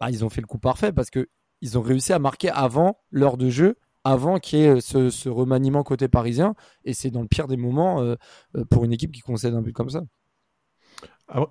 bah, 0.00 0.10
ils 0.10 0.24
ont 0.24 0.30
fait 0.30 0.40
le 0.40 0.46
coup 0.46 0.58
parfait 0.58 0.92
parce 0.92 1.10
qu'ils 1.10 1.78
ont 1.78 1.82
réussi 1.82 2.12
à 2.12 2.18
marquer 2.18 2.50
avant 2.50 2.98
l'heure 3.10 3.36
de 3.36 3.50
jeu, 3.50 3.76
avant 4.04 4.38
qu'il 4.38 4.58
y 4.58 4.62
ait 4.64 4.80
ce, 4.80 5.28
remaniement 5.28 5.82
côté 5.82 6.08
parisien. 6.08 6.54
Et 6.84 6.94
c'est 6.94 7.10
dans 7.10 7.22
le 7.22 7.28
pire 7.28 7.48
des 7.48 7.56
moments 7.56 8.16
pour 8.70 8.84
une 8.84 8.92
équipe 8.92 9.12
qui 9.12 9.20
concède 9.20 9.54
un 9.54 9.62
but 9.62 9.72
comme 9.72 9.90
ça. 9.90 10.02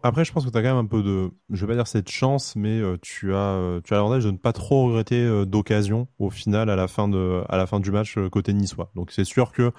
Après, 0.03 0.25
je 0.25 0.31
pense 0.31 0.45
que 0.45 0.51
tu 0.51 0.57
as 0.57 0.62
quand 0.62 0.75
même 0.75 0.86
un 0.86 0.86
peu 0.86 1.01
de, 1.01 1.31
je 1.49 1.65
vais 1.65 1.71
pas 1.71 1.75
dire 1.75 1.88
cette 1.88 2.10
chance, 2.10 2.55
mais 2.55 2.79
euh, 2.79 2.97
tu 3.01 3.34
as, 3.34 3.55
euh, 3.55 3.81
tu 3.84 3.93
as 3.93 3.97
l'avantage 3.97 4.25
de 4.25 4.31
ne 4.31 4.38
pas 4.38 4.53
trop 4.53 4.86
regretter 4.86 5.23
euh, 5.23 5.45
d'occasion 5.45 6.07
au 6.19 6.29
final 6.29 6.69
à 6.69 6.75
la 6.75 6.88
fin 6.88 7.07
de, 7.07 7.41
à 7.49 7.57
la 7.57 7.65
fin 7.65 7.79
du 7.79 7.89
match 7.89 8.17
côté 8.31 8.53
niçois. 8.53 8.91
Donc 8.95 9.12
c'est 9.12 9.23
sûr 9.23 9.51
que 9.51 9.71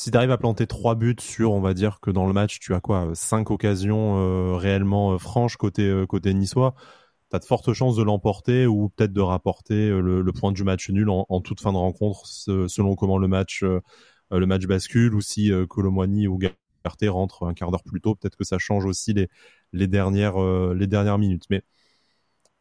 si 0.00 0.10
tu 0.10 0.16
arrives 0.16 0.30
à 0.30 0.38
planter 0.38 0.66
trois 0.66 0.94
buts 0.94 1.16
sur, 1.20 1.52
on 1.52 1.60
va 1.60 1.74
dire 1.74 2.00
que 2.00 2.10
dans 2.10 2.26
le 2.26 2.32
match 2.32 2.58
tu 2.58 2.74
as 2.74 2.80
quoi, 2.80 3.10
cinq 3.14 3.50
occasions 3.50 4.56
réellement 4.56 5.18
franches 5.18 5.56
côté 5.56 6.04
côté 6.08 6.32
niçois, 6.32 6.74
tu 7.30 7.36
as 7.36 7.38
de 7.38 7.44
fortes 7.44 7.72
chances 7.72 7.96
de 7.96 8.02
l'emporter 8.02 8.66
ou 8.66 8.88
peut-être 8.88 9.12
de 9.12 9.20
rapporter 9.20 9.90
le, 9.90 10.32
point 10.32 10.52
du 10.52 10.64
match 10.64 10.88
nul 10.90 11.10
en, 11.10 11.40
toute 11.42 11.60
fin 11.60 11.72
de 11.72 11.76
rencontre, 11.76 12.26
selon 12.26 12.94
comment 12.96 13.18
le 13.18 13.28
match 13.28 13.62
le 13.62 14.46
match 14.46 14.66
bascule 14.66 15.14
ou 15.14 15.20
si 15.20 15.50
Colomboigny 15.68 16.28
ou 16.28 16.38
rentre 17.08 17.44
un 17.44 17.54
quart 17.54 17.70
d'heure 17.70 17.82
plus 17.82 18.00
tôt, 18.00 18.14
peut-être 18.14 18.36
que 18.36 18.44
ça 18.44 18.58
change 18.58 18.84
aussi 18.84 19.12
les, 19.12 19.28
les, 19.72 19.86
dernières, 19.86 20.40
euh, 20.40 20.74
les 20.74 20.86
dernières 20.86 21.18
minutes. 21.18 21.44
Mais 21.50 21.62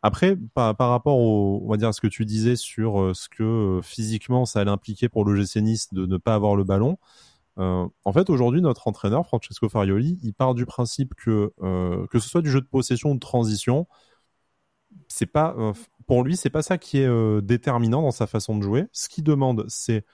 après, 0.02 0.38
par, 0.54 0.78
rapport 0.78 1.20
au, 1.20 1.62
on 1.66 1.70
va 1.70 1.78
dire, 1.78 1.90
à 1.90 1.94
ce 1.94 2.02
que 2.02 2.08
tu 2.08 2.26
disais 2.26 2.56
sur 2.56 3.02
euh, 3.02 3.14
ce 3.14 3.28
que 3.30 3.44
euh, 3.44 3.82
physiquement 3.82 4.46
ça 4.46 4.62
allait 4.62 4.72
impliquer 4.72 5.10
pour 5.10 5.26
l'OGC 5.26 5.58
Nice 5.58 5.94
de 5.94 6.06
ne 6.06 6.18
pas 6.18 6.36
avoir 6.36 6.56
le 6.56 6.64
ballon, 6.64 6.98
en 7.60 8.14
fait, 8.14 8.30
aujourd'hui, 8.30 8.62
notre 8.62 8.88
entraîneur, 8.88 9.26
Francesco 9.26 9.70
Farioli, 9.70 10.20
il 10.24 10.34
part 10.34 10.56
du 10.56 10.66
principe 10.66 11.14
que, 11.16 11.54
que 12.10 12.20
ce 12.20 12.30
soit 12.30 12.42
du 12.42 12.50
jeu 12.50 12.62
de 12.62 12.68
possession 12.68 13.12
ou 13.12 13.16
de 13.16 13.20
transition, 13.20 13.88
c'est 15.08 15.26
pas, 15.26 15.56
pour 16.08 16.24
lui, 16.24 16.38
c'est 16.38 16.50
pas 16.50 16.62
ça 16.62 16.78
qui 16.78 17.00
est 17.00 17.42
déterminant 17.42 18.02
dans 18.02 18.12
sa 18.12 18.28
façon 18.28 18.58
de 18.58 18.64
jouer. 18.64 18.88
Ce 18.92 19.10
qu'il 19.10 19.24
demande, 19.24 19.66
c'est 19.68 20.06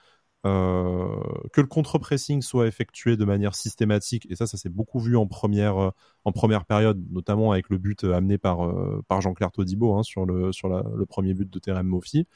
euh, 0.46 1.20
que 1.52 1.60
le 1.60 1.66
contre-pressing 1.66 2.40
soit 2.40 2.68
effectué 2.68 3.16
de 3.16 3.24
manière 3.24 3.56
systématique, 3.56 4.26
et 4.30 4.36
ça, 4.36 4.46
ça 4.46 4.56
s'est 4.56 4.68
beaucoup 4.68 5.00
vu 5.00 5.16
en 5.16 5.26
première, 5.26 5.76
euh, 5.82 5.90
en 6.24 6.30
première 6.30 6.66
période, 6.66 7.02
notamment 7.10 7.50
avec 7.50 7.68
le 7.68 7.78
but 7.78 8.04
amené 8.04 8.38
par, 8.38 8.64
euh, 8.64 9.02
par 9.08 9.20
Jean-Claire 9.20 9.50
Todibo 9.50 9.96
hein, 9.96 10.04
sur, 10.04 10.24
le, 10.24 10.52
sur 10.52 10.68
le 10.68 11.04
premier 11.06 11.34
but 11.34 11.50
de 11.50 11.58
Terem 11.58 11.86
Mofi, 11.86 12.28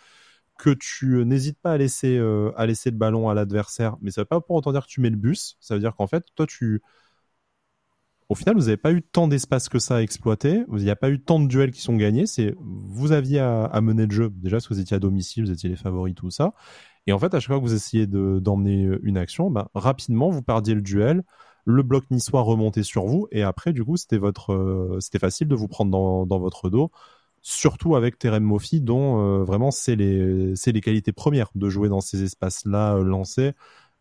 que 0.62 0.70
tu 0.70 1.24
n'hésites 1.24 1.58
pas 1.60 1.72
à 1.72 1.78
laisser, 1.78 2.18
à 2.56 2.66
laisser 2.66 2.90
le 2.90 2.96
ballon 2.96 3.28
à 3.28 3.34
l'adversaire, 3.34 3.96
mais 4.00 4.10
ça 4.10 4.20
ne 4.20 4.24
veut 4.24 4.28
pas 4.28 4.40
pour 4.40 4.56
autant 4.56 4.72
dire 4.72 4.82
que 4.82 4.90
tu 4.90 5.00
mets 5.00 5.10
le 5.10 5.16
bus, 5.16 5.56
ça 5.60 5.74
veut 5.74 5.80
dire 5.80 5.96
qu'en 5.96 6.06
fait, 6.06 6.24
toi, 6.34 6.46
tu, 6.46 6.82
au 8.30 8.36
final, 8.36 8.54
vous 8.54 8.62
n'avez 8.62 8.76
pas 8.76 8.92
eu 8.92 9.02
tant 9.02 9.26
d'espace 9.26 9.68
que 9.68 9.80
ça 9.80 9.96
à 9.96 10.02
exploiter. 10.02 10.62
Il 10.70 10.84
n'y 10.84 10.90
a 10.90 10.96
pas 10.96 11.10
eu 11.10 11.20
tant 11.20 11.40
de 11.40 11.48
duels 11.48 11.72
qui 11.72 11.80
sont 11.82 11.96
gagnés. 11.96 12.26
C'est 12.26 12.54
vous 12.60 13.10
aviez 13.10 13.40
à, 13.40 13.80
mener 13.82 14.06
le 14.06 14.12
jeu 14.12 14.30
déjà 14.30 14.58
parce 14.58 14.68
que 14.68 14.74
vous 14.74 14.80
étiez 14.80 14.96
à 14.96 15.00
domicile, 15.00 15.44
vous 15.44 15.50
étiez 15.50 15.68
les 15.68 15.74
favoris, 15.74 16.14
tout 16.14 16.30
ça. 16.30 16.54
Et 17.08 17.12
en 17.12 17.18
fait, 17.18 17.34
à 17.34 17.40
chaque 17.40 17.48
fois 17.48 17.56
que 17.58 17.64
vous 17.64 17.74
essayez 17.74 18.06
d'emmener 18.06 18.88
une 19.02 19.16
action, 19.16 19.50
bah, 19.50 19.68
rapidement, 19.74 20.30
vous 20.30 20.42
perdiez 20.42 20.74
le 20.74 20.80
duel, 20.80 21.24
le 21.64 21.82
bloc 21.82 22.04
niçois 22.10 22.42
remontait 22.42 22.84
sur 22.84 23.04
vous, 23.04 23.26
et 23.32 23.42
après, 23.42 23.72
du 23.72 23.84
coup, 23.84 23.96
c'était 23.96 24.18
votre, 24.18 24.52
euh, 24.52 24.98
c'était 25.00 25.18
facile 25.18 25.48
de 25.48 25.56
vous 25.56 25.66
prendre 25.66 25.90
dans, 25.90 26.24
dans 26.24 26.38
votre 26.38 26.70
dos, 26.70 26.92
surtout 27.42 27.96
avec 27.96 28.18
Terem 28.18 28.42
Mofi, 28.42 28.80
dont 28.80 29.20
euh, 29.20 29.44
vraiment 29.44 29.70
c'est 29.70 29.96
les, 29.96 30.54
les 30.54 30.80
qualités 30.80 31.12
premières 31.12 31.50
de 31.54 31.68
jouer 31.68 31.88
dans 31.88 32.00
ces 32.00 32.22
espaces-là 32.22 32.96
euh, 32.96 33.04
lancés. 33.04 33.52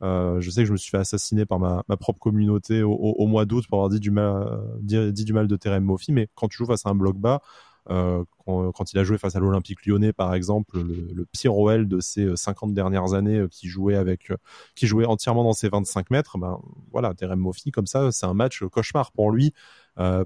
Euh, 0.02 0.39
je 0.39 0.49
sais 0.49 0.62
que 0.62 0.67
je 0.67 0.71
me 0.71 0.78
suis 0.78 0.91
fait 0.91 0.97
assassiner 0.97 1.45
par 1.45 1.60
ma, 1.60 1.84
ma 1.89 1.97
propre 1.97 2.19
communauté 2.19 2.84
au, 2.84 2.93
au, 2.93 3.28
mois 3.28 3.45
d'août 3.45 3.65
pour 3.67 3.80
avoir 3.80 3.89
dit 3.89 3.99
du 3.99 4.12
mal, 4.12 4.62
dit, 4.80 5.12
dit 5.12 5.25
du 5.25 5.34
mal 5.34 5.47
de 5.47 5.56
Terem 5.58 5.84
Mofi, 5.84 6.13
mais 6.13 6.30
quand 6.36 6.47
tu 6.47 6.58
joues 6.58 6.67
face 6.67 6.86
à 6.86 6.89
un 6.89 6.95
bloc 6.95 7.17
bas, 7.17 7.41
euh, 7.89 8.23
quand, 8.45 8.93
il 8.93 8.99
a 8.99 9.04
joué 9.04 9.17
face 9.17 9.36
à 9.36 9.39
l'Olympique 9.39 9.86
lyonnais, 9.86 10.13
par 10.13 10.34
exemple, 10.34 10.80
le, 10.80 11.12
le 11.13 11.25
pire 11.25 11.58
OL 11.58 11.88
de 11.88 11.99
ces 11.99 12.36
50 12.36 12.69
euh, 12.69 12.73
dernières 12.73 13.13
années 13.13 13.45
qui 13.49 13.67
jouait 13.67 13.95
avec, 13.95 14.32
qui 14.75 14.88
jouait 14.88 15.06
entièrement 15.06 15.43
dans 15.43 15.54
ses 15.54 15.69
25 15.69 16.10
mètres, 16.12 16.38
ben 16.38 16.60
voilà, 16.91 17.13
Terem 17.13 17.39
Mofi, 17.39 17.71
comme 17.71 17.88
ça, 17.88 18.12
c'est 18.12 18.25
un 18.25 18.34
match 18.34 18.63
cauchemar 18.63 19.12
pour 19.12 19.32
lui, 19.32 19.54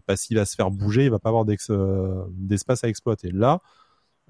parce 0.06 0.24
qu'il 0.24 0.38
va 0.38 0.46
se 0.46 0.56
faire 0.56 0.72
bouger, 0.72 1.06
il 1.06 1.12
va 1.12 1.20
pas 1.20 1.30
avoir 1.30 1.46
d'espace 1.46 2.84
à 2.84 2.90
exploiter. 2.90 3.32
Là, 3.32 3.60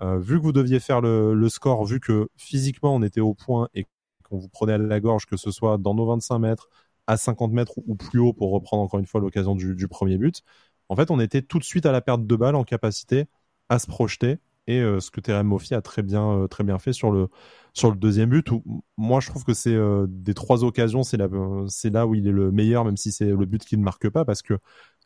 vu 0.01 0.37
que 0.39 0.43
vous 0.43 0.53
deviez 0.53 0.79
faire 0.79 1.01
le, 1.01 1.49
score, 1.49 1.85
vu 1.85 1.99
que 1.99 2.29
physiquement 2.37 2.95
on 2.95 3.03
était 3.03 3.21
au 3.21 3.33
point 3.33 3.67
et 3.73 3.85
qu'on 4.23 4.37
vous 4.37 4.49
prenait 4.49 4.73
à 4.73 4.77
la 4.77 4.99
gorge, 4.99 5.25
que 5.25 5.37
ce 5.37 5.51
soit 5.51 5.77
dans 5.77 5.93
nos 5.93 6.05
25 6.05 6.39
mètres, 6.39 6.69
à 7.07 7.17
50 7.17 7.51
mètres 7.51 7.73
ou 7.85 7.95
plus 7.95 8.19
haut 8.19 8.33
pour 8.33 8.51
reprendre 8.51 8.83
encore 8.83 8.99
une 8.99 9.05
fois 9.05 9.19
l'occasion 9.19 9.55
du, 9.55 9.75
du, 9.75 9.87
premier 9.89 10.17
but, 10.17 10.43
en 10.89 10.95
fait, 10.95 11.11
on 11.11 11.19
était 11.19 11.41
tout 11.41 11.59
de 11.59 11.63
suite 11.63 11.85
à 11.85 11.91
la 11.91 12.01
perte 12.01 12.25
de 12.25 12.35
balles 12.35 12.55
en 12.55 12.63
capacité 12.63 13.25
à 13.69 13.79
se 13.79 13.87
projeter. 13.87 14.39
Et 14.67 14.79
euh, 14.79 14.99
ce 15.01 15.11
que 15.11 15.19
Terem 15.19 15.47
Moffi 15.47 15.73
a 15.75 15.81
très 15.81 16.03
bien, 16.03 16.29
euh, 16.31 16.47
très 16.47 16.63
bien 16.63 16.79
fait 16.79 16.93
sur 16.93 17.11
le, 17.11 17.27
sur 17.73 17.89
le 17.89 17.97
deuxième 17.97 18.29
but, 18.29 18.49
où 18.51 18.83
moi 18.97 19.19
je 19.19 19.29
trouve 19.29 19.43
que 19.43 19.53
c'est 19.53 19.73
euh, 19.73 20.05
des 20.07 20.33
trois 20.33 20.63
occasions, 20.63 21.03
c'est 21.03 21.17
là, 21.17 21.27
là 21.27 22.07
où 22.07 22.15
il 22.15 22.27
est 22.27 22.31
le 22.31 22.51
meilleur, 22.51 22.85
même 22.85 22.95
si 22.95 23.11
c'est 23.11 23.25
le 23.25 23.45
but 23.45 23.63
qui 23.65 23.77
ne 23.77 23.83
marque 23.83 24.09
pas, 24.09 24.23
parce 24.23 24.41
que 24.41 24.57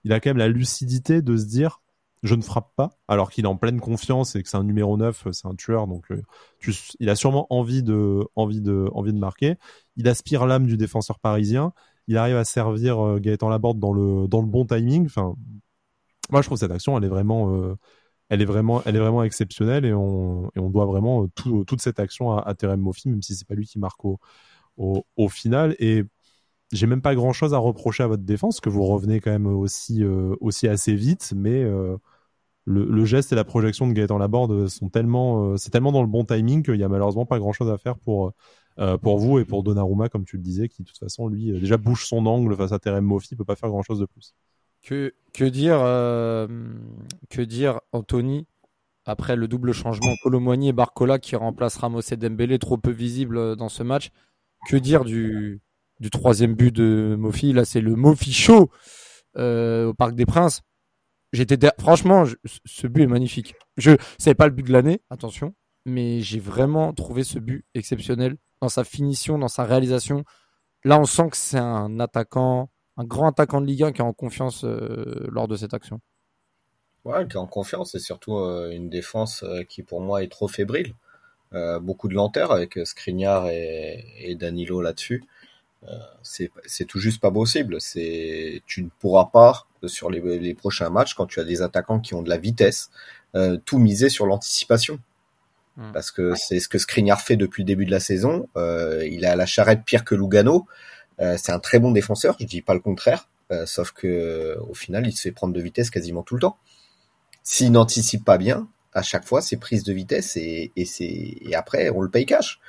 il 0.08 0.14
a 0.14 0.22
quand 0.22 0.30
même 0.30 0.38
la 0.38 0.48
lucidité 0.48 1.22
de 1.22 1.36
se 1.36 1.46
dire 1.46 1.82
je 2.24 2.34
ne 2.34 2.42
frappe 2.42 2.72
pas, 2.76 2.98
alors 3.08 3.30
qu'il 3.30 3.46
est 3.46 3.48
en 3.48 3.58
pleine 3.58 3.80
confiance 3.80 4.36
et 4.36 4.42
que 4.42 4.50
c'est 4.50 4.58
un 4.58 4.64
numéro 4.64 4.98
9, 4.98 5.28
c'est 5.32 5.48
un 5.48 5.54
tueur, 5.54 5.86
donc 5.86 6.08
il 7.00 7.10
a 7.10 7.16
sûrement 7.16 7.46
envie 7.52 7.84
de, 7.84 8.24
envie, 8.36 8.62
de, 8.62 8.90
envie 8.94 9.14
de 9.14 9.20
marquer. 9.20 9.56
Il 9.98 10.08
aspire 10.08 10.48
l'âme 10.48 10.66
du 10.66 10.78
défenseur 10.78 11.20
parisien, 11.20 11.74
il 12.08 12.18
arrive 12.18 12.38
à 12.38 12.44
servir 12.44 13.20
Gaëtan 13.20 13.50
Laborde 13.50 13.80
dans 13.80 13.94
le, 13.94 14.28
dans 14.28 14.42
le 14.42 14.48
bon 14.48 14.66
timing. 14.66 15.06
Enfin, 15.06 15.36
moi, 16.32 16.42
je 16.42 16.48
trouve 16.48 16.58
cette 16.58 16.72
action, 16.72 16.98
elle 16.98 17.04
est 17.04 17.10
vraiment, 17.10 17.54
euh, 17.54 17.76
elle 18.30 18.42
est 18.42 18.46
vraiment, 18.46 18.82
elle 18.86 18.96
est 18.96 19.00
vraiment 19.00 19.24
exceptionnelle 19.24 19.86
et 19.86 19.94
on, 19.94 20.50
et 20.56 20.60
on 20.60 20.70
doit 20.70 20.86
vraiment 20.86 21.24
euh, 21.24 21.28
tout, 21.36 21.66
toute 21.66 21.82
cette 21.82 22.00
action 22.00 22.32
à, 22.38 22.42
à 22.42 22.56
Terem 22.56 22.82
Moffi, 22.82 23.10
même 23.10 23.22
si 23.22 23.36
c'est 23.36 23.48
pas 23.48 23.56
lui 23.56 23.68
qui 23.68 23.80
marque 23.80 24.04
au, 24.06 24.20
au, 24.78 25.06
au 25.16 25.30
final. 25.30 25.76
Et 25.80 26.04
j'ai 26.72 26.88
même 26.88 27.02
pas 27.02 27.16
grand 27.16 27.34
chose 27.34 27.54
à 27.54 27.58
reprocher 27.58 28.04
à 28.04 28.08
votre 28.08 28.24
défense, 28.24 28.60
que 28.60 28.70
vous 28.70 28.86
revenez 28.86 29.20
quand 29.20 29.32
même 29.32 29.48
aussi, 29.48 30.04
euh, 30.04 30.36
aussi 30.42 30.68
assez 30.68 30.96
vite, 30.96 31.34
mais 31.36 31.64
le, 31.64 32.00
le, 32.66 33.06
geste 33.06 33.32
et 33.32 33.36
la 33.36 33.46
projection 33.46 33.88
de 33.88 33.94
Gaëtan 33.94 34.18
Laborde 34.18 34.68
sont 34.68 34.90
tellement, 34.90 35.56
c'est 35.58 35.70
tellement 35.70 35.92
dans 35.92 36.02
le 36.02 36.08
bon 36.08 36.26
timing 36.26 36.64
qu'il 36.64 36.76
y 36.76 36.84
a 36.84 36.90
malheureusement 36.90 37.26
pas 37.26 37.40
grand 37.40 37.54
chose 37.54 37.70
à 37.70 37.78
faire 37.78 37.98
pour, 37.98 38.34
pour 39.02 39.18
vous 39.18 39.40
et 39.40 39.46
pour 39.46 39.64
Donnarumma, 39.64 40.10
comme 40.10 40.26
tu 40.26 40.36
le 40.36 40.44
disais, 40.44 40.68
qui 40.68 40.84
de 40.84 40.88
toute 40.88 40.98
façon 40.98 41.28
lui 41.30 41.52
déjà 41.60 41.78
bouge 41.78 42.06
son 42.06 42.26
angle 42.26 42.56
face 42.58 42.74
à 42.74 42.80
Terem 42.80 43.06
Moffi, 43.06 43.36
peut 43.36 43.46
pas 43.46 43.56
faire 43.56 43.70
grand 43.70 43.84
chose 43.84 44.00
de 44.00 44.06
plus. 44.06 44.34
Que, 44.84 45.14
que 45.34 45.44
dire, 45.44 45.80
euh, 45.82 46.48
que 47.30 47.42
dire 47.42 47.82
Anthony 47.92 48.48
après 49.06 49.36
le 49.36 49.48
double 49.48 49.74
changement 49.74 50.14
Colomboigny 50.24 50.70
et 50.70 50.74
Barcola 50.74 51.20
qui 51.20 51.36
remplace 51.36 51.78
Ramos 51.78 52.02
et 52.12 52.16
Dembélé 52.16 52.60
trop 52.60 52.78
peu 52.78 52.92
visible 52.92 53.38
euh, 53.38 53.56
dans 53.56 53.70
ce 53.70 53.84
match? 53.84 54.12
Que 54.70 54.78
dire 54.78 55.04
du, 55.04 55.62
du 56.00 56.10
troisième 56.10 56.56
but 56.56 56.72
de 56.72 57.16
Mofi 57.18 57.54
Là, 57.54 57.66
c'est 57.66 57.82
le 57.82 57.96
Mofi 57.96 58.32
show 58.32 58.70
euh, 59.38 59.88
au 59.88 59.94
Parc 59.94 60.16
des 60.16 60.26
Princes. 60.26 60.62
J'étais 61.34 61.58
franchement, 61.80 62.24
ce 62.66 62.88
but 62.88 63.04
est 63.04 63.08
magnifique. 63.08 63.56
Je 63.76 63.92
savais 64.18 64.36
pas 64.36 64.48
le 64.48 64.54
but 64.54 64.66
de 64.66 64.72
l'année, 64.72 65.02
attention, 65.10 65.54
mais 65.86 66.22
j'ai 66.22 66.40
vraiment 66.40 66.94
trouvé 66.94 67.24
ce 67.24 67.38
but 67.38 67.66
exceptionnel 67.76 68.38
dans 68.62 68.70
sa 68.70 68.84
finition, 68.84 69.38
dans 69.38 69.50
sa 69.50 69.66
réalisation. 69.66 70.24
Là, 70.84 71.00
on 71.00 71.06
sent 71.06 71.30
que 71.30 71.38
c'est 71.38 71.60
un 71.60 72.00
attaquant 72.00 72.70
un 73.00 73.04
grand 73.04 73.28
attaquant 73.28 73.62
de 73.62 73.68
Ligue 73.68 73.84
1 73.84 73.92
qui 73.92 74.02
est 74.02 74.04
en 74.04 74.14
confiance 74.14 74.64
euh, 74.64 75.28
lors 75.30 75.48
de 75.48 75.56
cette 75.56 75.76
action. 75.76 76.02
Ouais, 77.06 77.28
qui 77.28 77.34
est 77.34 77.40
en 77.40 77.46
confiance 77.46 77.94
et 77.94 78.00
surtout 78.00 78.38
euh, 78.38 78.72
une 78.72 78.90
défense 78.90 79.46
qui 79.70 79.84
pour 79.84 80.02
moi 80.02 80.24
est 80.24 80.32
trop 80.32 80.48
fébrile. 80.48 80.96
beaucoup 81.82 82.08
de 82.08 82.16
lenteur 82.16 82.52
avec 82.52 82.80
Skriniar 82.86 83.50
et, 83.50 84.36
Danilo 84.40 84.82
là-dessus. 84.82 85.24
C'est 86.24 86.86
tout 86.86 87.00
juste 87.00 87.22
pas 87.22 87.32
possible. 87.32 87.80
C'est 87.80 88.62
tu 88.66 88.84
ne 88.84 88.90
pourras 89.00 89.26
pas 89.26 89.68
sur 89.86 90.10
les, 90.10 90.54
prochains 90.54 90.90
matchs 90.90 91.14
quand 91.14 91.28
tu 91.28 91.40
as 91.40 91.44
des 91.44 91.62
attaquants 91.62 92.00
qui 92.00 92.14
ont 92.14 92.22
de 92.22 92.30
la 92.30 92.38
vitesse 92.38 92.90
tout 93.66 93.80
miser 93.80 94.10
sur 94.10 94.26
l'anticipation. 94.26 95.00
Hmm. 95.78 95.92
Parce 95.94 96.12
que 96.12 96.34
c'est 96.36 96.60
ce 96.60 96.68
que 96.68 96.80
Skriniar 96.80 97.22
fait 97.22 97.36
depuis 97.36 97.62
le 97.64 97.68
début 97.68 97.86
de 97.86 97.92
la 97.92 98.00
saison. 98.00 98.50
il 98.56 99.26
a 99.26 99.36
la 99.36 99.46
charrette 99.46 99.84
pire 99.86 100.04
que 100.04 100.16
Lugano. 100.16 100.68
Euh, 101.20 101.36
c'est 101.38 101.52
un 101.52 101.60
très 101.60 101.80
bon 101.80 101.92
défenseur, 101.92 102.36
je 102.40 102.46
dis 102.46 102.62
pas 102.62 102.74
le 102.74 102.80
contraire, 102.80 103.28
euh, 103.52 103.66
sauf 103.66 103.92
que 103.92 104.58
au 104.70 104.74
final, 104.74 105.08
il 105.08 105.14
se 105.14 105.22
fait 105.22 105.32
prendre 105.32 105.54
de 105.54 105.62
vitesse 105.62 105.90
quasiment 105.90 106.24
tout 106.24 106.36
le 106.36 106.42
temps. 106.42 106.58
s'il 107.44 107.72
n'anticipe 107.72 108.26
pas 108.26 108.38
bien, 108.38 108.68
à 108.98 109.02
chaque 109.04 109.26
fois, 109.26 109.42
c'est 109.42 109.58
prise 109.58 109.84
de 109.84 109.94
vitesse 109.94 110.36
et, 110.38 110.72
et 110.76 111.56
après 111.56 111.90
on 111.90 112.02
le 112.02 112.10
paye 112.10 112.26
cash. 112.26 112.60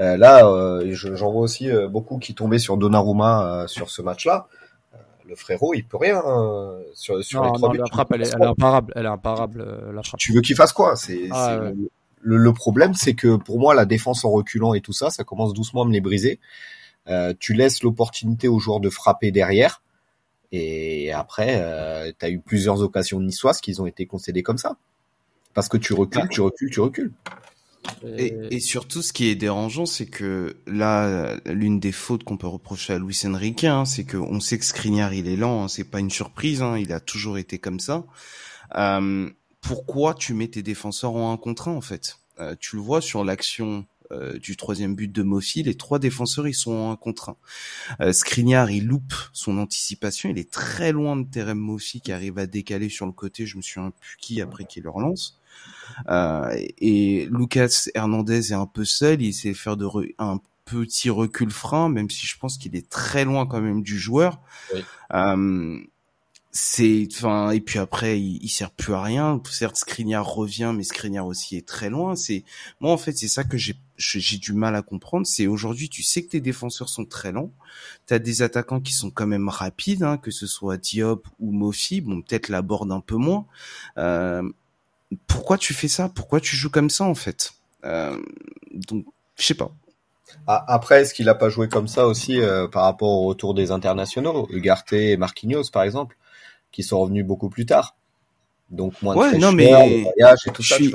Euh, 0.00 0.16
là, 0.16 0.46
euh, 0.46 0.86
j'en 0.92 1.30
vois 1.32 1.42
aussi 1.42 1.70
euh, 1.70 1.88
beaucoup 1.88 2.18
qui 2.18 2.34
tombaient 2.34 2.58
sur 2.58 2.76
Donnarumma 2.76 3.64
sur 3.68 3.88
ce 3.90 4.02
match-là. 4.02 4.48
Le 5.28 5.34
frérot, 5.34 5.74
il 5.74 5.84
peut 5.84 5.96
rien 5.96 6.22
sur 6.94 7.22
sur 7.24 7.40
Non, 7.42 7.52
les 7.52 7.56
trois 7.58 7.68
non, 7.68 7.72
buts. 7.74 7.78
la 7.78 7.86
frappe, 7.86 8.12
elle 8.14 8.22
est, 8.22 8.32
elle 8.34 8.42
est 8.42 8.46
imparable. 8.46 8.92
Elle 8.96 9.06
est 9.06 9.08
imparable, 9.08 9.64
la 9.92 10.02
frappe. 10.02 10.20
Tu 10.20 10.32
veux 10.32 10.40
qu'il 10.40 10.54
fasse 10.56 10.72
quoi? 10.72 10.94
C'est 10.96 11.28
Ah, 11.32 11.58
ouais. 11.58 11.74
le, 12.20 12.36
le 12.36 12.52
problème, 12.52 12.94
c'est 12.94 13.14
que 13.14 13.36
pour 13.36 13.58
moi, 13.58 13.74
la 13.74 13.86
défense 13.86 14.24
en 14.24 14.30
reculant 14.30 14.72
et 14.74 14.80
tout 14.80 14.92
ça, 14.92 15.10
ça 15.10 15.24
commence 15.24 15.52
doucement 15.52 15.82
à 15.82 15.84
me 15.84 15.92
les 15.92 16.00
briser. 16.00 16.38
Tu 17.40 17.54
laisses 17.54 17.82
l'opportunité 17.82 18.46
aux 18.48 18.58
joueurs 18.60 18.80
de 18.80 18.88
frapper 18.90 19.30
derrière. 19.32 19.82
Et 20.52 21.10
après, 21.12 21.56
euh, 21.60 22.12
tu 22.16 22.24
as 22.24 22.30
eu 22.30 22.38
plusieurs 22.38 22.80
occasions 22.80 23.20
niçoises 23.20 23.60
qui 23.60 23.78
ont 23.80 23.86
été 23.86 24.06
concédées 24.06 24.44
comme 24.44 24.58
ça. 24.58 24.76
Parce 25.56 25.68
que 25.68 25.78
tu 25.78 25.94
recules, 25.94 26.28
tu 26.30 26.40
recules, 26.42 26.70
tu 26.70 26.80
recules. 26.80 27.12
Et, 28.18 28.34
et 28.50 28.60
surtout, 28.60 29.00
ce 29.00 29.12
qui 29.12 29.28
est 29.28 29.36
dérangeant, 29.36 29.86
c'est 29.86 30.06
que 30.06 30.56
là, 30.66 31.36
l'une 31.46 31.80
des 31.80 31.92
fautes 31.92 32.24
qu'on 32.24 32.36
peut 32.36 32.46
reprocher 32.46 32.92
à 32.92 32.98
Luis 32.98 33.22
Enrique, 33.24 33.64
hein, 33.64 33.84
c'est 33.84 34.04
qu'on 34.04 34.38
sait 34.38 34.58
que 34.58 34.64
Skriniar, 34.64 35.14
il 35.14 35.26
est 35.26 35.36
lent, 35.36 35.64
hein, 35.64 35.68
c'est 35.68 35.84
pas 35.84 36.00
une 36.00 36.10
surprise, 36.10 36.62
hein, 36.62 36.76
il 36.76 36.92
a 36.92 37.00
toujours 37.00 37.38
été 37.38 37.58
comme 37.58 37.80
ça. 37.80 38.04
Euh, 38.76 39.30
pourquoi 39.60 40.14
tu 40.14 40.34
mets 40.34 40.48
tes 40.48 40.62
défenseurs 40.62 41.14
en 41.14 41.32
un 41.32 41.36
contre 41.36 41.68
un, 41.68 41.72
en 41.72 41.80
fait? 41.80 42.18
Euh, 42.38 42.54
Tu 42.60 42.76
le 42.76 42.82
vois 42.82 43.00
sur 43.00 43.24
l'action 43.24 43.86
euh, 44.12 44.38
du 44.38 44.56
troisième 44.56 44.94
but 44.94 45.10
de 45.10 45.22
Mofi, 45.22 45.62
les 45.62 45.74
trois 45.74 45.98
défenseurs, 45.98 46.46
ils 46.46 46.54
sont 46.54 46.72
en 46.72 46.92
un 46.92 46.96
contre 46.96 47.30
un. 47.30 47.36
Euh, 48.00 48.12
Skriniar, 48.12 48.70
il 48.70 48.86
loupe 48.86 49.14
son 49.32 49.58
anticipation, 49.58 50.28
il 50.28 50.38
est 50.38 50.50
très 50.50 50.92
loin 50.92 51.16
de 51.16 51.24
Terem 51.24 51.58
Mofi 51.58 52.00
qui 52.00 52.12
arrive 52.12 52.38
à 52.38 52.46
décaler 52.46 52.88
sur 52.88 53.06
le 53.06 53.12
côté, 53.12 53.46
je 53.46 53.56
me 53.56 53.62
suis 53.62 53.80
un 53.80 53.90
plus 53.90 54.16
qui 54.20 54.40
après 54.40 54.64
qu'il 54.64 54.82
le 54.82 54.90
relance. 54.90 55.40
Euh, 56.08 56.54
et 56.78 57.26
Lucas 57.30 57.86
Hernandez 57.94 58.52
est 58.52 58.54
un 58.54 58.66
peu 58.66 58.84
seul, 58.84 59.22
il 59.22 59.32
sait 59.32 59.54
faire 59.54 59.76
de 59.76 59.86
re- 59.86 60.14
un 60.18 60.40
petit 60.64 61.10
recul 61.10 61.50
frein, 61.50 61.88
même 61.88 62.10
si 62.10 62.26
je 62.26 62.36
pense 62.38 62.58
qu'il 62.58 62.76
est 62.76 62.88
très 62.88 63.24
loin 63.24 63.46
quand 63.46 63.60
même 63.60 63.82
du 63.82 63.98
joueur. 63.98 64.40
Oui. 64.74 64.84
Euh, 65.14 65.78
c'est, 66.52 67.06
enfin, 67.12 67.50
et 67.50 67.60
puis 67.60 67.78
après, 67.78 68.18
il, 68.18 68.38
il 68.42 68.48
sert 68.48 68.70
plus 68.70 68.94
à 68.94 69.02
rien. 69.02 69.40
Certes, 69.50 69.76
Skriniar 69.76 70.26
revient, 70.26 70.72
mais 70.74 70.84
Skriniar 70.84 71.26
aussi 71.26 71.56
est 71.56 71.66
très 71.66 71.90
loin. 71.90 72.16
C'est, 72.16 72.44
moi, 72.80 72.92
en 72.92 72.96
fait, 72.96 73.12
c'est 73.12 73.28
ça 73.28 73.44
que 73.44 73.58
j'ai, 73.58 73.76
j'ai 73.98 74.20
j'ai 74.20 74.38
du 74.38 74.54
mal 74.54 74.74
à 74.74 74.80
comprendre. 74.82 75.26
C'est 75.26 75.46
aujourd'hui, 75.46 75.90
tu 75.90 76.02
sais 76.02 76.22
que 76.22 76.30
tes 76.30 76.40
défenseurs 76.40 76.88
sont 76.88 77.04
très 77.04 77.30
lents. 77.30 77.52
T'as 78.06 78.18
des 78.18 78.40
attaquants 78.40 78.80
qui 78.80 78.94
sont 78.94 79.10
quand 79.10 79.26
même 79.26 79.50
rapides, 79.50 80.02
hein, 80.02 80.16
que 80.16 80.30
ce 80.30 80.46
soit 80.46 80.78
Diop 80.78 81.28
ou 81.40 81.52
Mofi. 81.52 82.00
Bon, 82.00 82.22
peut-être 82.22 82.48
la 82.48 82.62
borde 82.62 82.90
un 82.90 83.00
peu 83.00 83.16
moins. 83.16 83.44
Euh, 83.98 84.42
pourquoi 85.26 85.58
tu 85.58 85.74
fais 85.74 85.88
ça? 85.88 86.08
Pourquoi 86.08 86.40
tu 86.40 86.56
joues 86.56 86.70
comme 86.70 86.90
ça 86.90 87.04
en 87.04 87.14
fait? 87.14 87.52
Euh, 87.84 88.18
Donc, 88.72 89.04
je 89.36 89.44
sais 89.44 89.54
pas. 89.54 89.70
Après, 90.46 91.02
est-ce 91.02 91.14
qu'il 91.14 91.28
a 91.28 91.34
pas 91.34 91.48
joué 91.48 91.68
comme 91.68 91.88
ça 91.88 92.06
aussi 92.06 92.40
euh, 92.40 92.66
par 92.68 92.82
rapport 92.84 93.08
au 93.08 93.26
retour 93.26 93.54
des 93.54 93.70
internationaux, 93.70 94.48
Ugarte 94.50 94.92
et 94.92 95.16
Marquinhos 95.16 95.70
par 95.72 95.82
exemple, 95.84 96.16
qui 96.72 96.82
sont 96.82 97.00
revenus 97.00 97.24
beaucoup 97.24 97.48
plus 97.48 97.66
tard. 97.66 97.96
Donc 98.70 99.00
moins 99.02 99.14
de 99.14 99.20
Ouais, 99.20 99.38
non, 99.38 99.52
fraîcheur, 99.52 99.54
mais 99.54 100.02
voyage 100.02 100.38
et 100.46 100.50
tout 100.52 100.62
je 100.62 100.68
ça. 100.68 100.76
suis-. 100.76 100.94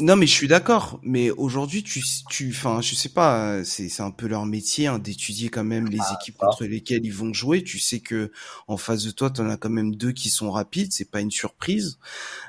Non, 0.00 0.16
mais 0.16 0.26
je 0.26 0.32
suis 0.32 0.48
d'accord. 0.48 1.00
Mais 1.02 1.30
aujourd'hui, 1.30 1.82
tu, 1.82 2.02
tu, 2.28 2.50
enfin, 2.50 2.80
je 2.80 2.94
sais 2.94 3.08
pas. 3.08 3.64
C'est, 3.64 3.88
c'est 3.88 4.02
un 4.02 4.10
peu 4.10 4.26
leur 4.28 4.46
métier 4.46 4.86
hein, 4.86 4.98
d'étudier 4.98 5.48
quand 5.48 5.64
même 5.64 5.86
les 5.86 5.98
équipes 6.14 6.36
ça. 6.38 6.46
contre 6.46 6.64
lesquelles 6.64 7.04
ils 7.04 7.12
vont 7.12 7.32
jouer. 7.32 7.64
Tu 7.64 7.78
sais 7.78 8.00
que 8.00 8.30
en 8.68 8.76
face 8.76 9.04
de 9.04 9.10
toi, 9.10 9.30
t'en 9.30 9.48
as 9.48 9.56
quand 9.56 9.70
même 9.70 9.94
deux 9.94 10.12
qui 10.12 10.30
sont 10.30 10.50
rapides. 10.50 10.92
C'est 10.92 11.10
pas 11.10 11.20
une 11.20 11.30
surprise. 11.30 11.98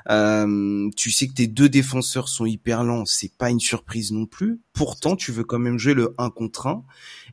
Euh, 0.08 0.88
tu 0.96 1.10
sais 1.10 1.26
que 1.26 1.34
tes 1.34 1.48
deux 1.48 1.68
défenseurs 1.68 2.28
sont 2.28 2.46
hyper 2.46 2.84
lents. 2.84 3.04
C'est 3.04 3.36
pas 3.36 3.50
une 3.50 3.60
surprise 3.60 4.12
non 4.12 4.26
plus. 4.26 4.60
Pourtant, 4.72 5.16
tu 5.16 5.32
veux 5.32 5.44
quand 5.44 5.58
même 5.58 5.78
jouer 5.78 5.94
le 5.94 6.14
1 6.18 6.30
contre 6.30 6.68
1. 6.68 6.84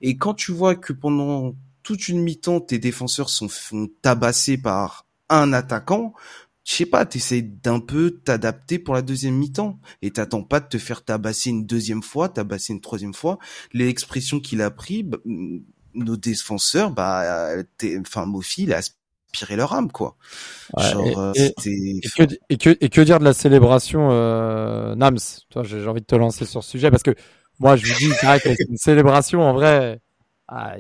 Et 0.01 0.17
quand 0.17 0.34
tu 0.34 0.51
vois 0.51 0.75
que 0.75 0.93
pendant 0.93 1.56
toute 1.84 2.08
une 2.08 2.21
mi-temps, 2.21 2.60
tes 2.60 2.80
défenseurs 2.80 3.30
sont 3.30 3.49
font 3.49 3.88
tabasser 4.01 4.58
par 4.58 5.06
un 5.30 5.53
attaquant, 5.53 6.13
je 6.67 6.73
sais 6.73 6.86
pas, 6.86 7.06
t'essayes 7.06 7.43
d'un 7.43 7.80
peu 7.80 8.12
t'adapter 8.12 8.77
pour 8.77 8.93
la 8.93 9.01
deuxième 9.01 9.36
mi-temps 9.36 9.80
et 10.01 10.12
t'attends 10.12 10.43
pas 10.43 10.60
de 10.60 10.67
te 10.67 10.77
faire 10.77 11.01
tabasser 11.06 11.49
une 11.49 11.65
deuxième 11.65 12.03
fois, 12.03 12.27
tabasser 12.27 12.73
une 12.73 12.82
troisième 12.82 13.13
fois. 13.13 13.39
L'expression 13.71 14.41
qu'il 14.41 14.62
a 14.62 14.69
pris, 14.69 15.03
bah, 15.03 15.17
mm, 15.23 15.60
nos 15.93 16.17
défenseurs, 16.17 16.91
bah, 16.91 17.53
t'es- 17.77 17.97
enfin, 17.99 18.25
Mofi, 18.25 18.63
il 18.63 18.73
a 18.73 18.77
aspiré 18.80 19.56
leur 19.56 19.71
âme, 19.73 19.89
quoi. 19.93 20.17
Ouais, 20.73 20.84
Genre, 20.84 21.23
et- 21.36 21.53
euh, 21.58 21.62
et- 21.65 22.01
que, 22.17 22.23
et 22.49 22.58
que, 22.58 22.77
et 22.82 22.89
que 22.89 23.01
dire 23.01 23.19
de 23.19 23.23
la 23.23 23.34
célébration, 23.34 24.10
euh, 24.12 24.93
Nams? 24.95 25.17
Toi, 25.49 25.63
j'ai 25.63 25.88
envie 25.88 26.01
de 26.01 26.06
te 26.06 26.15
lancer 26.15 26.45
sur 26.45 26.63
ce 26.63 26.71
sujet 26.71 26.91
parce 26.91 27.03
que 27.03 27.15
moi, 27.60 27.77
je 27.77 27.86
vous 27.86 27.93
dis, 27.93 28.13
c'est 28.19 28.25
vrai 28.25 28.39
que 28.41 28.49
c'est 28.56 28.67
une 28.69 28.77
célébration 28.77 29.41
en 29.41 29.53
vrai. 29.53 29.99
ah, 30.49 30.75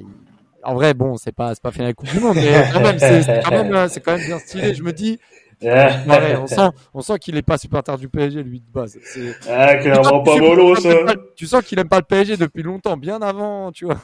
en 0.63 0.73
vrai, 0.75 0.93
bon, 0.93 1.15
c'est 1.17 1.31
pas, 1.31 1.55
c'est 1.55 1.61
pas 1.61 1.71
final 1.71 1.95
Coupe 1.95 2.09
du 2.09 2.19
Monde, 2.19 2.39
mais 2.39 2.65
quand 2.73 2.81
même, 2.81 2.99
c'est 2.99 3.21
quand 3.43 3.51
euh, 3.73 3.87
c'est 3.89 4.01
quand 4.01 4.11
même 4.13 4.25
bien 4.25 4.39
stylé. 4.39 4.73
Je 4.73 4.83
me 4.83 4.91
dis, 4.91 5.17
ouais, 5.61 6.35
on 6.35 6.47
sent, 6.47 6.69
on 6.93 7.01
sent 7.01 7.19
qu'il 7.19 7.35
est 7.37 7.41
pas 7.41 7.57
supporter 7.57 7.97
du 7.97 8.07
PSG, 8.09 8.43
lui 8.43 8.59
de 8.59 8.71
base. 8.71 8.97
C'est- 9.03 9.35
Ah, 9.49 9.75
clairement 9.77 10.21
pas 10.23 10.37
mollo, 10.37 10.75
ça. 10.75 10.89
Tu 11.35 11.47
sens 11.47 11.63
qu'il 11.63 11.79
aime 11.79 11.89
pas 11.89 11.97
le 11.97 12.03
PSG 12.05 12.37
depuis 12.37 12.63
longtemps, 12.63 12.97
bien 12.97 13.21
avant, 13.21 13.71
tu 13.71 13.85
vois. 13.85 13.97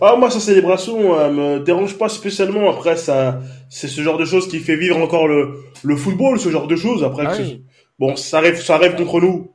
Ah, 0.00 0.16
moi, 0.16 0.30
sa 0.30 0.40
célébration, 0.40 1.20
elle 1.20 1.34
me 1.34 1.58
dérange 1.60 1.96
pas 1.98 2.08
spécialement. 2.08 2.70
Après, 2.70 2.96
ça, 2.96 3.40
c'est 3.68 3.86
ce 3.88 4.00
genre 4.00 4.16
de 4.18 4.24
choses 4.24 4.48
qui 4.48 4.58
fait 4.60 4.76
vivre 4.76 4.96
encore 4.96 5.28
le, 5.28 5.60
le 5.82 5.96
football, 5.96 6.40
ce 6.40 6.48
genre 6.50 6.66
de 6.66 6.74
choses. 6.76 7.04
Après, 7.04 7.24
Ah 7.26 7.34
oui. 7.38 7.64
bon, 7.98 8.16
ça 8.16 8.40
rêve, 8.40 8.60
ça 8.60 8.76
rêve 8.78 8.96
contre 8.96 9.20
nous. 9.20 9.52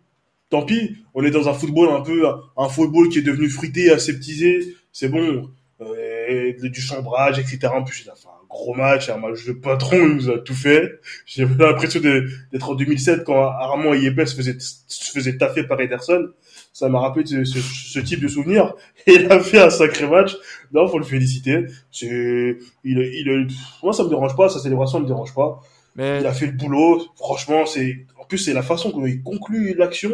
Tant 0.50 0.64
pis. 0.64 0.96
On 1.14 1.24
est 1.24 1.32
dans 1.32 1.48
un 1.50 1.54
football 1.54 1.90
un 1.90 2.02
peu, 2.02 2.24
un 2.58 2.70
football 2.70 3.10
qui 3.10 3.20
est 3.20 3.24
devenu 3.24 3.50
fruité, 3.50 3.92
aseptisé. 3.92 4.76
C'est 4.92 5.10
bon. 5.10 5.50
Euh, 5.82 6.54
du 6.62 6.82
chambrage, 6.82 7.40
etc. 7.40 7.60
En 7.74 7.84
plus, 7.84 8.04
il 8.06 8.10
a 8.10 8.16
fait 8.16 8.28
un 8.28 8.39
gros 8.50 8.74
match, 8.74 9.10
un 9.10 9.18
match 9.18 9.46
de 9.46 9.54
patron, 9.54 9.98
il 9.98 10.16
nous 10.16 10.30
a 10.32 10.40
tout 10.40 10.56
fait. 10.56 11.00
J'ai 11.26 11.46
l'impression 11.46 12.00
d'être 12.02 12.70
en 12.70 12.76
2007 12.76 13.24
quand 13.24 13.42
Armand 13.44 13.94
Yepes 13.94 14.26
se 14.26 14.36
faisait, 14.36 14.58
se 14.60 15.12
faisait 15.12 15.38
taffer 15.38 15.64
par 15.64 15.80
Ederson. 15.80 16.30
Ça 16.74 16.90
m'a 16.90 17.00
rappelé 17.00 17.26
ce, 17.26 17.44
ce, 17.44 17.60
ce 17.60 18.00
type 18.00 18.22
de 18.22 18.28
souvenir. 18.28 18.74
Et 19.08 19.14
il 19.16 19.32
a 19.32 19.40
fait 19.40 19.60
un 19.60 19.70
sacré 19.70 20.08
match. 20.08 20.36
Non, 20.74 20.88
faut 20.88 20.98
le 21.00 21.06
féliciter. 21.06 21.66
C'est, 21.92 22.58
il, 22.84 22.98
il, 23.00 23.48
moi, 23.84 23.94
ça 23.94 24.04
me 24.04 24.10
dérange 24.10 24.36
pas, 24.36 24.50
sa 24.50 24.60
célébration 24.60 25.00
me 25.00 25.08
dérange 25.08 25.34
pas. 25.34 25.62
Mais 25.96 26.20
Il 26.22 26.26
a 26.28 26.34
fait 26.34 26.46
le 26.48 26.54
boulot. 26.54 27.06
Franchement, 27.18 27.66
c'est, 27.66 28.06
en 28.20 28.26
plus, 28.26 28.38
c'est 28.40 28.54
la 28.54 28.62
façon 28.64 28.90
dont 28.92 29.06
il 29.06 29.22
conclut 29.24 29.76
l'action. 29.78 30.12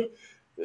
Euh, 0.59 0.63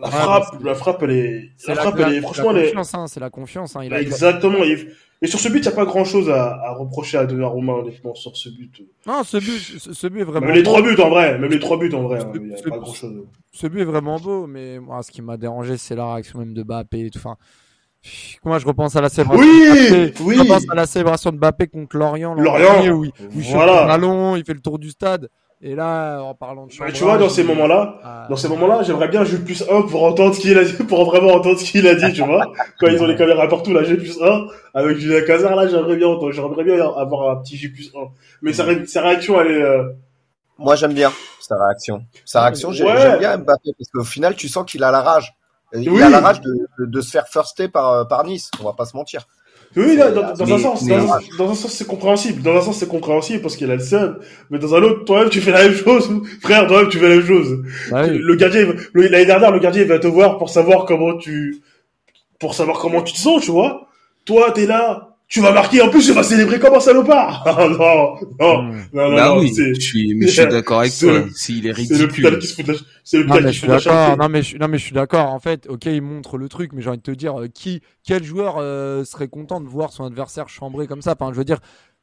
la 0.00 0.08
Ouais, 0.08 0.14
frappe, 0.14 0.64
la 0.64 0.74
frappe, 0.74 1.02
elle 1.02 1.10
est, 1.10 1.50
la 1.68 1.74
frappe, 1.76 1.98
la- 1.98 2.08
elle 2.08 2.14
est, 2.14 2.20
franchement, 2.22 2.52
la 2.52 2.60
elle 2.60 2.66
est, 2.66 2.68
confiance, 2.70 2.94
hein, 2.94 3.06
c'est 3.08 3.20
la 3.20 3.30
confiance. 3.30 3.76
Hein. 3.76 3.82
Il 3.84 3.92
a, 3.94 4.00
exactement. 4.00 4.64
Et, 4.64 4.88
et 5.22 5.26
sur 5.28 5.38
ce 5.40 5.48
but, 5.48 5.58
il 5.58 5.62
n'y 5.62 5.68
a 5.68 5.72
pas 5.72 5.84
grand 5.84 6.04
chose 6.04 6.28
à, 6.28 6.54
à 6.64 6.74
reprocher 6.74 7.16
à 7.18 7.24
Donnarumma, 7.26 7.72
honnêtement, 7.74 8.14
sur 8.14 8.36
ce 8.36 8.48
but. 8.48 8.82
Non, 9.06 9.22
ce 9.24 9.36
but, 9.38 9.58
ce, 9.80 9.92
ce 9.92 10.06
but 10.08 10.20
est 10.20 10.24
vraiment. 10.24 10.46
Même 10.46 10.56
les 10.56 10.62
beau. 10.62 10.70
trois 10.70 10.82
buts, 10.82 11.00
en 11.00 11.08
vrai. 11.10 11.38
Même 11.38 11.50
les 11.50 11.58
trois 11.60 11.78
buts, 11.78 11.92
en 11.94 12.02
vrai. 12.02 12.20
hein, 12.20 12.30
Ce- 12.34 12.38
Il 12.38 12.46
n'y 12.48 12.54
a 12.54 12.56
ce- 12.56 12.62
pas 12.68 12.78
grand 12.78 12.92
chose. 12.92 13.24
ce 13.52 13.66
but 13.68 13.80
est 13.80 13.84
vraiment 13.84 14.18
beau, 14.18 14.46
mais 14.46 14.78
moi, 14.80 15.02
ce 15.02 15.10
qui 15.10 15.22
m'a 15.22 15.36
dérangé, 15.36 15.76
c'est 15.76 15.94
la 15.94 16.12
réaction 16.14 16.38
même 16.40 16.52
de 16.54 16.62
Mbappé 16.62 17.06
et 17.06 17.10
tout. 17.10 17.18
Enfin, 17.18 17.36
moi, 18.44 18.58
je 18.58 18.66
repense 18.66 18.96
à 18.96 19.00
la 19.00 19.08
célébration. 19.08 19.42
Oui, 19.44 19.90
de 19.90 20.12
oui. 20.22 20.34
Je 20.34 20.40
repense 20.40 20.64
à 20.70 20.74
la 20.74 20.86
célébration 20.86 21.30
de 21.30 21.36
Mbappé 21.36 21.68
contre 21.68 21.96
Lorient. 21.96 22.34
Lorient. 22.34 22.58
dernier, 22.72 22.90
Où 22.90 23.04
il, 23.04 23.10
où 23.10 23.12
il 23.36 23.44
chope 23.44 23.54
Voilà. 23.54 23.82
le 23.82 23.86
ballon, 23.86 24.36
il 24.36 24.44
fait 24.44 24.54
le 24.54 24.60
tour 24.60 24.78
du 24.78 24.90
stade. 24.90 25.28
Et 25.64 25.76
là, 25.76 26.20
en 26.22 26.34
parlant 26.34 26.62
de 26.66 26.70
Mais 26.72 26.74
chambrage, 26.76 26.92
tu 26.94 27.04
vois, 27.04 27.18
dans 27.18 27.28
ces 27.28 27.44
moments-là, 27.44 27.94
Ah, 28.02 28.26
dans 28.28 28.34
ces 28.34 28.48
moments-là, 28.48 28.82
j'aimerais 28.82 29.06
bien 29.06 29.22
Jules 29.22 29.44
plus 29.44 29.62
1 29.70 29.82
pour 29.82 30.02
entendre 30.02 30.34
ce 30.34 30.40
qu'il 30.40 30.58
a 30.58 30.64
dit, 30.64 30.72
pour 30.72 31.04
vraiment 31.04 31.34
entendre 31.34 31.56
ce 31.58 31.64
qu'il 31.64 31.86
a 31.86 31.94
dit, 31.94 32.12
tu 32.12 32.22
vois. 32.24 32.52
Quand 32.80 32.88
ils 32.88 33.00
ont 33.00 33.06
les 33.06 33.14
caméras 33.14 33.46
partout, 33.46 33.72
là, 33.72 33.84
G 33.84 33.96
plus 33.96 34.20
1, 34.20 34.46
avec 34.74 34.96
Julien 34.98 35.20
Cazard, 35.24 35.54
là, 35.54 35.68
j'aimerais 35.68 35.94
bien 35.96 36.08
entendre, 36.08 36.32
j'aimerais 36.32 36.64
bien 36.64 36.74
avoir 36.96 37.30
un 37.30 37.36
petit 37.42 37.56
G 37.56 37.68
plus 37.68 37.92
1. 37.94 37.98
Mais 38.42 38.52
sa, 38.52 38.64
ré- 38.64 38.86
sa 38.86 39.02
réaction, 39.02 39.40
elle 39.40 39.52
est, 39.52 39.62
euh, 39.62 39.84
Moi, 40.58 40.74
j'aime 40.74 40.94
bien 40.94 41.12
sa 41.40 41.56
réaction. 41.64 42.02
Sa 42.24 42.42
réaction, 42.42 42.72
j'ai- 42.72 42.84
Ouais. 42.84 43.00
j'aime 43.00 43.18
bien 43.20 43.36
Mbappé 43.38 43.70
parce 43.78 43.88
qu'au 43.92 44.04
final, 44.04 44.34
tu 44.34 44.48
sens 44.48 44.64
qu'il 44.70 44.82
a 44.82 44.90
la 44.90 45.00
rage. 45.00 45.32
Il 45.74 45.88
Oui. 45.90 46.02
a 46.02 46.10
la 46.10 46.20
rage 46.20 46.40
de, 46.40 46.50
de, 46.80 46.86
de 46.86 47.00
se 47.00 47.10
faire 47.10 47.26
firster 47.28 47.68
par, 47.68 48.06
par 48.08 48.24
Nice. 48.24 48.50
On 48.60 48.64
va 48.64 48.72
pas 48.74 48.84
se 48.84 48.96
mentir. 48.96 49.26
Oui, 49.76 49.96
là, 49.96 50.10
dans, 50.10 50.34
dans 50.34 50.46
Mais- 50.46 50.52
un 50.52 50.58
sens, 50.58 50.82
mais- 50.84 50.96
dans, 50.96 51.12
un, 51.14 51.18
dans 51.38 51.50
un 51.50 51.54
sens, 51.54 51.72
c'est 51.72 51.86
compréhensible. 51.86 52.42
Dans 52.42 52.56
un 52.56 52.60
sens, 52.60 52.78
c'est 52.78 52.88
compréhensible 52.88 53.40
parce 53.42 53.56
qu'il 53.56 53.70
a 53.70 53.74
le 53.76 53.80
seum. 53.82 54.18
Mais 54.50 54.58
dans 54.58 54.74
un 54.74 54.82
autre, 54.82 55.04
toi-même, 55.04 55.30
tu 55.30 55.40
fais 55.40 55.50
la 55.52 55.62
même 55.64 55.74
chose. 55.74 56.10
Frère, 56.42 56.66
toi-même, 56.66 56.88
tu 56.88 56.98
fais 56.98 57.08
la 57.08 57.16
même 57.16 57.26
chose. 57.26 57.62
bah 57.90 58.04
oui. 58.08 58.18
Le 58.18 58.34
gardien, 58.36 58.66
l'année 58.94 59.24
dernière, 59.26 59.50
le 59.50 59.58
gardien, 59.60 59.84
va 59.84 59.98
te 59.98 60.06
voir 60.06 60.38
pour 60.38 60.50
savoir 60.50 60.84
comment 60.84 61.16
tu, 61.16 61.62
pour 62.38 62.54
savoir 62.54 62.78
comment 62.80 63.02
tu 63.02 63.12
te 63.14 63.18
sens, 63.18 63.42
tu 63.42 63.50
vois. 63.50 63.88
Toi, 64.24 64.50
t'es 64.52 64.66
là. 64.66 65.11
Tu 65.32 65.40
vas 65.40 65.50
marquer, 65.52 65.80
en 65.80 65.88
plus, 65.88 66.04
tu 66.04 66.12
vas 66.12 66.22
célébrer 66.22 66.58
comme 66.60 66.74
un 66.74 66.80
salopard. 66.80 67.42
Ah, 67.46 67.66
non, 67.66 67.78
non, 68.38 68.62
Hmm. 68.62 68.82
non, 68.92 69.08
non, 69.10 69.16
bah 69.16 69.28
non, 69.28 69.38
oui, 69.40 69.50
c'est, 69.54 69.74
je 69.74 69.80
suis, 69.80 70.14
mais 70.14 70.26
je 70.26 70.32
suis 70.32 70.46
d'accord 70.50 70.80
avec 70.80 70.92
c'est 70.92 71.06
toi. 71.06 71.18
le- 71.20 71.30
S'il 71.30 71.66
est 71.66 71.72
c'est 71.74 71.96
l'hôpital 71.98 72.34
ridicule. 72.34 72.38
qui 72.38 72.46
se 72.48 72.54
fout 72.54 72.66
de 72.66 72.72
la, 72.72 72.78
c'est 73.02 73.16
Non 73.16 73.22
l'hôpital 73.24 73.40
qui 73.40 73.46
je 73.46 73.52
se 73.52 73.52
suis 73.52 73.60
fout 73.60 73.68
de 73.68 73.72
la 73.72 73.78
charité. 73.80 74.22
Non 74.22 74.28
mais 74.28 74.42
je, 74.42 74.56
non 74.58 74.68
mais 74.68 74.76
je 74.78 74.84
suis 74.84 74.92
d'accord. 74.94 75.32
En 75.32 75.38
fait, 75.40 75.66
ok, 75.70 75.86
il 75.86 76.02
montre 76.02 76.36
le 76.36 76.48
truc, 76.50 76.72
mais 76.74 76.82
j'ai 76.82 76.90
envie 76.90 76.98
de 76.98 77.02
te 77.02 77.10
dire, 77.12 77.40
euh, 77.40 77.48
qui, 77.48 77.80
quel 78.06 78.22
joueur 78.22 78.56
euh, 78.58 79.04
serait 79.04 79.28
content 79.28 79.62
de 79.62 79.68
voir 79.68 79.90
son 79.92 80.04
adversaire 80.04 80.50
chambré 80.50 80.86
comme 80.86 81.00
ça? 81.00 81.16
Enfin, 81.18 81.32
je 81.32 81.38
veux 81.38 81.44
dire, 81.46 81.60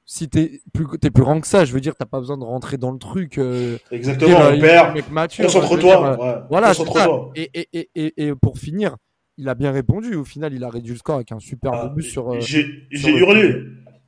si 0.08 0.28
t'es 0.28 0.62
plus 0.74 0.86
t'es 1.00 1.12
plus 1.12 1.22
grand 1.24 1.40
que 1.40 1.46
ça, 1.48 1.66
je 1.66 1.72
veux 1.74 1.82
dire, 1.82 1.94
t'as 1.96 2.06
pas 2.08 2.20
besoin 2.20 2.38
de 2.40 2.44
rentrer 2.44 2.78
dans 2.78 2.92
le 2.92 2.98
truc. 2.98 3.38
euh, 3.38 3.78
Exactement, 3.92 4.40
dire, 4.40 4.48
on 4.50 4.54
il- 4.56 4.62
perd. 4.62 4.98
je 4.98 5.42
Concentre-toi. 5.44 6.04
euh, 6.04 6.18
ouais. 6.18 6.42
Voilà, 6.50 6.74
c'est. 6.74 6.84
Concentre-toi. 6.84 7.32
Et, 7.36 7.52
et, 7.54 7.70
et, 7.74 7.90
et, 7.96 8.28
et 8.28 8.34
pour 8.34 8.58
finir, 8.58 8.96
il 9.40 9.50
a 9.50 9.56
bien 9.56 9.72
répondu. 9.72 10.16
Au 10.16 10.26
final, 10.26 10.54
il 10.54 10.64
a 10.64 10.70
réduit 10.70 10.92
le 10.92 10.98
score 10.98 11.16
avec 11.16 11.32
un 11.32 11.40
super 11.40 11.72
Ah, 11.74 11.94
but 11.96 12.04
sur. 12.04 12.32
euh, 12.32 12.40
J'ai 12.42 12.64
le- 12.92 13.18
hurlé. 13.18 13.56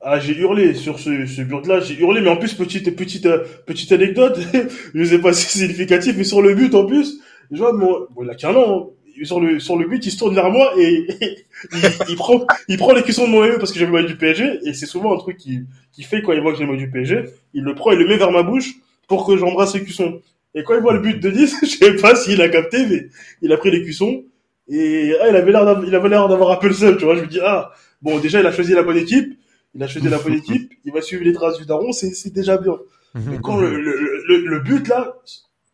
Ah, 0.01 0.19
j'ai 0.19 0.35
hurlé 0.37 0.73
sur 0.73 0.99
ce, 0.99 1.25
ce 1.25 1.41
but-là. 1.43 1.79
J'ai 1.79 1.97
hurlé, 1.99 2.21
mais 2.21 2.29
en 2.29 2.37
plus, 2.37 2.53
petite, 2.53 2.95
petite, 2.95 3.25
euh, 3.27 3.43
petite 3.65 3.91
anecdote. 3.91 4.39
je 4.95 5.03
sais 5.03 5.19
pas 5.19 5.31
si 5.33 5.45
c'est 5.45 5.59
significatif, 5.59 6.15
mais 6.17 6.23
sur 6.23 6.41
le 6.41 6.53
but, 6.55 6.73
en 6.75 6.85
plus, 6.85 7.19
je 7.51 7.57
vois, 7.57 7.71
mon, 7.73 8.07
bon, 8.13 8.23
il 8.23 8.29
a 8.29 8.35
qu'un 8.35 8.53
an. 8.55 8.89
hein. 8.91 9.23
Sur 9.23 9.39
le, 9.39 9.59
sur 9.59 9.77
le 9.77 9.87
but, 9.87 10.03
il 10.05 10.09
se 10.09 10.17
tourne 10.17 10.33
vers 10.33 10.49
moi 10.49 10.71
et, 10.79 11.05
il, 11.73 11.79
il 12.09 12.15
prend, 12.15 12.43
il 12.67 12.77
prend 12.77 12.93
les 12.93 13.03
cuissons 13.03 13.25
de 13.27 13.29
mon 13.31 13.41
maillot 13.41 13.59
parce 13.59 13.71
que 13.71 13.77
j'ai 13.77 13.85
le 13.85 13.91
maillot 13.91 14.07
du 14.07 14.15
PSG. 14.17 14.59
Et 14.65 14.73
c'est 14.73 14.87
souvent 14.87 15.13
un 15.13 15.17
truc 15.17 15.37
qui, 15.37 15.59
qui 15.91 16.01
fait 16.01 16.23
quand 16.23 16.31
il 16.33 16.41
voit 16.41 16.53
que 16.53 16.57
j'ai 16.57 16.63
le 16.65 16.71
maillot 16.71 16.85
du 16.85 16.89
PSG. 16.91 17.25
Il 17.53 17.63
le 17.63 17.75
prend 17.75 17.91
et 17.91 17.97
le 17.97 18.07
met 18.07 18.17
vers 18.17 18.31
ma 18.31 18.41
bouche 18.41 18.71
pour 19.07 19.27
que 19.27 19.37
j'embrasse 19.37 19.75
les 19.75 19.83
cuissons. 19.83 20.19
Et 20.55 20.63
quand 20.63 20.73
il 20.75 20.81
voit 20.81 20.93
le 20.93 20.99
but 21.01 21.19
de 21.19 21.29
10, 21.29 21.55
je 21.61 21.67
sais 21.67 21.95
pas 21.97 22.15
s'il 22.15 22.41
a 22.41 22.49
capté, 22.49 22.85
mais 22.87 23.07
il 23.43 23.51
a 23.51 23.57
pris 23.57 23.69
les 23.69 23.83
cuissons. 23.83 24.23
Et, 24.71 25.13
ah, 25.21 25.29
il 25.29 25.35
avait 25.35 25.51
l'air 25.51 25.65
d'avoir, 25.65 25.85
il 25.85 25.93
avait 25.93 26.09
l'air 26.09 26.27
d'avoir 26.29 26.51
un 26.51 26.55
peu 26.55 26.67
le 26.69 26.73
seum, 26.73 26.97
tu 26.97 27.03
vois. 27.03 27.15
Je 27.15 27.21
me 27.21 27.27
dis, 27.27 27.39
ah, 27.43 27.71
bon, 28.01 28.19
déjà, 28.19 28.39
il 28.39 28.45
a 28.45 28.51
choisi 28.51 28.73
la 28.73 28.83
bonne 28.83 28.97
équipe. 28.97 29.37
Il 29.75 29.83
a 29.83 29.87
choisi 29.87 30.07
la 30.09 30.17
bonne 30.17 30.33
équipe. 30.43 30.73
Il 30.85 30.93
va 30.93 31.01
suivre 31.01 31.23
les 31.23 31.33
traces 31.33 31.57
du 31.57 31.65
daron. 31.65 31.91
C'est, 31.91 32.11
c'est 32.11 32.33
déjà 32.33 32.57
bien. 32.57 32.77
Mais 33.13 33.39
quand 33.43 33.57
le, 33.57 33.79
le, 33.79 34.23
le, 34.27 34.37
le 34.37 34.59
but, 34.59 34.87
là, 34.87 35.17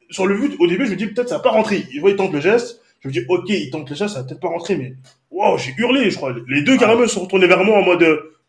sur 0.09 0.25
le 0.25 0.35
but, 0.35 0.55
au 0.59 0.67
début, 0.67 0.85
je 0.85 0.91
me 0.91 0.95
dis, 0.95 1.07
peut-être 1.07 1.29
ça 1.29 1.37
va 1.37 1.43
pas 1.43 1.51
rentrer. 1.51 1.85
Il 1.93 2.01
voit, 2.01 2.09
il 2.09 2.15
tente 2.15 2.33
le 2.33 2.39
geste. 2.39 2.81
Je 3.01 3.07
me 3.07 3.13
dis, 3.13 3.21
ok, 3.27 3.49
il 3.49 3.69
tente 3.69 3.89
le 3.89 3.95
geste, 3.95 4.15
ça 4.15 4.21
va 4.21 4.27
peut-être 4.27 4.39
pas 4.39 4.47
rentrer, 4.47 4.75
mais, 4.75 4.93
wow, 5.29 5.57
j'ai 5.59 5.71
hurlé, 5.77 6.09
je 6.09 6.15
crois. 6.15 6.33
Les 6.47 6.63
deux, 6.63 6.77
carrément, 6.77 7.03
se 7.03 7.13
sont 7.13 7.21
retournés 7.21 7.45
vers 7.45 7.63
moi 7.63 7.77
en 7.77 7.83
mode, 7.83 8.03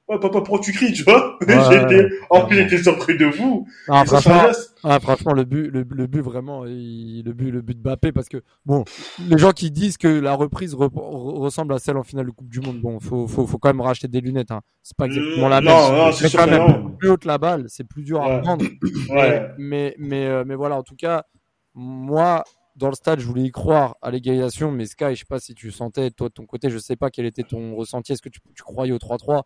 ouais, 0.09 0.19
papa, 0.19 0.41
pourquoi 0.41 0.61
tu 0.61 0.73
cries, 0.73 0.93
tu 0.93 1.03
vois? 1.05 1.39
Ouais, 1.47 1.55
j'étais, 1.71 2.09
en 2.31 2.47
plus, 2.47 2.57
j'étais 2.57 2.83
surpris 2.83 3.17
de 3.17 3.27
vous. 3.27 3.67
Ah, 3.89 4.05
franchement, 4.05 4.43
ah, 4.85 5.01
franchement, 5.01 5.33
le 5.33 5.45
but, 5.45 5.71
le, 5.71 5.85
le 5.91 6.07
but 6.07 6.21
vraiment, 6.21 6.65
il- 6.67 7.23
le 7.25 7.33
but, 7.33 7.51
le 7.51 7.63
but 7.63 7.77
de 7.77 7.83
Bappé, 7.83 8.13
parce 8.13 8.29
que 8.29 8.43
bon, 8.67 8.85
les 9.19 9.39
gens 9.39 9.53
qui 9.53 9.71
disent 9.71 9.97
que 9.97 10.09
la 10.09 10.35
reprise 10.35 10.75
re- 10.75 10.89
re- 10.93 11.39
ressemble 11.39 11.73
à 11.75 11.79
celle 11.79 11.97
en 11.97 12.03
finale 12.05 12.27
de 12.27 12.31
Coupe 12.31 12.49
du 12.49 12.61
Monde, 12.61 12.81
bon, 12.81 13.01
faut, 13.01 13.27
faut, 13.27 13.47
faut 13.47 13.59
quand 13.59 13.69
même 13.71 13.81
racheter 13.81 14.09
des 14.09 14.21
lunettes. 14.21 14.51
Hein. 14.51 14.61
C'est 14.83 14.97
pas 14.97 15.07
exactement 15.07 15.49
la 15.49 15.61
Mm, 15.61 15.65
même. 15.65 15.75
non, 15.75 15.93
non, 16.07 16.13
c'est 16.13 16.25
mais 16.25 16.31
quand 16.31 16.47
même, 16.47 16.67
non. 16.67 16.91
plus 16.99 17.09
haute 17.11 17.25
la 17.25 17.39
balle, 17.39 17.65
c'est 17.69 17.85
plus 17.85 18.03
dur 18.03 18.23
à 18.23 18.41
prendre. 18.41 18.65
Ouais. 19.11 19.43
Mais, 19.59 19.95
mais, 19.99 20.27
euh, 20.27 20.45
mais 20.47 20.55
voilà, 20.55 20.77
en 20.77 20.83
tout 20.83 20.97
cas, 20.97 21.25
moi, 21.75 22.45
dans 22.77 22.89
le 22.89 22.95
stade, 22.95 23.19
je 23.21 23.27
voulais 23.27 23.43
y 23.43 23.51
croire 23.51 23.97
à 24.03 24.11
l'égalisation, 24.11 24.71
mais 24.71 24.87
Sky, 24.87 25.07
je 25.11 25.21
sais 25.21 25.25
pas 25.29 25.41
si 25.41 25.55
tu 25.55 25.71
sentais, 25.73 26.11
toi, 26.11 26.29
de 26.29 26.33
ton 26.35 26.47
côté, 26.47 26.71
je 26.71 26.79
sais 26.79 26.95
pas 26.97 27.11
quel 27.11 27.27
était 27.27 27.43
ton 27.43 27.75
ressenti, 27.75 28.13
est-ce 28.13 28.23
que 28.23 28.29
tu, 28.29 28.41
tu 28.55 28.63
croyais 28.63 28.93
au 28.93 28.99
3-3 28.99 29.43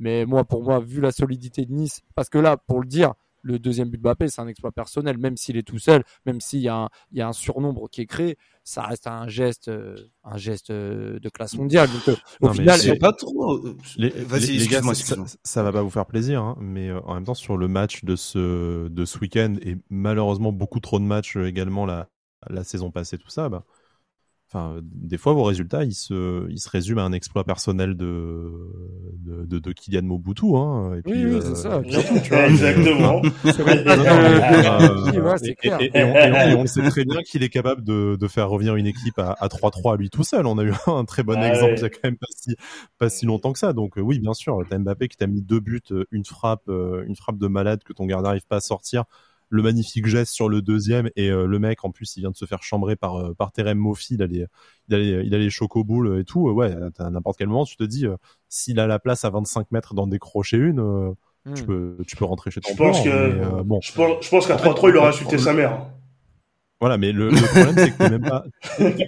Mais 0.00 0.26
moi, 0.26 0.44
pour 0.44 0.64
moi, 0.64 0.80
vu 0.80 1.00
la 1.00 1.12
solidité 1.12 1.64
de 1.64 1.72
Nice, 1.72 2.00
parce 2.16 2.28
que 2.28 2.38
là, 2.38 2.56
pour 2.56 2.80
le 2.80 2.86
dire, 2.88 3.14
le 3.42 3.58
deuxième 3.58 3.88
but 3.88 3.96
de 3.98 4.02
Mbappé, 4.02 4.28
c'est 4.28 4.40
un 4.40 4.48
exploit 4.48 4.72
personnel, 4.72 5.16
même 5.16 5.36
s'il 5.36 5.56
est 5.56 5.62
tout 5.62 5.78
seul, 5.78 6.02
même 6.26 6.40
s'il 6.40 6.60
y, 6.60 6.68
a 6.68 6.76
un- 6.76 6.88
il 7.12 7.18
y 7.18 7.20
a 7.22 7.28
un 7.28 7.32
surnombre 7.32 7.88
qui 7.88 8.02
est 8.02 8.06
créé, 8.06 8.36
ça 8.64 8.82
reste 8.82 9.06
un 9.06 9.28
geste, 9.28 9.68
euh, 9.68 9.96
un 10.24 10.36
geste 10.36 10.70
euh, 10.70 11.18
de 11.20 11.28
classe 11.30 11.56
mondiale. 11.56 11.88
Donc, 11.88 12.08
euh, 12.08 12.16
au 12.42 12.48
Non, 12.48 12.52
final, 12.52 12.78
C'est 12.78 12.98
pas 12.98 13.12
trop. 13.12 13.60
Les, 13.96 14.10
Vas-y, 14.10 14.46
les- 14.46 14.58
les 14.58 14.66
gars, 14.66 14.82
ça, 14.82 15.16
ça- 15.44 15.62
va 15.62 15.72
pas 15.72 15.82
vous 15.82 15.90
faire 15.90 16.06
plaisir, 16.06 16.42
hein, 16.42 16.56
mais 16.60 16.90
en 16.92 17.14
même 17.14 17.24
temps 17.24 17.34
sur 17.34 17.56
le 17.56 17.68
match 17.68 18.04
de 18.04 18.16
ce 18.16 18.88
de 18.88 19.04
ce 19.04 19.18
week-end 19.18 19.54
et 19.62 19.76
malheureusement 19.88 20.52
beaucoup 20.52 20.80
trop 20.80 20.98
de 20.98 21.04
matchs 21.04 21.36
également 21.36 21.86
la 21.86 22.08
la 22.48 22.64
saison 22.64 22.90
passée 22.90 23.18
tout 23.18 23.28
ça, 23.28 23.48
bah, 23.50 23.64
enfin 24.52 24.74
euh, 24.76 24.80
des 24.82 25.16
fois 25.16 25.32
vos 25.32 25.44
résultats 25.44 25.84
ils 25.84 25.94
se 25.94 26.48
ils 26.50 26.58
se 26.58 26.68
résument 26.68 27.02
à 27.02 27.04
un 27.04 27.12
exploit 27.12 27.44
personnel 27.44 27.96
de 27.96 28.50
de 29.18 29.44
de, 29.44 29.58
de 29.60 29.72
Kylian 29.72 30.02
Mobutu, 30.02 30.56
hein, 30.56 30.94
et 30.98 31.02
puis 31.02 31.24
oui, 31.24 31.34
euh, 31.34 31.40
c'est 31.40 31.54
ça. 31.54 31.80
Exactement. 32.48 33.22
Euh, 33.50 35.20
ouais, 35.22 35.38
c'est 35.38 35.50
et- 35.50 35.54
clair. 35.54 35.80
et- 35.80 35.90
et 35.94 36.04
on, 36.04 36.14
et 36.14 36.32
on- 36.32 36.50
et 36.50 36.54
on 36.54 36.60
le 36.62 36.66
sait 36.66 36.82
très 36.88 37.04
bien 37.04 37.20
qu'il 37.22 37.42
est 37.42 37.48
capable 37.48 37.82
de, 37.84 38.16
de 38.18 38.28
faire 38.28 38.48
revenir 38.48 38.76
une 38.76 38.86
équipe 38.86 39.18
à, 39.18 39.32
à 39.38 39.48
3-3 39.48 39.94
à 39.94 39.96
lui 39.96 40.10
tout 40.10 40.24
seul. 40.24 40.46
On 40.46 40.58
a 40.58 40.64
eu 40.64 40.72
un 40.86 41.04
très 41.04 41.22
bon 41.22 41.34
Ah 41.36 41.48
exemple 41.48 41.72
ouais. 41.72 41.78
il 41.78 41.82
y 41.82 41.86
a 41.86 41.90
quand 41.90 42.00
même 42.04 42.16
pas 42.16 42.26
si, 42.36 42.56
pas 42.98 43.08
si 43.10 43.26
longtemps 43.26 43.52
que 43.52 43.58
ça. 43.58 43.72
Donc 43.72 43.98
euh, 43.98 44.00
oui, 44.00 44.18
bien 44.18 44.34
sûr, 44.34 44.58
t'as 44.68 44.78
Mbappé 44.78 45.08
qui 45.08 45.16
t'a 45.16 45.26
mis 45.26 45.42
deux 45.42 45.60
buts, 45.60 45.80
euh, 45.92 46.04
une 46.10 46.24
frappe, 46.24 46.68
euh, 46.68 47.04
une 47.06 47.16
frappe 47.16 47.38
de 47.38 47.46
malade 47.46 47.82
que 47.84 47.92
ton 47.92 48.06
gardien 48.06 48.28
n'arrive 48.28 48.46
pas 48.46 48.56
à 48.56 48.60
sortir. 48.60 49.04
Le 49.50 49.62
magnifique 49.62 50.06
geste 50.06 50.32
sur 50.32 50.48
le 50.48 50.62
deuxième 50.62 51.10
et 51.16 51.28
euh, 51.30 51.46
le 51.46 51.58
mec 51.58 51.84
en 51.84 51.90
plus 51.90 52.16
il 52.16 52.20
vient 52.20 52.30
de 52.30 52.36
se 52.36 52.44
faire 52.46 52.62
chambrer 52.62 52.96
par 52.96 53.16
euh, 53.16 53.34
par 53.34 53.52
Terem 53.52 53.78
Moffi, 53.78 54.14
il 54.14 54.22
allait 54.22 54.46
il 54.88 54.94
allait 54.94 55.26
il 55.26 55.34
allait 55.34 55.50
choco-boule 55.50 56.20
et 56.20 56.24
tout. 56.24 56.48
Euh, 56.48 56.52
Ouais, 56.52 56.74
à 56.98 57.10
n'importe 57.10 57.38
quel 57.38 57.48
moment 57.48 57.64
tu 57.64 57.76
te 57.76 57.84
dis 57.84 58.06
euh, 58.06 58.16
s'il 58.48 58.78
a 58.80 58.86
la 58.86 58.98
place 59.00 59.24
à 59.24 59.30
25 59.30 59.70
mètres 59.72 59.94
d'en 59.94 60.06
décrocher 60.06 60.56
une, 60.56 60.80
euh, 60.80 61.12
tu 61.54 61.64
peux 61.64 61.96
tu 62.06 62.16
peux 62.16 62.24
rentrer 62.24 62.50
chez 62.50 62.60
ton 62.60 62.72
Je 62.72 62.76
pense 62.76 63.02
plan, 63.02 63.02
que, 63.02 63.08
mais, 63.08 63.40
euh, 63.44 63.62
bon. 63.64 63.80
je 63.80 63.92
pense, 63.92 64.24
je 64.24 64.28
pense 64.30 64.46
qu'à 64.46 64.54
En 64.54 64.58
fait, 64.58 64.68
3-3, 64.68 64.90
il 64.90 64.96
aura 64.96 65.08
insulté 65.08 65.36
sa 65.38 65.52
mère. 65.52 65.86
Voilà, 66.80 66.96
mais 66.96 67.12
le, 67.12 67.28
le 67.30 67.46
problème 67.50 67.76
c'est 67.76 67.90
que 67.92 67.98
t'es 67.98 68.08
même 68.08 68.24
pas, 68.24 68.44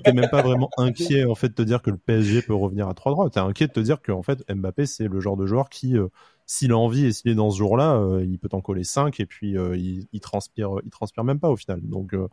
t'es 0.04 0.12
même 0.12 0.28
pas 0.28 0.42
vraiment 0.42 0.68
inquiet 0.76 1.24
en 1.24 1.34
fait 1.34 1.48
de 1.48 1.54
te 1.54 1.62
dire 1.62 1.80
que 1.80 1.90
le 1.90 1.96
PSG 1.96 2.42
peut 2.42 2.54
revenir 2.54 2.86
à 2.86 2.92
3-3. 2.92 3.30
T'es 3.30 3.40
inquiet 3.40 3.66
de 3.66 3.72
te 3.72 3.80
dire 3.80 4.02
que 4.02 4.12
en 4.12 4.22
fait 4.22 4.44
Mbappé 4.52 4.84
c'est 4.84 5.08
le 5.08 5.20
genre 5.20 5.38
de 5.38 5.46
joueur 5.46 5.70
qui, 5.70 5.96
euh, 5.96 6.08
s'il 6.52 6.72
a 6.72 6.76
envie 6.78 7.06
et 7.06 7.12
s'il 7.12 7.30
est 7.30 7.34
dans 7.34 7.50
ce 7.50 7.58
jour-là, 7.58 7.94
euh, 7.96 8.24
il 8.24 8.38
peut 8.38 8.48
t'en 8.48 8.60
coller 8.60 8.84
5 8.84 9.20
et 9.20 9.26
puis 9.26 9.56
euh, 9.56 9.76
il, 9.76 10.20
transpire, 10.20 10.70
il 10.84 10.90
transpire 10.90 11.24
même 11.24 11.40
pas 11.40 11.50
au 11.50 11.56
final. 11.56 11.80
Donc 11.82 12.14
euh, 12.14 12.28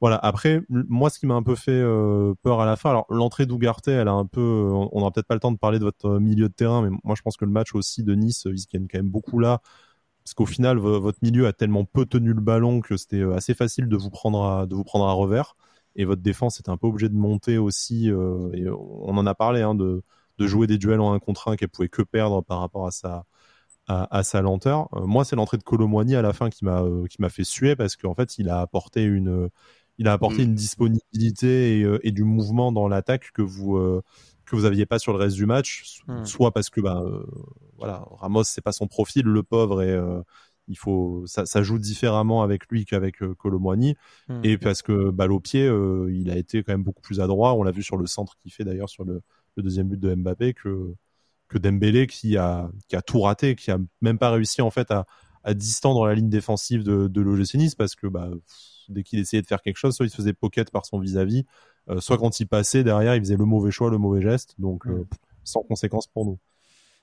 voilà. 0.00 0.16
Après, 0.18 0.62
moi 0.68 1.10
ce 1.10 1.18
qui 1.18 1.26
m'a 1.26 1.34
un 1.34 1.42
peu 1.42 1.54
fait 1.54 1.70
euh, 1.72 2.34
peur 2.42 2.60
à 2.60 2.66
la 2.66 2.76
fin, 2.76 2.90
alors 2.90 3.06
l'entrée 3.10 3.46
d'Ougarté, 3.46 3.92
elle 3.92 4.08
a 4.08 4.12
un 4.12 4.26
peu, 4.26 4.40
on 4.72 4.90
on 4.92 5.00
aura 5.02 5.10
peut-être 5.12 5.26
pas 5.28 5.34
le 5.34 5.40
temps 5.40 5.52
de 5.52 5.58
parler 5.58 5.78
de 5.78 5.84
votre 5.84 6.06
euh, 6.06 6.20
milieu 6.20 6.48
de 6.48 6.54
terrain, 6.54 6.82
mais 6.82 6.96
moi 7.04 7.14
je 7.16 7.22
pense 7.22 7.36
que 7.36 7.44
le 7.44 7.50
match 7.52 7.74
aussi 7.74 8.02
de 8.04 8.14
Nice, 8.14 8.46
ils 8.46 8.66
gagnent 8.72 8.88
quand 8.90 8.98
même 8.98 9.10
beaucoup 9.10 9.38
là 9.38 9.60
parce 10.24 10.34
qu'au 10.34 10.46
final 10.46 10.78
vo- 10.78 11.00
votre 11.00 11.18
milieu 11.22 11.46
a 11.46 11.52
tellement 11.52 11.84
peu 11.84 12.06
tenu 12.06 12.32
le 12.32 12.40
ballon 12.40 12.80
que 12.80 12.96
c'était 12.96 13.18
euh, 13.20 13.34
assez 13.36 13.54
facile 13.54 13.88
de 13.88 13.96
vous 13.96 14.10
prendre 14.10 14.42
à, 14.42 15.12
revers 15.12 15.56
et 15.96 16.04
votre 16.04 16.22
défense 16.22 16.60
était 16.60 16.70
un 16.70 16.76
peu 16.76 16.86
obligée 16.88 17.08
de 17.08 17.14
monter 17.16 17.58
aussi 17.58 18.10
euh, 18.10 18.50
on 18.76 19.16
en 19.16 19.26
a 19.26 19.34
parlé 19.34 19.62
hein, 19.62 19.74
de, 19.74 20.02
de 20.38 20.46
jouer 20.46 20.66
des 20.66 20.78
duels 20.78 21.00
en 21.00 21.12
un 21.12 21.18
contre 21.18 21.48
un 21.48 21.56
qu'elle 21.56 21.68
pouvait 21.68 21.88
que 21.88 22.02
perdre 22.02 22.42
par 22.42 22.60
rapport 22.60 22.86
à 22.86 22.90
sa 22.90 23.24
à, 23.86 24.16
à 24.16 24.22
sa 24.22 24.40
lenteur 24.42 24.88
Euh, 24.94 25.06
moi 25.06 25.24
c'est 25.24 25.36
l'entrée 25.36 25.58
de 25.58 25.62
Colomboigny 25.64 26.14
à 26.16 26.22
la 26.22 26.32
fin 26.32 26.50
qui 26.50 26.64
m'a 26.64 26.82
euh, 26.82 27.06
qui 27.06 27.20
m'a 27.20 27.28
fait 27.30 27.44
suer 27.44 27.76
parce 27.76 27.96
qu'en 27.96 28.14
fait 28.14 28.38
il 28.38 28.48
a 28.48 28.60
apporté 28.60 29.02
une 29.04 29.48
il 29.98 30.08
a 30.08 30.12
apporté 30.12 30.42
Mm. 30.42 30.46
une 30.46 30.54
disponibilité 30.54 31.78
et, 31.80 31.84
euh, 31.84 31.98
et 32.06 32.10
du 32.12 32.24
mouvement 32.24 32.72
dans 32.72 32.88
l'attaque 32.88 33.30
que 33.32 33.42
vous 33.42 33.76
euh, 33.76 34.02
que 34.46 34.56
vous 34.56 34.64
aviez 34.66 34.86
pas 34.86 34.98
sur 34.98 35.12
le 35.12 35.18
reste 35.18 35.36
du 35.36 35.46
match 35.46 36.02
Mm. 36.08 36.24
soit 36.24 36.52
parce 36.52 36.70
que 36.70 36.80
bah 36.80 37.02
euh, 37.04 37.24
voilà 37.78 38.04
Ramos 38.10 38.44
c'est 38.44 38.60
pas 38.62 38.72
son 38.72 38.86
profil 38.88 39.24
le 39.26 39.42
pauvre 39.42 39.82
et 39.82 39.90
euh, 39.90 40.22
il 40.68 40.78
faut 40.78 41.24
ça, 41.26 41.44
ça 41.46 41.62
joue 41.62 41.78
différemment 41.78 42.42
avec 42.42 42.66
lui 42.70 42.84
qu'avec 42.86 43.22
euh, 43.22 43.34
Colomboigny 43.34 43.96
Hmm. 44.28 44.40
et 44.42 44.56
parce 44.58 44.80
que 44.82 45.10
balle 45.10 45.32
au 45.32 45.40
pied 45.40 45.66
euh, 45.66 46.10
il 46.12 46.30
a 46.30 46.36
été 46.38 46.62
quand 46.62 46.72
même 46.72 46.82
beaucoup 46.82 47.02
plus 47.02 47.20
adroit 47.20 47.54
on 47.54 47.62
l'a 47.62 47.70
vu 47.70 47.82
sur 47.82 47.96
le 47.98 48.06
centre 48.06 48.36
qu'il 48.38 48.50
fait 48.52 48.64
d'ailleurs 48.64 48.88
sur 48.88 49.04
le, 49.04 49.20
le 49.56 49.62
deuxième 49.62 49.88
but 49.88 50.00
de 50.00 50.14
Mbappé 50.14 50.54
que 50.54 50.94
que 51.48 51.58
Dembélé 51.58 52.06
qui 52.06 52.36
a 52.36 52.70
qui 52.88 52.96
a 52.96 53.02
tout 53.02 53.20
raté 53.20 53.54
qui 53.54 53.70
a 53.70 53.78
même 54.00 54.18
pas 54.18 54.30
réussi 54.30 54.62
en 54.62 54.70
fait 54.70 54.90
à 54.90 55.06
à 55.44 55.54
distendre 55.54 56.06
la 56.06 56.14
ligne 56.14 56.30
défensive 56.30 56.82
de, 56.82 57.06
de 57.06 57.20
l'OGC 57.20 57.54
Nice 57.54 57.74
parce 57.74 57.94
que 57.94 58.06
bah, 58.06 58.30
dès 58.88 59.02
qu'il 59.02 59.18
essayait 59.18 59.42
de 59.42 59.46
faire 59.46 59.62
quelque 59.62 59.76
chose, 59.76 59.94
soit 59.94 60.06
il 60.06 60.10
se 60.10 60.16
faisait 60.16 60.32
pocket 60.32 60.70
par 60.70 60.86
son 60.86 60.98
vis-à-vis, 60.98 61.44
euh, 61.90 62.00
soit 62.00 62.18
quand 62.18 62.40
il 62.40 62.46
passait 62.46 62.82
derrière, 62.82 63.14
il 63.14 63.20
faisait 63.20 63.36
le 63.36 63.44
mauvais 63.44 63.70
choix, 63.70 63.90
le 63.90 63.98
mauvais 63.98 64.22
geste, 64.22 64.54
donc 64.58 64.86
euh, 64.86 65.06
sans 65.44 65.62
conséquence 65.62 66.06
pour 66.06 66.24
nous. 66.24 66.38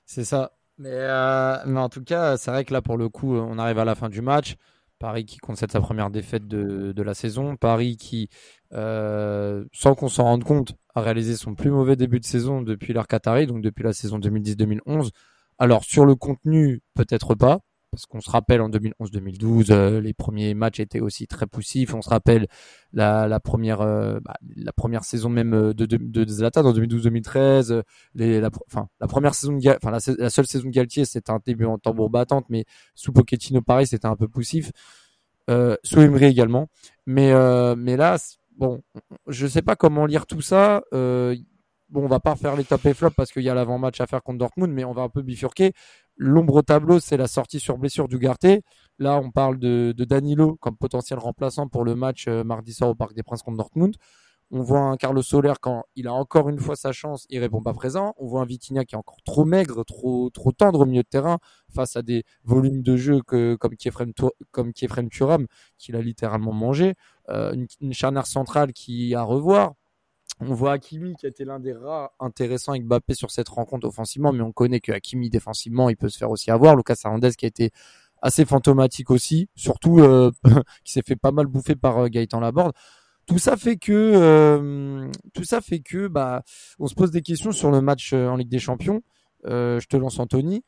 C'est 0.04 0.24
ça. 0.24 0.52
Mais, 0.78 0.90
euh, 0.92 1.56
mais 1.66 1.78
en 1.78 1.88
tout 1.88 2.02
cas, 2.02 2.36
c'est 2.36 2.50
vrai 2.50 2.64
que 2.64 2.72
là, 2.72 2.82
pour 2.82 2.96
le 2.96 3.08
coup, 3.08 3.36
on 3.36 3.58
arrive 3.58 3.78
à 3.78 3.84
la 3.84 3.94
fin 3.94 4.08
du 4.08 4.22
match. 4.22 4.56
Paris 5.02 5.24
qui 5.24 5.38
concède 5.38 5.72
sa 5.72 5.80
première 5.80 6.10
défaite 6.10 6.46
de, 6.46 7.02
la 7.02 7.12
saison. 7.12 7.56
Paris 7.56 7.96
qui, 7.96 8.28
euh, 8.72 9.64
sans 9.72 9.96
qu'on 9.96 10.08
s'en 10.08 10.22
rende 10.22 10.44
compte, 10.44 10.74
a 10.94 11.00
réalisé 11.00 11.34
son 11.36 11.56
plus 11.56 11.72
mauvais 11.72 11.96
début 11.96 12.20
de 12.20 12.24
saison 12.24 12.62
depuis 12.62 12.92
l'ère 12.92 13.08
Qatari, 13.08 13.48
donc 13.48 13.62
depuis 13.62 13.82
la 13.82 13.92
saison 13.92 14.20
2010-2011. 14.20 15.10
Alors, 15.58 15.82
sur 15.82 16.06
le 16.06 16.14
contenu, 16.14 16.82
peut-être 16.94 17.34
pas, 17.34 17.58
parce 17.92 18.06
qu'on 18.06 18.22
se 18.22 18.30
rappelle 18.30 18.62
en 18.62 18.70
2011-2012, 18.70 19.70
euh, 19.70 20.00
les 20.00 20.14
premiers 20.14 20.54
matchs 20.54 20.80
étaient 20.80 21.00
aussi 21.00 21.26
très 21.26 21.46
poussifs. 21.46 21.94
On 21.94 22.00
se 22.00 22.08
rappelle 22.08 22.48
la, 22.94 23.28
la 23.28 23.38
première, 23.38 23.82
euh, 23.82 24.18
bah, 24.24 24.34
la 24.56 24.72
première 24.72 25.04
saison 25.04 25.28
même 25.28 25.52
euh, 25.52 25.74
de, 25.74 25.84
de, 25.84 25.98
de 25.98 26.26
Zlatan 26.28 26.64
en 26.64 26.72
2012-2013. 26.72 27.70
euh, 27.70 27.82
la, 28.14 28.50
enfin, 28.66 28.88
la 28.98 29.06
première 29.06 29.34
saison, 29.34 29.58
enfin 29.58 29.90
la, 29.90 30.30
seule 30.30 30.46
saison 30.46 30.66
de 30.68 30.72
Galtier, 30.72 31.04
c'était 31.04 31.30
un 31.30 31.40
début 31.44 31.66
en 31.66 31.76
tambour 31.78 32.08
battante, 32.08 32.46
mais 32.48 32.64
sous 32.94 33.12
Pochettino, 33.12 33.60
pareil, 33.60 33.86
c'était 33.86 34.06
un 34.08 34.16
peu 34.16 34.26
poussif. 34.26 34.72
Euh, 35.50 35.76
sous 35.84 36.00
Emery 36.00 36.26
également. 36.26 36.68
Mais, 37.06 37.32
euh, 37.32 37.74
mais 37.76 37.96
là, 37.96 38.16
bon, 38.56 38.82
je 39.26 39.46
sais 39.46 39.62
pas 39.62 39.76
comment 39.76 40.06
lire 40.06 40.26
tout 40.26 40.40
ça. 40.40 40.82
Euh, 40.94 41.36
bon, 41.92 42.04
on 42.04 42.08
va 42.08 42.20
pas 42.20 42.34
faire 42.34 42.56
les 42.56 42.64
top 42.64 42.84
et 42.86 42.94
flop 42.94 43.10
parce 43.10 43.30
qu'il 43.30 43.42
y 43.42 43.48
a 43.48 43.54
l'avant-match 43.54 44.00
à 44.00 44.06
faire 44.06 44.22
contre 44.22 44.38
Dortmund, 44.38 44.72
mais 44.72 44.84
on 44.84 44.92
va 44.92 45.02
un 45.02 45.08
peu 45.08 45.22
bifurquer. 45.22 45.72
L'ombre 46.16 46.56
au 46.56 46.62
tableau, 46.62 46.98
c'est 47.00 47.16
la 47.16 47.28
sortie 47.28 47.60
sur 47.60 47.78
blessure 47.78 48.08
d'Ugarte. 48.08 48.46
Là, 48.98 49.20
on 49.22 49.30
parle 49.30 49.58
de, 49.58 49.94
Danilo 49.96 50.56
comme 50.60 50.76
potentiel 50.76 51.18
remplaçant 51.18 51.68
pour 51.68 51.84
le 51.84 51.94
match 51.94 52.26
euh, 52.28 52.44
mardi 52.44 52.72
soir 52.72 52.90
au 52.90 52.94
Parc 52.94 53.14
des 53.14 53.22
Princes 53.22 53.42
contre 53.42 53.58
Dortmund. 53.58 53.96
On 54.54 54.60
voit 54.60 54.80
un 54.80 54.98
Carlos 54.98 55.22
Soler 55.22 55.54
quand 55.62 55.84
il 55.96 56.06
a 56.06 56.12
encore 56.12 56.50
une 56.50 56.58
fois 56.58 56.76
sa 56.76 56.92
chance, 56.92 57.26
il 57.30 57.38
répond 57.38 57.62
pas 57.62 57.72
présent. 57.72 58.14
On 58.18 58.26
voit 58.26 58.42
un 58.42 58.44
Vitinha 58.44 58.84
qui 58.84 58.94
est 58.94 58.98
encore 58.98 59.22
trop 59.24 59.46
maigre, 59.46 59.82
trop 59.82 60.28
trop 60.28 60.52
tendre 60.52 60.80
au 60.80 60.84
milieu 60.84 61.02
de 61.02 61.08
terrain 61.08 61.38
face 61.74 61.96
à 61.96 62.02
des 62.02 62.24
volumes 62.44 62.82
de 62.82 62.96
jeu 62.96 63.22
que 63.26 63.54
comme 63.54 63.76
Kiefrem 63.76 64.12
comme 64.50 64.74
Kiefrem 64.74 65.08
Turam 65.08 65.46
qu'il 65.78 65.96
a 65.96 66.02
littéralement 66.02 66.52
mangé. 66.52 66.94
Euh, 67.30 67.54
une, 67.54 67.66
une 67.80 67.94
charnière 67.94 68.26
centrale 68.26 68.74
qui 68.74 69.14
à 69.14 69.22
revoir. 69.22 69.72
On 70.44 70.54
voit 70.54 70.72
Hakimi 70.72 71.14
qui 71.14 71.26
a 71.26 71.28
été 71.28 71.44
l'un 71.44 71.60
des 71.60 71.72
rares 71.72 72.10
intéressants 72.18 72.72
avec 72.72 72.84
Mbappé 72.84 73.14
sur 73.14 73.30
cette 73.30 73.48
rencontre 73.48 73.86
offensivement, 73.86 74.32
mais 74.32 74.42
on 74.42 74.50
connaît 74.50 74.80
que 74.80 74.90
Hakimi 74.90 75.30
défensivement, 75.30 75.88
il 75.88 75.96
peut 75.96 76.08
se 76.08 76.18
faire 76.18 76.30
aussi 76.30 76.50
avoir. 76.50 76.74
Lucas 76.74 76.96
Hernandez 77.04 77.30
qui 77.38 77.44
a 77.44 77.48
été 77.48 77.70
assez 78.22 78.44
fantomatique 78.44 79.12
aussi, 79.12 79.48
surtout 79.54 80.00
euh, 80.00 80.32
qui 80.84 80.92
s'est 80.92 81.02
fait 81.02 81.14
pas 81.14 81.30
mal 81.30 81.46
bouffer 81.46 81.76
par 81.76 81.98
euh, 81.98 82.08
Gaëtan 82.08 82.40
Laborde. 82.40 82.72
Tout 83.26 83.38
ça 83.38 83.56
fait 83.56 83.76
que 83.76 83.92
euh, 83.92 85.08
ça 85.44 85.60
fait 85.60 85.78
que 85.78 86.08
bah 86.08 86.42
on 86.80 86.88
se 86.88 86.94
pose 86.96 87.12
des 87.12 87.22
questions 87.22 87.52
sur 87.52 87.70
le 87.70 87.80
match 87.80 88.12
en 88.12 88.34
Ligue 88.34 88.48
des 88.48 88.58
Champions. 88.58 89.00
je 89.44 89.86
te 89.86 89.96
lance 89.96 90.18
Anthony. 90.18 90.64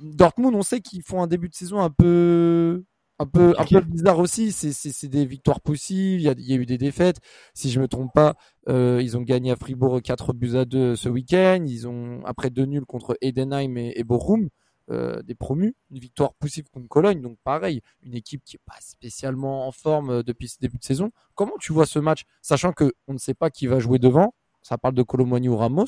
Dortmund, 0.00 0.54
on 0.54 0.62
sait 0.62 0.80
qu'ils 0.80 1.02
font 1.02 1.22
un 1.22 1.26
début 1.26 1.50
de 1.50 1.54
saison 1.54 1.80
un 1.80 1.90
peu 1.90 2.82
un 3.18 3.26
peu 3.26 3.54
un 3.58 3.64
peu 3.64 3.80
bizarre 3.80 4.18
aussi. 4.18 4.52
C'est 4.52 4.72
c'est 4.72 5.08
des 5.08 5.26
victoires 5.26 5.60
possibles. 5.60 6.20
Il 6.20 6.22
y 6.22 6.28
a, 6.28 6.34
il 6.38 6.44
y 6.50 6.52
a 6.52 6.56
eu 6.56 6.66
des 6.66 6.78
défaites. 6.78 7.18
Si 7.54 7.70
je 7.70 7.80
me 7.80 7.88
trompe 7.88 8.12
pas, 8.14 8.36
euh, 8.68 9.00
ils 9.02 9.16
ont 9.16 9.22
gagné 9.22 9.50
à 9.50 9.56
Fribourg 9.56 10.00
4 10.02 10.32
buts 10.32 10.56
à 10.56 10.64
2 10.64 10.96
ce 10.96 11.08
week-end. 11.08 11.64
Ils 11.66 11.88
ont 11.88 12.22
après 12.24 12.50
deux 12.50 12.64
nuls 12.64 12.86
contre 12.86 13.16
Edenheim 13.20 13.76
et, 13.76 13.92
et 13.96 14.04
Bochum. 14.04 14.48
Euh, 14.90 15.20
des 15.22 15.34
promus, 15.34 15.74
une 15.90 15.98
victoire 15.98 16.32
possible 16.32 16.70
contre 16.70 16.88
Cologne, 16.88 17.20
donc 17.20 17.36
pareil, 17.44 17.82
une 18.02 18.14
équipe 18.14 18.42
qui 18.42 18.56
est 18.56 18.60
pas 18.64 18.78
spécialement 18.80 19.68
en 19.68 19.70
forme 19.70 20.08
euh, 20.08 20.22
depuis 20.22 20.48
ce 20.48 20.58
début 20.60 20.78
de 20.78 20.84
saison. 20.84 21.10
Comment 21.34 21.52
tu 21.60 21.74
vois 21.74 21.84
ce 21.84 21.98
match, 21.98 22.22
sachant 22.40 22.72
que 22.72 22.94
on 23.06 23.12
ne 23.12 23.18
sait 23.18 23.34
pas 23.34 23.50
qui 23.50 23.66
va 23.66 23.80
jouer 23.80 23.98
devant? 23.98 24.32
Ça 24.62 24.78
parle 24.78 24.94
de 24.94 25.02
Colomboigny 25.02 25.50
ou 25.50 25.58
Ramos. 25.58 25.84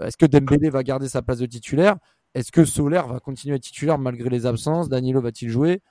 Euh, 0.00 0.06
est-ce 0.06 0.16
que 0.16 0.24
Dembélé 0.24 0.70
va 0.70 0.82
garder 0.82 1.06
sa 1.06 1.20
place 1.20 1.36
de 1.38 1.44
titulaire? 1.44 1.96
Est-ce 2.34 2.50
que 2.50 2.64
Soler 2.64 3.02
va 3.06 3.20
continuer 3.20 3.54
à 3.54 3.56
être 3.56 3.62
titulaire 3.62 3.98
malgré 3.98 4.30
les 4.30 4.46
absences? 4.46 4.88
Danilo 4.88 5.20
va-t-il 5.20 5.50
jouer? 5.50 5.82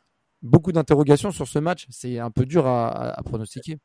Beaucoup 0.41 0.71
d'interrogations 0.71 1.31
sur 1.31 1.47
ce 1.47 1.59
match. 1.59 1.85
C'est 1.89 2.19
un 2.19 2.31
peu 2.31 2.45
dur 2.45 2.65
à, 2.65 3.17
à, 3.17 3.23
pronostiquer. 3.23 3.77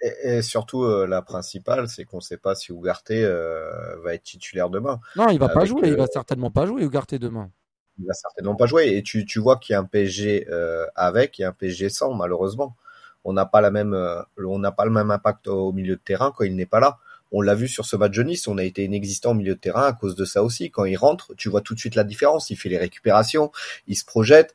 Et, 0.00 0.36
et, 0.36 0.42
surtout, 0.42 0.84
euh, 0.84 1.06
la 1.06 1.22
principale, 1.22 1.88
c'est 1.88 2.04
qu'on 2.04 2.18
ne 2.18 2.22
sait 2.22 2.36
pas 2.36 2.54
si 2.54 2.72
Ugarte 2.72 3.10
euh, 3.10 3.96
va 4.02 4.14
être 4.14 4.22
titulaire 4.24 4.70
demain. 4.70 5.00
Non, 5.16 5.28
il 5.28 5.38
va 5.38 5.46
Avec, 5.46 5.54
pas 5.54 5.64
jouer. 5.64 5.88
Il 5.88 5.96
va 5.96 6.06
certainement 6.06 6.50
pas 6.50 6.66
jouer 6.66 6.82
Ugarte 6.82 7.14
demain 7.14 7.50
il 7.98 8.06
va 8.06 8.14
certainement 8.14 8.56
pas 8.56 8.66
jouer. 8.66 8.96
Et 8.96 9.02
tu, 9.02 9.24
tu 9.24 9.38
vois 9.38 9.56
qu'il 9.56 9.74
y 9.74 9.76
a 9.76 9.80
un 9.80 9.84
PSG 9.84 10.48
euh, 10.50 10.86
avec 10.94 11.40
et 11.40 11.44
un 11.44 11.52
PSG 11.52 11.88
sans, 11.88 12.14
malheureusement. 12.14 12.76
On 13.24 13.32
n'a 13.32 13.46
pas 13.46 13.60
la 13.60 13.70
même, 13.70 13.94
euh, 13.94 14.22
on 14.38 14.58
n'a 14.58 14.72
pas 14.72 14.84
le 14.84 14.90
même 14.90 15.10
impact 15.10 15.46
au 15.48 15.72
milieu 15.72 15.96
de 15.96 16.00
terrain 16.00 16.32
quand 16.36 16.44
il 16.44 16.56
n'est 16.56 16.66
pas 16.66 16.80
là. 16.80 16.98
On 17.30 17.40
l'a 17.40 17.54
vu 17.54 17.66
sur 17.66 17.86
ce 17.86 17.96
match 17.96 18.14
de 18.14 18.22
Nice, 18.22 18.46
on 18.46 18.58
a 18.58 18.64
été 18.64 18.84
inexistant 18.84 19.30
au 19.30 19.34
milieu 19.34 19.54
de 19.54 19.60
terrain 19.60 19.86
à 19.86 19.92
cause 19.94 20.16
de 20.16 20.24
ça 20.26 20.42
aussi. 20.42 20.70
Quand 20.70 20.84
il 20.84 20.96
rentre, 20.96 21.34
tu 21.36 21.48
vois 21.48 21.62
tout 21.62 21.74
de 21.74 21.78
suite 21.78 21.94
la 21.94 22.04
différence. 22.04 22.50
Il 22.50 22.56
fait 22.56 22.68
les 22.68 22.78
récupérations, 22.78 23.50
il 23.86 23.96
se 23.96 24.04
projette. 24.04 24.54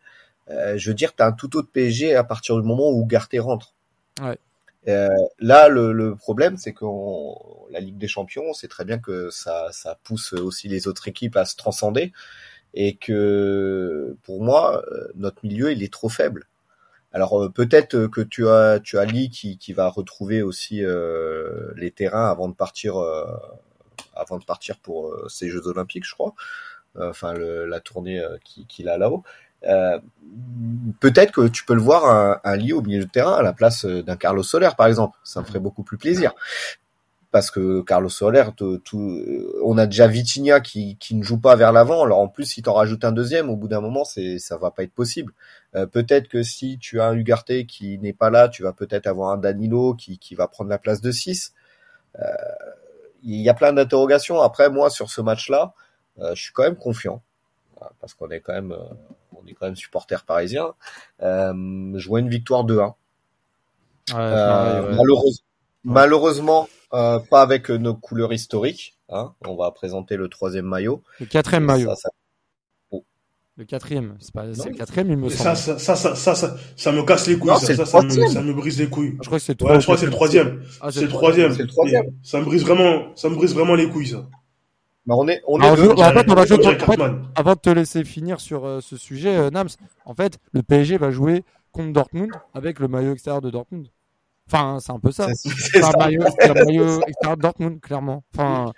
Euh, 0.50 0.78
je 0.78 0.90
veux 0.90 0.94
dire, 0.94 1.16
tu 1.16 1.24
as 1.24 1.28
un 1.28 1.32
tout 1.32 1.56
autre 1.58 1.70
PSG 1.72 2.16
à 2.16 2.24
partir 2.24 2.56
du 2.56 2.68
moment 2.68 2.90
où 2.90 3.06
Garté 3.06 3.40
rentre. 3.40 3.74
Ouais. 4.22 4.38
Euh, 4.88 5.10
là, 5.40 5.68
le, 5.68 5.92
le 5.92 6.16
problème, 6.16 6.58
c'est 6.58 6.74
que 6.74 6.86
la 7.72 7.80
Ligue 7.80 7.98
des 7.98 8.08
Champions, 8.08 8.54
c'est 8.54 8.70
très 8.70 8.86
bien 8.86 9.00
que 9.00 9.30
ça, 9.30 9.70
ça 9.72 10.00
pousse 10.04 10.34
aussi 10.34 10.70
les 10.70 10.88
autres 10.88 11.08
équipes 11.08 11.36
à 11.36 11.46
se 11.46 11.56
transcender 11.56 12.14
et 12.74 12.96
que 12.96 14.16
pour 14.24 14.44
moi 14.44 14.84
notre 15.16 15.44
milieu 15.44 15.72
il 15.72 15.84
est 15.84 15.92
trop 15.92 16.10
faible. 16.10 16.48
Alors 17.14 17.52
peut-être 17.52 18.08
que 18.08 18.22
tu 18.22 18.48
as 18.48 18.80
tu 18.80 18.98
as 19.00 19.06
Lee 19.06 19.30
qui, 19.30 19.58
qui 19.58 19.74
va 19.74 19.90
retrouver 19.90 20.42
aussi 20.42 20.84
euh, 20.84 21.72
les 21.76 21.92
terrains 21.92 22.30
avant 22.30 22.48
de 22.48 22.54
partir 22.54 22.98
euh, 22.98 23.26
avant 24.14 24.38
de 24.38 24.46
partir 24.46 24.78
pour 24.80 25.08
euh, 25.08 25.28
ces 25.30 25.50
Jeux 25.50 25.68
Olympiques, 25.68 26.06
je 26.06 26.14
crois. 26.14 26.34
Enfin 27.00 27.34
le, 27.34 27.66
la 27.66 27.80
tournée 27.80 28.24
qu'il 28.44 28.66
qui 28.68 28.88
a 28.88 28.98
là-haut. 28.98 29.24
Euh, 29.66 30.00
peut-être 31.00 31.32
que 31.32 31.48
tu 31.48 31.66
peux 31.66 31.74
le 31.74 31.82
voir 31.82 32.06
un, 32.06 32.40
un 32.44 32.56
Lee 32.56 32.74
au 32.74 32.82
milieu 32.82 33.04
de 33.04 33.10
terrain 33.10 33.34
à 33.34 33.42
la 33.42 33.54
place 33.54 33.86
d'un 33.86 34.16
Carlos 34.16 34.44
Soler 34.44 34.70
par 34.78 34.88
exemple. 34.88 35.18
Ça 35.24 35.42
me 35.42 35.46
ferait 35.46 35.60
beaucoup 35.60 35.84
plus 35.84 35.98
plaisir 35.98 36.34
parce 37.32 37.52
que 37.52 37.82
Carlos 37.82 38.10
Soler, 38.10 38.46
tout, 38.56 38.78
tout, 38.80 39.22
on 39.64 39.78
a 39.78 39.86
déjà 39.86 40.08
Vitinha 40.08 40.60
qui, 40.60 40.98
qui 40.98 41.14
ne 41.16 41.24
joue 41.24 41.40
pas 41.40 41.56
vers 41.56 41.72
l'avant. 41.72 42.04
Alors 42.04 42.20
en 42.20 42.28
plus, 42.28 42.46
si 42.46 42.62
t'en 42.62 42.74
rajoutes 42.74 43.04
un 43.04 43.12
deuxième, 43.12 43.50
au 43.50 43.56
bout 43.56 43.68
d'un 43.68 43.82
moment, 43.82 44.06
c'est 44.06 44.40
ça 44.40 44.58
va 44.58 44.72
pas 44.72 44.84
être 44.84 44.94
possible. 44.94 45.34
Euh, 45.76 45.86
peut-être 45.86 46.30
que 46.30 46.42
si 46.42 46.80
tu 46.80 47.02
as 47.02 47.08
un 47.08 47.16
Ugarte 47.16 47.66
qui 47.68 48.00
n'est 48.00 48.14
pas 48.14 48.30
là, 48.30 48.48
tu 48.48 48.64
vas 48.64 48.74
peut-être 48.74 49.08
avoir 49.08 49.32
un 49.32 49.38
Danilo 49.38 49.94
qui, 49.94 50.18
qui 50.18 50.36
va 50.36 50.48
prendre 50.48 50.70
la 50.70 50.78
place 50.78 51.02
de 51.02 51.12
6. 51.12 51.54
Euh, 52.20 52.24
il 53.24 53.42
y 53.42 53.50
a 53.50 53.54
plein 53.54 53.74
d'interrogations. 53.74 54.42
Après, 54.42 54.70
moi, 54.70 54.90
sur 54.90 55.10
ce 55.10 55.22
match-là, 55.22 55.74
euh, 56.20 56.34
je 56.34 56.42
suis 56.42 56.54
quand 56.54 56.64
même 56.64 56.78
confiant 56.78 57.22
parce 58.00 58.16
qu'on 58.16 58.32
est 58.32 58.40
quand 58.40 58.54
même, 58.54 58.76
on 59.42 59.48
est 59.48 59.54
quand 59.54 59.66
même 59.66 59.76
supporter 59.76 60.24
parisien. 60.26 60.74
je 61.20 62.08
vois 62.08 62.20
une 62.20 62.30
victoire 62.30 62.66
2-1. 62.66 62.94
Ouais, 64.10 64.16
ouais. 64.16 64.96
Malheureusement, 64.96 65.44
malheureusement 65.84 66.70
euh, 66.94 67.20
pas 67.20 67.42
avec 67.42 67.70
nos 67.70 67.96
couleurs 67.96 68.32
historiques. 68.32 68.96
Hein. 69.10 69.34
On 69.46 69.56
va 69.56 69.72
présenter 69.72 70.16
le 70.16 70.30
troisième 70.30 70.66
maillot. 70.66 71.04
Le 71.20 71.26
quatrième 71.26 71.66
maillot. 71.66 71.90
Ça, 71.90 71.96
ça... 71.96 72.10
Oh. 72.92 73.04
Le 73.58 73.66
quatrième, 73.66 74.16
c'est 74.20 74.34
pas 74.34 74.54
c'est 74.54 74.70
le 74.70 74.76
quatrième, 74.76 75.12
il 75.12 75.18
me 75.18 75.30
semble. 75.30 75.56
Ça, 75.56 75.78
ça, 75.78 75.96
ça, 75.96 76.36
ça, 76.36 76.56
ça, 76.76 76.92
me 76.92 77.04
casse 77.04 77.28
les 77.28 77.38
couilles. 77.38 77.50
Non, 77.50 77.58
ça, 77.58 77.76
ça, 77.76 77.86
ça, 77.86 78.02
me, 78.02 78.28
ça 78.28 78.42
me 78.42 78.54
brise 78.54 78.80
les 78.80 78.88
couilles. 78.90 79.18
Je 79.22 79.28
crois 79.28 79.40
que 79.40 79.44
c'est 79.44 79.62
ouais, 79.62 79.80
je 79.80 79.84
crois 79.84 79.96
que 79.96 80.00
c'est 80.00 80.06
le 80.06 80.12
troisième. 80.12 80.64
Ah, 80.80 80.92
c'est 80.92 81.02
le 81.02 81.08
troisième. 81.10 81.68
Troisième. 81.68 82.06
Ça 82.24 82.40
me 82.40 82.46
brise 82.46 82.64
vraiment, 82.64 83.16
ça 83.16 83.30
me 83.30 83.36
brise 83.36 83.54
vraiment 83.54 83.76
les 83.76 83.90
couilles, 83.90 84.08
ça. 84.08 84.28
Bah 85.08 85.16
on 85.18 85.28
est, 85.30 85.42
on 85.48 85.60
est. 85.62 85.66
Alors, 85.66 85.80
en 85.80 86.12
fait, 86.12 86.30
on 86.30 86.36
va 86.36 86.46
jouer. 86.46 86.66
En 86.66 86.70
fait, 86.70 87.00
avant 87.36 87.54
de 87.54 87.60
te 87.60 87.70
laisser 87.70 88.04
finir 88.04 88.42
sur 88.42 88.66
euh, 88.66 88.82
ce 88.82 88.98
sujet, 88.98 89.38
euh, 89.38 89.50
Nams, 89.50 89.70
en 90.04 90.14
fait, 90.14 90.38
le 90.52 90.64
PSG 90.64 90.98
va 90.98 91.12
jouer 91.12 91.44
contre 91.72 91.94
Dortmund 91.94 92.30
avec 92.54 92.80
le 92.80 92.90
maillot 92.90 93.14
extérieur 93.14 93.42
de 93.42 93.50
Dortmund. 93.50 93.88
Enfin, 94.52 94.80
c'est 94.82 94.92
un 94.92 95.00
peu 95.00 95.12
ça. 95.12 95.28
C'est 95.34 95.82
un 95.82 95.92
maillot, 95.98 96.24
maillot 96.66 97.02
extérieur 97.08 97.38
de 97.38 97.42
Dortmund, 97.42 97.80
clairement. 97.80 98.24
Enfin, 98.36 98.74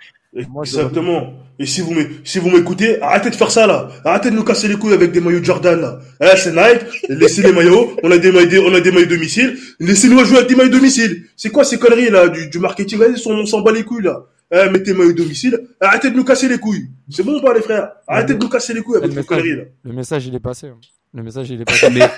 moi, 0.48 0.62
Exactement. 0.62 1.32
Et 1.58 1.66
si 1.66 1.80
vous 1.80 1.94
si 2.22 2.38
vous 2.38 2.50
m'écoutez, 2.50 3.02
arrêtez 3.02 3.30
de 3.30 3.34
faire 3.34 3.50
ça 3.50 3.66
là. 3.66 3.88
Arrêtez 4.04 4.30
de 4.30 4.36
nous 4.36 4.44
casser 4.44 4.68
les 4.68 4.76
couilles 4.76 4.94
avec 4.94 5.10
des 5.10 5.20
maillots 5.20 5.42
Jordan 5.42 5.80
là. 5.80 5.98
Eh, 6.20 6.36
c'est 6.36 6.52
Nike. 6.52 7.08
Laissez 7.08 7.42
les 7.42 7.52
maillots. 7.52 7.96
On 8.04 8.10
a 8.12 8.18
des 8.18 8.30
maillots, 8.30 8.62
on 8.68 8.74
a 8.74 8.80
des 8.80 8.92
maillots 8.92 9.06
domicile. 9.06 9.58
Laissez-nous 9.80 10.24
jouer 10.24 10.38
avec 10.38 10.48
des 10.48 10.54
maillots 10.54 10.70
domicile. 10.70 11.24
C'est 11.36 11.50
quoi 11.50 11.64
ces 11.64 11.80
conneries 11.80 12.10
là 12.10 12.28
du, 12.28 12.48
du 12.48 12.60
marketing? 12.60 12.98
Vas-y, 13.00 13.20
on, 13.26 13.32
on 13.32 13.46
s'en 13.46 13.62
bat 13.62 13.72
les 13.72 13.82
couilles 13.82 14.04
là. 14.04 14.26
Eh, 14.52 14.68
mettez 14.70 14.92
maillot 14.92 15.12
domicile. 15.12 15.58
Arrêtez 15.80 16.10
de 16.10 16.16
nous 16.16 16.24
casser 16.24 16.48
les 16.48 16.58
couilles. 16.58 16.88
C'est 17.08 17.22
bon 17.22 17.38
ou 17.38 17.42
pas 17.42 17.54
les 17.54 17.62
frères 17.62 17.92
Arrêtez 18.06 18.34
de 18.34 18.38
nous 18.38 18.48
casser 18.48 18.74
les 18.74 18.82
couilles 18.82 18.96
avec 18.96 19.12
vos 19.12 19.22
conneries 19.22 19.56
là. 19.56 19.62
Le 19.84 19.92
message 19.92 20.26
il 20.26 20.34
est 20.34 20.40
passé. 20.40 20.68
Hein. 20.68 20.78
Le 21.12 21.24
message, 21.24 21.50
il 21.50 21.60
est 21.60 21.64
pas. 21.64 21.90
mais, 21.90 22.08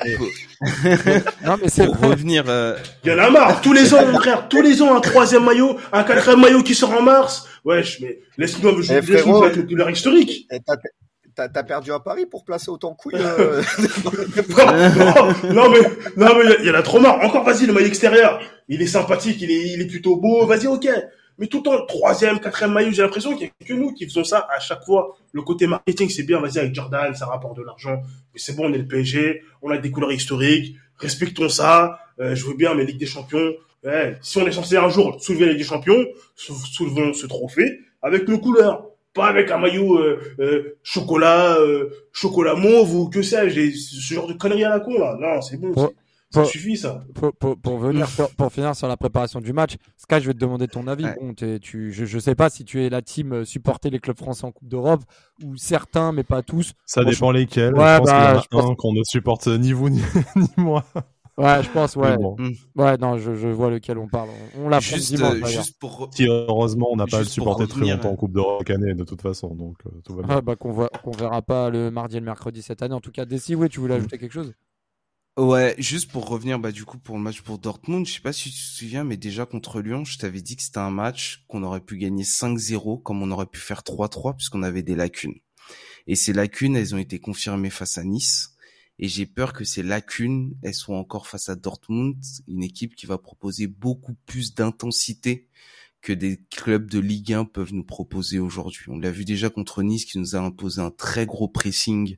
non, 1.46 1.56
mais 1.60 1.68
c'est 1.68 1.86
pour 1.86 1.98
revenir. 1.98 2.44
Euh... 2.48 2.76
Il 3.04 3.10
y 3.10 3.14
en 3.14 3.18
a 3.18 3.30
marre. 3.30 3.62
Tous 3.62 3.72
les 3.72 3.94
ans, 3.94 4.04
mon 4.04 4.18
frère. 4.18 4.48
Tous 4.48 4.60
les 4.60 4.82
ans, 4.82 4.94
un 4.94 5.00
troisième 5.00 5.44
maillot, 5.44 5.78
un 5.92 6.04
quatrième 6.04 6.40
maillot 6.40 6.62
qui 6.62 6.74
sort 6.74 6.92
en 6.92 7.00
mars. 7.00 7.48
Wesh, 7.64 8.00
mais 8.00 8.18
laisse-moi 8.36 8.72
laisse 8.72 8.90
laisse 8.90 9.26
avec 9.26 9.56
le 9.56 9.62
couleur 9.62 9.88
historique. 9.88 10.46
T'as 11.34 11.48
as 11.54 11.62
perdu 11.62 11.90
à 11.92 12.00
Paris 12.00 12.26
pour 12.26 12.44
placer 12.44 12.70
autant 12.70 12.90
de 12.90 12.96
couilles. 12.96 13.14
Euh... 13.16 13.62
non, 15.46 15.54
non, 15.54 15.70
mais 15.70 15.80
non 16.18 16.34
mais 16.36 16.56
il 16.60 16.66
y 16.66 16.70
en 16.70 16.74
a 16.74 16.82
trop 16.82 17.00
marre. 17.00 17.22
Encore, 17.22 17.44
vas-y, 17.44 17.64
le 17.64 17.72
maillot 17.72 17.86
extérieur. 17.86 18.42
Il 18.68 18.82
est 18.82 18.86
sympathique, 18.86 19.40
il 19.40 19.50
est 19.50 19.72
il 19.72 19.80
est 19.80 19.86
plutôt 19.86 20.16
beau. 20.16 20.44
Vas-y, 20.44 20.66
ok. 20.66 20.86
Mais 21.38 21.46
tout 21.46 21.58
le 21.58 21.62
temps, 21.64 21.86
troisième, 21.86 22.40
quatrième 22.40 22.72
maillot, 22.72 22.92
j'ai 22.92 23.02
l'impression 23.02 23.30
qu'il 23.36 23.46
n'y 23.46 23.52
a 23.60 23.66
que 23.66 23.72
nous 23.72 23.92
qui 23.92 24.04
faisons 24.04 24.24
ça 24.24 24.46
à 24.54 24.60
chaque 24.60 24.84
fois. 24.84 25.16
Le 25.32 25.42
côté 25.42 25.66
marketing, 25.66 26.08
c'est 26.08 26.22
bien, 26.22 26.40
vas-y, 26.40 26.58
avec 26.58 26.74
Jordan, 26.74 27.14
ça 27.14 27.26
rapporte 27.26 27.56
de 27.56 27.62
l'argent. 27.62 28.02
Mais 28.32 28.40
c'est 28.40 28.54
bon, 28.54 28.66
on 28.66 28.72
est 28.72 28.78
le 28.78 28.86
PSG, 28.86 29.42
on 29.62 29.70
a 29.70 29.78
des 29.78 29.90
couleurs 29.90 30.12
historiques, 30.12 30.76
respectons 30.98 31.48
ça. 31.48 31.98
Euh, 32.20 32.34
je 32.34 32.44
veux 32.44 32.54
bien, 32.54 32.74
mais 32.74 32.84
Ligue 32.84 32.98
des 32.98 33.06
Champions, 33.06 33.52
ouais, 33.84 34.16
si 34.20 34.38
on 34.38 34.46
est 34.46 34.52
censé 34.52 34.76
un 34.76 34.88
jour 34.88 35.22
soulever 35.22 35.46
la 35.46 35.52
Ligue 35.52 35.62
des 35.62 35.66
Champions, 35.66 36.04
soulevons 36.36 37.12
ce 37.14 37.26
trophée 37.26 37.80
avec 38.02 38.28
nos 38.28 38.38
couleurs. 38.38 38.86
Pas 39.14 39.26
avec 39.26 39.50
un 39.50 39.58
maillot 39.58 39.98
euh, 39.98 40.20
euh, 40.40 40.78
chocolat, 40.82 41.56
euh, 41.58 41.90
chocolat 42.12 42.54
mauve 42.54 42.94
ou 42.94 43.10
que 43.10 43.20
sais-je, 43.20 43.70
ce 43.76 44.14
genre 44.14 44.26
de 44.26 44.32
conneries 44.32 44.64
à 44.64 44.70
la 44.70 44.80
con 44.80 44.98
là. 44.98 45.16
Non, 45.20 45.42
c'est 45.42 45.58
bon. 45.58 45.74
Pour, 46.32 46.46
ça 46.46 46.50
suffit 46.50 46.76
ça. 46.76 47.04
Pour, 47.14 47.32
pour, 47.34 47.58
pour 47.58 47.78
venir 47.78 48.08
pour, 48.16 48.30
pour, 48.30 48.52
finir 48.52 48.74
sur 48.74 48.88
la 48.88 48.96
préparation 48.96 49.40
du 49.40 49.52
match, 49.52 49.76
Sky, 49.96 50.20
je 50.20 50.26
vais 50.26 50.34
te 50.34 50.38
demander 50.38 50.68
ton 50.68 50.86
avis. 50.86 51.04
Ouais. 51.04 51.16
Bon, 51.20 51.34
tu, 51.34 51.92
je, 51.92 52.04
je 52.04 52.18
sais 52.18 52.34
pas 52.34 52.50
si 52.50 52.64
tu 52.64 52.82
es 52.82 52.90
la 52.90 53.02
team 53.02 53.32
euh, 53.32 53.44
supporter 53.44 53.90
les 53.90 53.98
clubs 53.98 54.16
français 54.16 54.44
en 54.44 54.52
Coupe 54.52 54.68
d'Europe 54.68 55.02
ou 55.42 55.56
certains, 55.56 56.12
mais 56.12 56.24
pas 56.24 56.42
tous. 56.42 56.72
Ça 56.86 57.02
bon, 57.02 57.10
dépend 57.10 57.32
je... 57.32 57.38
lesquels. 57.38 57.74
Ouais, 57.74 57.94
je 57.94 57.98
pense 57.98 58.06
bah, 58.06 58.42
qu'il 58.48 58.58
y 58.58 58.60
en 58.60 58.60
a 58.60 58.64
un 58.64 58.66
pense... 58.68 58.76
qu'on 58.76 58.92
ne 58.92 59.04
supporte 59.04 59.46
ni 59.46 59.72
vous 59.72 59.90
ni, 59.90 60.00
ni 60.36 60.48
moi. 60.56 60.84
Ouais, 61.38 61.62
je 61.62 61.70
pense, 61.70 61.96
ouais. 61.96 62.16
Bon. 62.18 62.36
Ouais, 62.76 62.98
non, 62.98 63.16
je, 63.16 63.34
je 63.34 63.48
vois 63.48 63.70
lequel 63.70 63.96
on 63.96 64.06
parle. 64.06 64.28
On 64.58 64.68
l'a 64.68 64.80
juste, 64.80 65.14
dimanche, 65.14 65.36
juste 65.46 65.78
pour. 65.78 66.10
Si 66.12 66.26
heureusement, 66.26 66.88
on 66.90 66.96
n'a 66.96 67.06
pas 67.06 67.20
le 67.20 67.24
supporté 67.24 67.66
très 67.66 67.80
longtemps 67.80 68.10
en 68.10 68.16
Coupe 68.16 68.32
d'Europe 68.32 68.68
année, 68.68 68.94
de 68.94 69.04
toute 69.04 69.22
façon, 69.22 69.54
donc 69.54 69.76
euh, 69.86 69.90
tout 70.04 70.14
va 70.14 70.22
bien. 70.22 70.36
Ah, 70.36 70.40
bah, 70.40 70.56
qu'on, 70.56 70.72
voit, 70.72 70.90
qu'on 71.02 71.10
verra 71.10 71.40
pas 71.42 71.70
le 71.70 71.90
mardi 71.90 72.16
et 72.16 72.20
le 72.20 72.26
mercredi 72.26 72.62
cette 72.62 72.82
année. 72.82 72.94
En 72.94 73.00
tout 73.00 73.10
cas, 73.10 73.24
Desi, 73.24 73.54
oui, 73.54 73.68
tu 73.68 73.80
voulais 73.80 73.94
ajouter 73.94 74.18
quelque 74.18 74.32
chose? 74.32 74.52
Ouais, 75.38 75.74
juste 75.78 76.10
pour 76.10 76.28
revenir 76.28 76.58
bah 76.58 76.72
du 76.72 76.84
coup 76.84 76.98
pour 76.98 77.16
le 77.16 77.22
match 77.22 77.40
pour 77.40 77.58
Dortmund, 77.58 78.06
je 78.06 78.12
sais 78.12 78.20
pas 78.20 78.34
si 78.34 78.50
tu 78.50 78.56
te 78.56 78.76
souviens, 78.76 79.02
mais 79.02 79.16
déjà 79.16 79.46
contre 79.46 79.80
Lyon, 79.80 80.04
je 80.04 80.18
t'avais 80.18 80.42
dit 80.42 80.56
que 80.56 80.62
c'était 80.62 80.76
un 80.78 80.90
match 80.90 81.44
qu'on 81.48 81.62
aurait 81.62 81.80
pu 81.80 81.96
gagner 81.96 82.22
5-0 82.24 83.02
comme 83.02 83.22
on 83.22 83.30
aurait 83.30 83.46
pu 83.46 83.58
faire 83.58 83.82
3-3 83.82 84.36
puisqu'on 84.36 84.62
avait 84.62 84.82
des 84.82 84.94
lacunes. 84.94 85.36
Et 86.06 86.16
ces 86.16 86.32
lacunes, 86.34 86.76
elles 86.76 86.94
ont 86.94 86.98
été 86.98 87.20
confirmées 87.20 87.70
face 87.70 87.98
à 87.98 88.04
Nice. 88.04 88.56
Et 88.98 89.08
j'ai 89.08 89.26
peur 89.26 89.54
que 89.54 89.64
ces 89.64 89.82
lacunes, 89.82 90.54
elles 90.62 90.74
soient 90.74 90.98
encore 90.98 91.26
face 91.28 91.48
à 91.48 91.56
Dortmund, 91.56 92.16
une 92.48 92.62
équipe 92.62 92.94
qui 92.94 93.06
va 93.06 93.18
proposer 93.18 93.66
beaucoup 93.68 94.14
plus 94.26 94.54
d'intensité 94.54 95.48
que 96.02 96.12
des 96.12 96.40
clubs 96.50 96.90
de 96.90 96.98
Ligue 96.98 97.32
1 97.32 97.44
peuvent 97.44 97.72
nous 97.72 97.84
proposer 97.84 98.40
aujourd'hui. 98.40 98.86
On 98.88 98.98
l'a 98.98 99.12
vu 99.12 99.24
déjà 99.24 99.48
contre 99.50 99.84
Nice 99.84 100.04
qui 100.04 100.18
nous 100.18 100.34
a 100.34 100.40
imposé 100.40 100.80
un 100.80 100.90
très 100.90 101.26
gros 101.26 101.48
pressing. 101.48 102.16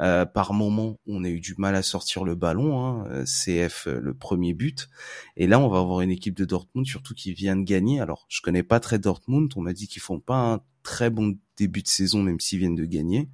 Euh, 0.00 0.26
par 0.26 0.52
moment, 0.52 0.98
on 1.06 1.22
a 1.22 1.28
eu 1.28 1.38
du 1.38 1.54
mal 1.56 1.76
à 1.76 1.82
sortir 1.82 2.24
le 2.24 2.34
ballon, 2.34 2.84
hein, 2.84 3.24
CF 3.24 3.86
euh, 3.86 4.00
le 4.00 4.14
premier 4.14 4.54
but. 4.54 4.88
Et 5.36 5.46
là, 5.46 5.60
on 5.60 5.68
va 5.68 5.78
avoir 5.78 6.00
une 6.00 6.10
équipe 6.10 6.34
de 6.34 6.44
Dortmund 6.44 6.86
surtout 6.86 7.14
qui 7.14 7.32
vient 7.32 7.54
de 7.54 7.62
gagner. 7.62 8.00
Alors, 8.00 8.26
je 8.28 8.40
connais 8.40 8.64
pas 8.64 8.80
très 8.80 8.98
Dortmund. 8.98 9.52
On 9.54 9.60
m'a 9.60 9.72
dit 9.72 9.86
qu'ils 9.86 10.02
font 10.02 10.18
pas 10.18 10.54
un 10.54 10.60
très 10.82 11.08
bon 11.08 11.38
début 11.56 11.82
de 11.82 11.88
saison, 11.88 12.22
même 12.22 12.40
s'ils 12.40 12.58
viennent 12.58 12.74
de 12.74 12.84
gagner. 12.84 13.28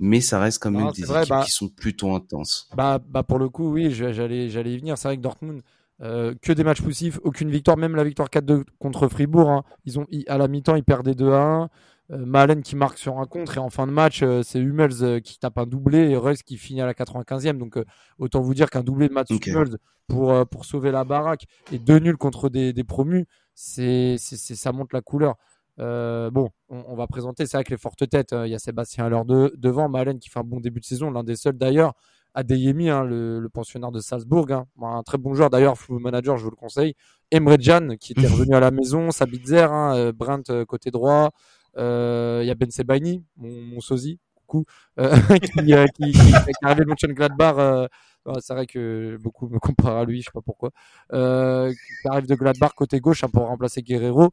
Mais 0.00 0.20
ça 0.20 0.38
reste 0.38 0.62
quand 0.62 0.70
même 0.70 0.92
des 0.92 1.02
équipes 1.02 1.28
bah 1.28 1.42
qui 1.44 1.50
sont 1.50 1.68
plutôt 1.68 2.14
intenses. 2.14 2.70
Bah, 2.76 3.00
bah 3.04 3.24
pour 3.24 3.38
le 3.38 3.48
coup, 3.48 3.70
oui, 3.70 3.90
j'allais, 3.90 4.48
j'allais 4.48 4.74
y 4.74 4.78
venir. 4.78 4.96
C'est 4.96 5.08
vrai 5.08 5.16
que 5.16 5.22
Dortmund, 5.22 5.62
euh, 6.02 6.34
que 6.42 6.52
des 6.52 6.64
matchs 6.64 6.82
poussifs, 6.82 7.18
aucune 7.22 7.50
victoire, 7.50 7.76
même 7.76 7.96
la 7.96 8.04
victoire 8.04 8.28
4-2 8.28 8.64
contre 8.78 9.08
Fribourg. 9.08 9.50
Hein. 9.50 9.64
Ils 9.84 9.98
ont, 9.98 10.06
à 10.26 10.38
la 10.38 10.48
mi-temps, 10.48 10.76
ils 10.76 10.84
perdaient 10.84 11.12
2-1. 11.12 11.68
Euh, 12.10 12.24
Malen 12.24 12.62
qui 12.62 12.74
marque 12.74 12.96
sur 12.96 13.18
un 13.18 13.26
contre 13.26 13.58
et 13.58 13.60
en 13.60 13.68
fin 13.68 13.86
de 13.86 13.92
match, 13.92 14.22
euh, 14.22 14.42
c'est 14.42 14.58
Hummels 14.58 15.02
euh, 15.02 15.20
qui 15.20 15.38
tape 15.38 15.58
un 15.58 15.66
doublé 15.66 16.08
et 16.10 16.16
Reus 16.16 16.42
qui 16.42 16.56
finit 16.56 16.80
à 16.80 16.86
la 16.86 16.94
95e. 16.94 17.58
Donc 17.58 17.78
autant 18.18 18.40
vous 18.40 18.54
dire 18.54 18.70
qu'un 18.70 18.82
doublé 18.82 19.08
de 19.08 19.12
Mats 19.12 19.24
Hummels 19.28 19.76
pour, 20.06 20.46
pour 20.46 20.64
sauver 20.64 20.90
la 20.90 21.04
baraque 21.04 21.44
et 21.70 21.78
deux 21.78 21.98
nuls 21.98 22.16
contre 22.16 22.48
des, 22.48 22.72
des 22.72 22.84
promus, 22.84 23.26
c'est, 23.54 24.16
c'est, 24.18 24.54
ça 24.54 24.72
monte 24.72 24.94
la 24.94 25.02
couleur. 25.02 25.36
bon, 25.76 26.48
on, 26.70 26.96
va 26.96 27.06
présenter, 27.06 27.44
c'est 27.44 27.58
vrai 27.58 27.64
que 27.64 27.70
les 27.70 27.76
fortes 27.76 28.08
têtes, 28.08 28.32
il 28.32 28.50
y 28.50 28.54
a 28.54 28.58
Sébastien 28.58 29.12
à 29.12 29.24
de, 29.24 29.52
devant, 29.58 29.90
Malen 29.90 30.18
qui 30.18 30.30
fait 30.30 30.38
un 30.40 30.44
bon 30.44 30.60
début 30.60 30.80
de 30.80 30.86
saison, 30.86 31.10
l'un 31.10 31.24
des 31.24 31.36
seuls 31.36 31.58
d'ailleurs. 31.58 31.92
Adeyemi, 32.34 32.88
hein, 32.90 33.04
le, 33.04 33.40
le, 33.40 33.48
pensionnaire 33.48 33.90
de 33.90 34.00
Salzbourg, 34.00 34.46
hein. 34.50 34.66
un 34.82 35.02
très 35.02 35.18
bon 35.18 35.34
joueur 35.34 35.50
d'ailleurs, 35.50 35.76
full 35.76 36.00
manager, 36.00 36.36
je 36.36 36.44
vous 36.44 36.50
le 36.50 36.56
conseille. 36.56 36.94
Emre 37.30 37.56
Can 37.58 37.96
qui 37.98 38.12
était 38.12 38.26
revenu 38.28 38.54
à 38.54 38.60
la 38.60 38.70
maison, 38.70 39.10
Sabitzer, 39.10 39.70
hein, 39.72 40.12
Brent 40.12 40.64
côté 40.66 40.90
droit, 40.90 41.32
euh, 41.76 42.40
il 42.42 42.46
y 42.46 42.50
a 42.50 42.54
Ben 42.54 42.70
Sebaini, 42.70 43.24
mon, 43.36 43.50
mon 43.62 43.80
sosie, 43.80 44.18
coucou, 44.46 44.64
euh, 44.98 45.14
qui, 45.64 45.74
euh, 45.74 45.86
qui, 45.94 46.12
qui, 46.12 46.18
qui, 46.18 46.28
est 46.34 46.64
arrivé 46.64 46.84
de 46.84 46.88
Mönchengladbach. 46.88 47.88
c'est 48.40 48.54
vrai 48.54 48.66
que 48.66 49.16
beaucoup 49.22 49.48
me 49.48 49.58
comparent 49.58 49.98
à 49.98 50.04
lui, 50.04 50.20
je 50.20 50.26
sais 50.26 50.32
pas 50.32 50.42
pourquoi. 50.42 50.70
Euh, 51.12 51.72
qui 51.72 52.08
arrive 52.08 52.26
de 52.26 52.34
Gladbach 52.34 52.72
côté 52.74 53.00
gauche 53.00 53.24
pour 53.32 53.46
remplacer 53.46 53.82
Guerrero. 53.82 54.30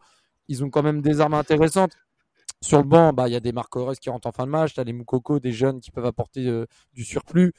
Ils 0.48 0.64
ont 0.64 0.70
quand 0.70 0.84
même 0.84 1.02
des 1.02 1.22
armes 1.22 1.34
intéressantes. 1.34 1.94
Sur 2.62 2.80
le 2.80 2.86
banc, 2.86 3.14
bah 3.14 3.28
il 3.28 3.34
y 3.34 3.36
a 3.36 3.40
des 3.40 3.52
Marco 3.52 3.86
Reus 3.86 4.00
qui 4.00 4.10
rentrent 4.10 4.28
en 4.28 4.32
fin 4.32 4.46
de 4.46 4.52
match, 4.52 4.74
tu 4.74 4.80
as 4.80 4.84
les 4.84 4.94
Moukoko, 4.94 5.40
des 5.40 5.52
jeunes 5.52 5.82
qui 5.82 5.92
peuvent 5.92 6.06
apporter 6.06 6.48
euh, 6.48 6.66
du 6.94 7.04
surplus. 7.04 7.54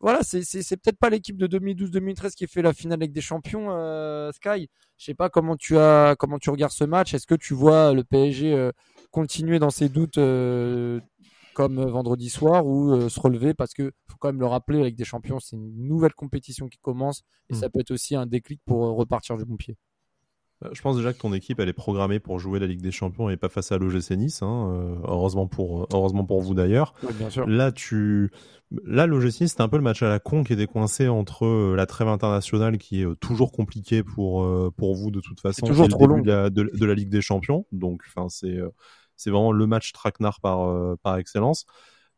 Voilà, 0.00 0.20
c'est 0.22 0.42
c'est 0.42 0.76
peut-être 0.78 0.98
pas 0.98 1.10
l'équipe 1.10 1.36
de 1.36 1.46
2012-2013 1.46 2.34
qui 2.34 2.46
fait 2.46 2.62
la 2.62 2.72
finale 2.72 3.00
avec 3.00 3.12
des 3.12 3.20
champions 3.20 3.68
euh, 3.70 4.32
Sky. 4.32 4.68
Je 4.96 5.04
sais 5.04 5.14
pas 5.14 5.28
comment 5.28 5.56
tu 5.56 5.76
as 5.76 6.16
comment 6.18 6.38
tu 6.38 6.48
regardes 6.48 6.72
ce 6.72 6.84
match. 6.84 7.12
Est-ce 7.12 7.26
que 7.26 7.34
tu 7.34 7.52
vois 7.52 7.92
le 7.92 8.02
PSG 8.02 8.70
continuer 9.10 9.58
dans 9.58 9.70
ses 9.70 9.88
doutes 9.88 10.18
euh, 10.18 11.00
comme 11.54 11.84
vendredi 11.84 12.30
soir 12.30 12.66
ou 12.66 12.92
euh, 12.92 13.08
se 13.08 13.20
relever? 13.20 13.54
Parce 13.54 13.74
que 13.74 13.92
faut 14.08 14.16
quand 14.18 14.28
même 14.28 14.40
le 14.40 14.46
rappeler 14.46 14.80
avec 14.80 14.94
des 14.96 15.04
champions, 15.04 15.40
c'est 15.40 15.56
une 15.56 15.86
nouvelle 15.86 16.14
compétition 16.14 16.68
qui 16.68 16.78
commence 16.78 17.22
et 17.48 17.54
ça 17.54 17.68
mm. 17.68 17.70
peut 17.70 17.80
être 17.80 17.90
aussi 17.90 18.16
un 18.16 18.26
déclic 18.26 18.60
pour 18.64 18.86
euh, 18.86 18.92
repartir 18.92 19.36
du 19.36 19.44
bon 19.44 19.56
pied. 19.56 19.76
Je 20.72 20.80
pense 20.82 20.96
déjà 20.96 21.12
que 21.12 21.18
ton 21.18 21.32
équipe 21.32 21.58
elle 21.58 21.68
est 21.68 21.72
programmée 21.72 22.20
pour 22.20 22.38
jouer 22.38 22.58
la 22.58 22.66
Ligue 22.66 22.82
des 22.82 22.90
Champions 22.90 23.30
et 23.30 23.36
pas 23.36 23.48
face 23.48 23.72
à 23.72 23.78
l'OGC 23.78 24.10
Nice. 24.12 24.42
Hein. 24.42 24.98
heureusement 25.04 25.46
pour 25.46 25.86
heureusement 25.92 26.24
pour 26.24 26.40
vous 26.42 26.54
d'ailleurs. 26.54 26.94
Là 27.46 27.72
tu 27.72 28.30
là 28.84 29.06
l'OGC 29.06 29.40
Nice 29.40 29.54
c'est 29.56 29.62
un 29.62 29.68
peu 29.68 29.78
le 29.78 29.82
match 29.82 30.02
à 30.02 30.08
la 30.08 30.18
con 30.18 30.44
qui 30.44 30.52
est 30.52 30.56
décoincé 30.56 31.08
entre 31.08 31.74
la 31.74 31.86
trêve 31.86 32.08
internationale 32.08 32.76
qui 32.76 33.02
est 33.02 33.20
toujours 33.20 33.52
compliquée 33.52 34.02
pour 34.02 34.46
pour 34.76 34.94
vous 34.94 35.10
de 35.10 35.20
toute 35.20 35.40
façon. 35.40 35.66
Toujours 35.66 35.88
trop 35.88 36.06
long. 36.06 36.20
De 36.20 36.30
la, 36.30 36.50
de, 36.50 36.70
de 36.72 36.84
la 36.84 36.94
Ligue 36.94 37.08
des 37.08 37.22
Champions. 37.22 37.64
Donc 37.72 38.02
enfin 38.06 38.28
c'est 38.28 38.58
c'est 39.20 39.30
vraiment 39.30 39.52
le 39.52 39.66
match 39.66 39.92
traquenard 39.92 40.40
par, 40.40 40.62
euh, 40.62 40.96
par 41.02 41.18
excellence. 41.18 41.66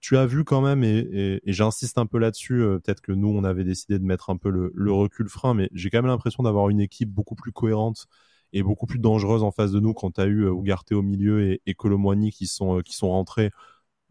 Tu 0.01 0.17
as 0.17 0.27
vu 0.27 0.45
quand 0.45 0.61
même, 0.61 0.85
et, 0.85 1.41
j'insiste 1.47 1.99
un 1.99 2.07
peu 2.07 2.19
là-dessus, 2.19 2.63
euh, 2.63 2.79
peut-être 2.79 3.01
que 3.01 3.13
nous, 3.13 3.29
on 3.29 3.45
avait 3.45 3.65
décidé 3.65 3.99
de 3.99 4.05
mettre 4.05 4.31
un 4.31 4.37
peu 4.37 4.51
le, 4.51 4.93
recul 4.93 5.29
frein, 5.29 5.55
mais 5.55 5.69
j'ai 5.73 5.91
quand 5.91 5.99
même 5.99 6.07
l'impression 6.07 6.45
d'avoir 6.45 6.69
une 6.69 6.81
équipe 6.81 7.11
beaucoup 7.11 7.35
plus 7.35 7.53
cohérente 7.53 8.07
et 8.53 8.63
beaucoup 8.63 8.87
plus 8.87 8.99
dangereuse 8.99 9.43
en 9.43 9.51
face 9.51 9.73
de 9.73 9.81
nous 9.81 9.95
quand 9.95 10.13
tu 10.13 10.21
as 10.21 10.27
eu 10.27 10.45
euh, 10.45 10.51
Ougarté 10.51 10.95
au 10.95 11.03
milieu 11.03 11.43
et, 11.51 11.63
et 11.67 11.75
qui 11.75 12.47
sont, 12.47 12.81
qui 12.81 12.95
sont 12.95 13.09
rentrés. 13.09 13.51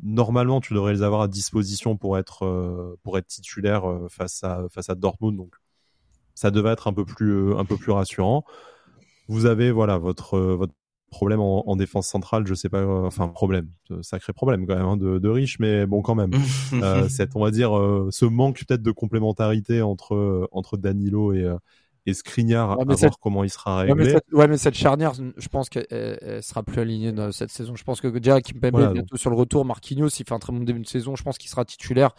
Normalement, 0.04 0.62
tu 0.62 0.74
devrais 0.74 0.94
les 0.94 1.04
avoir 1.04 1.22
à 1.22 1.28
disposition 1.28 1.96
pour 1.96 2.18
être, 2.18 2.98
pour 3.04 3.20
être 3.20 3.28
titulaire 3.28 3.84
face, 4.10 4.44
à, 4.44 4.66
face 4.72 4.90
à 4.90 4.96
Dortmund. 4.96 5.38
Donc, 5.38 5.54
ça 6.34 6.50
devait 6.50 6.72
être 6.72 6.88
un 6.88 6.94
peu 6.94 7.06
plus, 7.06 7.56
un 7.56 7.66
peu 7.66 7.78
plus 7.78 7.92
rassurant. 7.92 8.44
Vous 9.28 9.46
avez 9.46 9.72
voilà 9.72 10.00
votre, 10.00 10.40
votre 10.40 10.74
problème 11.12 11.42
en, 11.42 11.76
défense 11.76 12.08
centrale, 12.08 12.48
je 12.48 12.54
sais 12.56 12.70
pas, 12.70 12.80
euh, 12.80 13.06
enfin 13.06 13.28
problème, 13.28 13.70
sacré 14.02 14.34
problème 14.34 14.66
quand 14.66 14.76
même 14.76 14.86
hein, 14.86 14.98
de, 14.98 15.20
de 15.20 15.30
riche, 15.30 15.60
mais 15.60 15.86
bon 15.86 16.02
quand 16.02 16.16
même. 16.16 16.32
euh, 16.74 17.08
cette, 17.10 17.36
on 17.36 17.42
va 17.42 17.52
dire, 17.52 17.78
euh, 17.78 18.08
ce 18.12 18.26
manque 18.26 18.64
peut-être 18.66 18.82
de 18.82 18.92
complémentarité 18.92 19.82
entre 19.82 20.16
euh, 20.16 20.48
entre 20.52 20.78
Danilo 20.78 21.34
et 21.34 21.46
et 22.06 22.14
Skriniar 22.14 22.72
à 22.72 22.84
voir 22.84 23.20
comment 23.22 23.44
il 23.44 23.50
sera 23.50 23.80
réglé. 23.80 24.18
Ouais 24.32 24.48
mais, 24.48 24.58
cette, 24.58 24.76
charnière, 24.76 25.14
je 25.14 25.48
pense 25.50 25.70
qu'elle 25.70 26.42
sera 26.42 26.64
plus 26.64 26.82
alignée 26.82 27.12
dans 27.12 27.32
cette 27.32 27.52
saison. 27.52 27.76
Je 27.76 27.84
pense 27.84 28.02
que 28.02 28.08
déjà 28.08 28.42
Kimpembe 28.42 28.80
est 28.80 28.94
bientôt 28.94 29.18
sur 29.18 29.30
le 29.30 29.36
retour. 29.36 29.66
Marquinhos, 29.66 30.10
il 30.20 30.26
fait 30.26 30.34
un 30.34 30.40
très 30.40 30.54
bon 30.54 30.60
début 30.60 30.80
de 30.80 30.88
saison. 30.88 31.16
Je 31.16 31.24
pense 31.24 31.38
qu'il 31.38 31.50
sera 31.50 31.66
titulaire. 31.66 32.16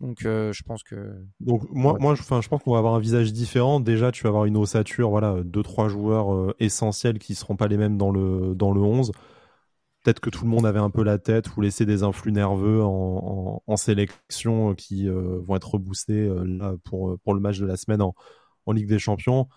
Donc 0.00 0.26
euh, 0.26 0.52
je 0.52 0.62
pense 0.62 0.82
que 0.82 1.14
donc 1.40 1.62
moi 1.70 1.96
moi 1.98 2.14
je 2.14 2.22
pense 2.22 2.62
qu'on 2.62 2.72
va 2.72 2.78
avoir 2.78 2.94
un 2.94 3.00
visage 3.00 3.32
différent. 3.32 3.80
Déjà 3.80 4.12
tu 4.12 4.24
vas 4.24 4.28
avoir 4.28 4.44
une 4.44 4.56
ossature 4.56 5.08
voilà 5.08 5.36
deux 5.42 5.62
trois 5.62 5.88
joueurs 5.88 6.34
euh, 6.34 6.54
essentiels 6.60 7.18
qui 7.18 7.34
seront 7.34 7.56
pas 7.56 7.66
les 7.66 7.78
mêmes 7.78 7.96
dans 7.96 8.10
le 8.10 8.54
dans 8.54 8.72
le 8.72 8.80
11. 8.80 9.12
Peut-être 10.02 10.20
que 10.20 10.30
tout 10.30 10.44
le 10.44 10.50
monde 10.50 10.66
avait 10.66 10.78
un 10.78 10.90
peu 10.90 11.02
la 11.02 11.18
tête 11.18 11.56
ou 11.56 11.62
laissé 11.62 11.86
des 11.86 12.02
influx 12.02 12.30
nerveux 12.30 12.82
en, 12.84 13.62
en, 13.66 13.76
sélection 13.76 14.70
euh, 14.70 14.74
qui 14.74 15.08
vont 15.08 15.56
être 15.56 15.72
reboostés 15.72 16.30
là 16.44 16.74
pour 16.84 17.18
pour 17.20 17.34
le 17.34 17.40
match 17.40 17.58
de 17.58 17.66
la 17.66 17.76
semaine 17.76 18.02
en, 18.02 18.14
en 18.66 18.72
Ligue 18.72 18.88
des 18.88 18.98
Champions. 18.98 19.48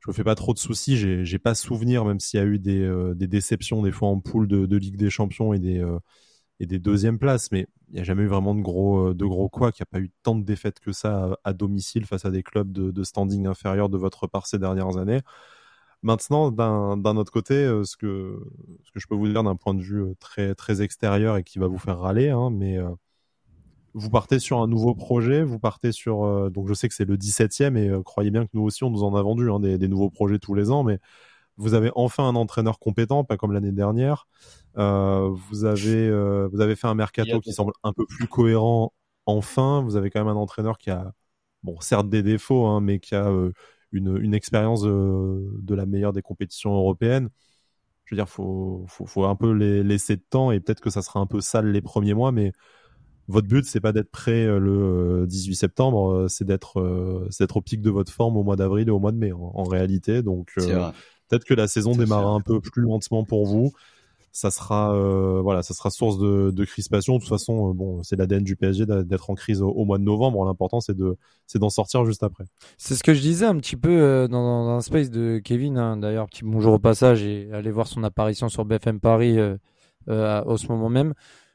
Je 0.00 0.10
me 0.10 0.14
fais 0.14 0.24
pas 0.24 0.34
trop 0.34 0.54
de 0.54 0.58
soucis, 0.58 0.96
j'ai 0.96 1.24
j'ai 1.24 1.38
pas 1.38 1.54
souvenir 1.54 2.04
même 2.04 2.20
s'il 2.20 2.40
y 2.40 2.42
a 2.42 2.46
eu 2.46 2.58
des 2.58 3.12
des 3.14 3.28
déceptions 3.28 3.82
des 3.82 3.92
fois 3.92 4.08
en 4.08 4.20
poule 4.20 4.48
de, 4.48 4.76
Ligue 4.76 4.96
des 4.96 5.10
Champions 5.10 5.52
et 5.52 5.58
des 5.58 5.84
et 6.62 6.66
des 6.66 6.78
deuxièmes 6.78 7.18
places, 7.18 7.50
mais 7.50 7.66
il 7.88 7.94
n'y 7.96 8.00
a 8.00 8.04
jamais 8.04 8.22
eu 8.22 8.28
vraiment 8.28 8.54
de 8.54 8.62
gros, 8.62 9.08
euh, 9.08 9.14
de 9.14 9.24
gros 9.26 9.48
quoi, 9.48 9.72
qu'il 9.72 9.82
n'y 9.82 9.88
a 9.90 9.98
pas 9.98 10.04
eu 10.04 10.12
tant 10.22 10.36
de 10.36 10.44
défaites 10.44 10.78
que 10.80 10.92
ça 10.92 11.36
à, 11.44 11.52
domicile 11.52 12.06
face 12.06 12.24
à 12.24 12.30
des 12.30 12.44
clubs 12.44 12.70
de, 12.72 13.02
standing 13.04 13.46
inférieur 13.46 13.88
de 13.88 13.98
votre 13.98 14.28
part 14.28 14.46
ces 14.46 14.58
dernières 14.60 14.96
années. 14.96 15.20
Maintenant, 16.02 16.50
d'un 16.52 17.16
autre 17.16 17.32
côté, 17.32 17.54
euh, 17.54 17.84
ce 17.84 17.96
que, 17.96 18.40
je 18.94 19.06
peux 19.08 19.14
vous 19.16 19.28
dire 19.28 19.42
d'un 19.44 19.56
point 19.56 19.74
de 19.74 19.82
vue 19.82 20.02
euh, 20.02 20.14
très, 20.20 20.54
très 20.54 20.82
extérieur 20.82 21.36
et 21.36 21.44
qui 21.44 21.58
va 21.58 21.66
vous 21.68 21.78
faire 21.78 21.98
râler, 21.98 22.30
hein, 22.30 22.50
mais 22.50 22.78
vous 23.94 24.10
partez 24.10 24.38
sur 24.38 24.60
un 24.60 24.66
nouveau 24.66 24.94
projet, 24.94 25.42
vous 25.42 25.58
partez 25.58 25.92
sur, 25.92 26.50
donc 26.50 26.68
je 26.68 26.74
sais 26.74 26.88
que 26.88 26.94
c'est 26.94 27.04
le 27.04 27.16
17e 27.16 27.76
et 27.76 28.02
croyez 28.04 28.30
bien 28.30 28.44
que 28.44 28.50
nous 28.54 28.62
aussi 28.62 28.84
on 28.84 28.90
nous 28.90 29.02
en 29.02 29.14
a 29.14 29.22
vendu 29.22 29.50
hein, 29.50 29.60
des, 29.60 29.78
des, 29.78 29.88
nouveaux 29.88 30.10
projets 30.10 30.38
tous 30.38 30.54
les 30.54 30.70
ans, 30.70 30.82
mais 30.82 30.98
vous 31.56 31.74
avez 31.74 31.90
enfin 31.94 32.26
un 32.28 32.34
entraîneur 32.34 32.78
compétent, 32.78 33.24
pas 33.24 33.36
comme 33.36 33.52
l'année 33.52 33.72
dernière. 33.72 34.26
Euh, 34.78 35.28
vous 35.30 35.64
avez 35.64 36.08
euh, 36.08 36.48
vous 36.52 36.60
avez 36.60 36.76
fait 36.76 36.86
un 36.86 36.94
mercato 36.94 37.40
qui 37.40 37.52
semble 37.52 37.72
un 37.82 37.92
peu 37.92 38.06
plus 38.06 38.26
cohérent. 38.26 38.92
Enfin, 39.26 39.82
vous 39.82 39.96
avez 39.96 40.10
quand 40.10 40.20
même 40.20 40.34
un 40.34 40.40
entraîneur 40.40 40.78
qui 40.78 40.90
a 40.90 41.12
bon 41.62 41.78
certes 41.80 42.08
des 42.08 42.22
défauts, 42.22 42.66
hein, 42.66 42.80
mais 42.80 42.98
qui 43.00 43.14
a 43.14 43.28
euh, 43.28 43.52
une, 43.92 44.16
une 44.18 44.34
expérience 44.34 44.82
de 44.82 45.74
la 45.74 45.86
meilleure 45.86 46.12
des 46.12 46.22
compétitions 46.22 46.74
européennes. 46.74 47.28
Je 48.04 48.14
veux 48.14 48.18
dire, 48.18 48.28
faut 48.28 48.84
faut, 48.88 49.06
faut 49.06 49.24
un 49.24 49.36
peu 49.36 49.52
les 49.52 49.82
laisser 49.84 50.16
de 50.16 50.24
temps 50.28 50.52
et 50.52 50.60
peut-être 50.60 50.80
que 50.80 50.90
ça 50.90 51.02
sera 51.02 51.20
un 51.20 51.26
peu 51.26 51.40
sale 51.40 51.70
les 51.70 51.82
premiers 51.82 52.14
mois, 52.14 52.32
mais 52.32 52.52
votre 53.32 53.48
but 53.48 53.64
c'est 53.64 53.80
pas 53.80 53.92
d'être 53.92 54.10
prêt 54.10 54.46
le 54.46 55.26
18 55.26 55.54
septembre, 55.54 56.26
c'est 56.28 56.44
d'être 56.44 57.26
c'est 57.30 57.44
d'être 57.44 57.56
au 57.56 57.62
pic 57.62 57.80
de 57.80 57.90
votre 57.90 58.12
forme 58.12 58.36
au 58.36 58.42
mois 58.42 58.56
d'avril 58.56 58.88
et 58.88 58.90
au 58.92 58.98
mois 58.98 59.12
de 59.12 59.16
mai 59.18 59.32
en, 59.32 59.64
réalité. 59.64 60.22
Donc 60.22 60.52
peut-être 60.54 61.44
que 61.44 61.54
la 61.54 61.66
saison 61.66 61.92
démarre 61.92 62.28
un 62.28 62.40
peu 62.40 62.60
plus 62.60 62.82
lentement 62.82 63.24
pour 63.24 63.46
vous 63.46 63.72
ça 64.32 64.50
sera 64.50 64.94
euh, 64.94 65.40
voilà, 65.42 65.62
ça 65.62 65.74
sera 65.74 65.90
source 65.90 66.18
de, 66.18 66.50
de 66.50 66.64
crispation. 66.64 67.16
De 67.16 67.20
toute 67.20 67.28
façon, 67.28 67.70
euh, 67.70 67.72
bon, 67.74 68.02
c'est 68.02 68.16
l'ADN 68.16 68.42
du 68.42 68.56
PSG 68.56 68.86
d'être 68.86 69.28
en 69.28 69.34
crise 69.34 69.60
au, 69.60 69.84
mois 69.84 69.98
de 69.98 70.04
novembre. 70.04 70.44
L'important, 70.46 70.80
c'est 70.80 70.96
de 70.96 71.16
c'est 71.46 71.58
d'en 71.58 71.68
sortir 71.68 72.04
juste 72.06 72.22
après. 72.22 72.44
C'est 72.78 72.94
ce 72.94 73.02
que 73.02 73.12
je 73.12 73.20
disais 73.20 73.44
un 73.44 73.56
petit 73.58 73.76
peu 73.76 73.90
euh, 73.90 74.28
dans, 74.28 74.64
dans, 74.64 74.70
un 74.70 74.80
space 74.80 75.10
de 75.10 75.38
Kevin. 75.38 75.76
Hein, 75.76 75.98
D'ailleurs, 75.98 76.26
petit 76.26 76.44
bonjour 76.44 76.72
au 76.72 76.78
passage 76.78 77.22
et 77.22 77.50
allez 77.52 77.70
voir 77.70 77.86
son 77.86 78.02
apparition 78.04 78.48
sur 78.48 78.64
BFM 78.64 79.00
Paris 79.00 79.38
au 80.08 80.56
ce 80.56 80.66
moment 80.66 80.88
même. 80.88 81.12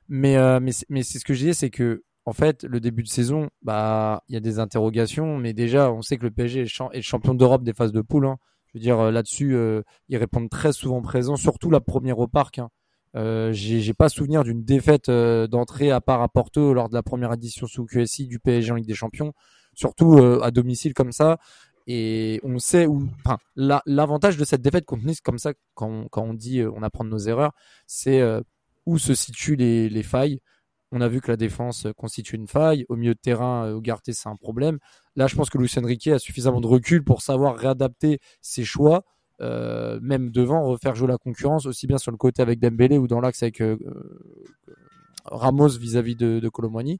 Mais 0.09 0.37
mais 0.59 0.71
mais 0.89 1.03
c'est 1.03 1.19
ce 1.19 1.25
que 1.25 1.33
je 1.33 1.39
disais, 1.39 1.53
c'est 1.53 1.69
que 1.69 2.03
en 2.27 2.33
fait, 2.33 2.65
le 2.65 2.81
début 2.81 3.03
de 3.03 3.07
saison, 3.07 3.49
bah, 3.61 4.21
il 4.27 4.33
y 4.33 4.37
a 4.37 4.41
des 4.41 4.59
interrogations, 4.59 5.37
mais 5.37 5.53
déjà, 5.53 5.93
on 5.93 6.01
sait 6.01 6.17
que 6.17 6.23
le 6.23 6.31
PSG 6.31 6.63
est, 6.63 6.97
le 6.97 7.01
champion 7.01 7.33
d'Europe 7.33 7.63
des 7.63 7.71
phases 7.71 7.93
de 7.93 8.01
poule. 8.01 8.25
Hein. 8.25 8.35
Je 8.65 8.73
veux 8.73 8.81
dire, 8.81 8.99
euh, 8.99 9.11
là-dessus, 9.11 9.55
euh, 9.55 9.81
ils 10.09 10.17
répondent 10.17 10.49
très 10.49 10.73
souvent 10.73 11.01
présents, 11.01 11.37
surtout 11.37 11.69
la 11.69 11.79
première 11.79 12.19
au 12.19 12.27
parc. 12.27 12.59
Hein. 12.59 12.67
Euh, 13.15 13.53
j'ai 13.53 13.93
pas 13.93 14.09
souvenir 14.09 14.43
d'une 14.43 14.65
défaite 14.65 15.07
euh, 15.07 15.47
d'entrée 15.47 15.89
à 15.89 16.01
part 16.01 16.21
à 16.21 16.27
Porto 16.27 16.73
lors 16.73 16.89
de 16.89 16.95
la 16.95 17.01
première 17.01 17.31
édition 17.31 17.65
sous 17.65 17.85
QSI 17.85 18.27
du 18.27 18.39
PSG 18.39 18.73
en 18.73 18.75
Ligue 18.75 18.87
des 18.87 18.93
Champions, 18.93 19.31
surtout 19.73 20.17
à 20.43 20.51
domicile 20.51 20.93
comme 20.93 21.13
ça. 21.13 21.37
Et 21.89 22.41
on 22.43 22.59
sait 22.59 22.87
où, 22.87 23.07
enfin, 23.25 23.37
l'avantage 23.55 24.35
de 24.35 24.43
cette 24.43 24.61
défaite 24.61 24.83
contre 24.83 25.05
Nice, 25.05 25.21
comme 25.21 25.39
ça, 25.39 25.53
quand 25.75 26.09
quand 26.09 26.23
on 26.23 26.33
dit 26.33 26.61
on 26.61 26.83
apprend 26.83 27.05
de 27.05 27.09
nos 27.09 27.19
erreurs, 27.19 27.53
c'est 27.85 28.21
où 28.87 28.97
se 28.97 29.13
situent 29.13 29.57
les, 29.57 29.89
les 29.89 30.01
failles. 30.01 30.39
On 30.91 31.01
a 31.01 31.09
vu 31.09 31.19
que 31.19 31.29
la 31.29 31.35
défense 31.37 31.85
constitue 31.97 32.37
une 32.37 32.47
faille. 32.47 32.85
Au 32.87 32.95
milieu 32.95 33.13
de 33.13 33.19
terrain, 33.19 33.71
au 33.73 33.81
Garté, 33.81 34.13
c'est 34.13 34.29
un 34.29 34.37
problème. 34.37 34.79
Là, 35.17 35.27
je 35.27 35.35
pense 35.35 35.49
que 35.49 35.57
Lucien 35.57 35.85
Riquet 35.85 36.13
a 36.13 36.19
suffisamment 36.19 36.61
de 36.61 36.67
recul 36.67 37.03
pour 37.03 37.21
savoir 37.21 37.57
réadapter 37.57 38.19
ses 38.41 38.63
choix, 38.63 39.03
euh, 39.41 39.99
même 40.01 40.31
devant, 40.31 40.63
refaire 40.63 40.95
jouer 40.95 41.09
la 41.09 41.17
concurrence, 41.17 41.65
aussi 41.65 41.85
bien 41.85 41.97
sur 41.97 42.11
le 42.11 42.17
côté 42.17 42.41
avec 42.41 42.59
Dembélé 42.59 42.97
ou 42.97 43.07
dans 43.07 43.19
l'axe 43.19 43.43
avec 43.43 43.59
euh, 43.59 43.77
Ramos 45.25 45.77
vis-à-vis 45.77 46.15
de, 46.15 46.39
de 46.39 46.49
Colomboigny. 46.49 46.99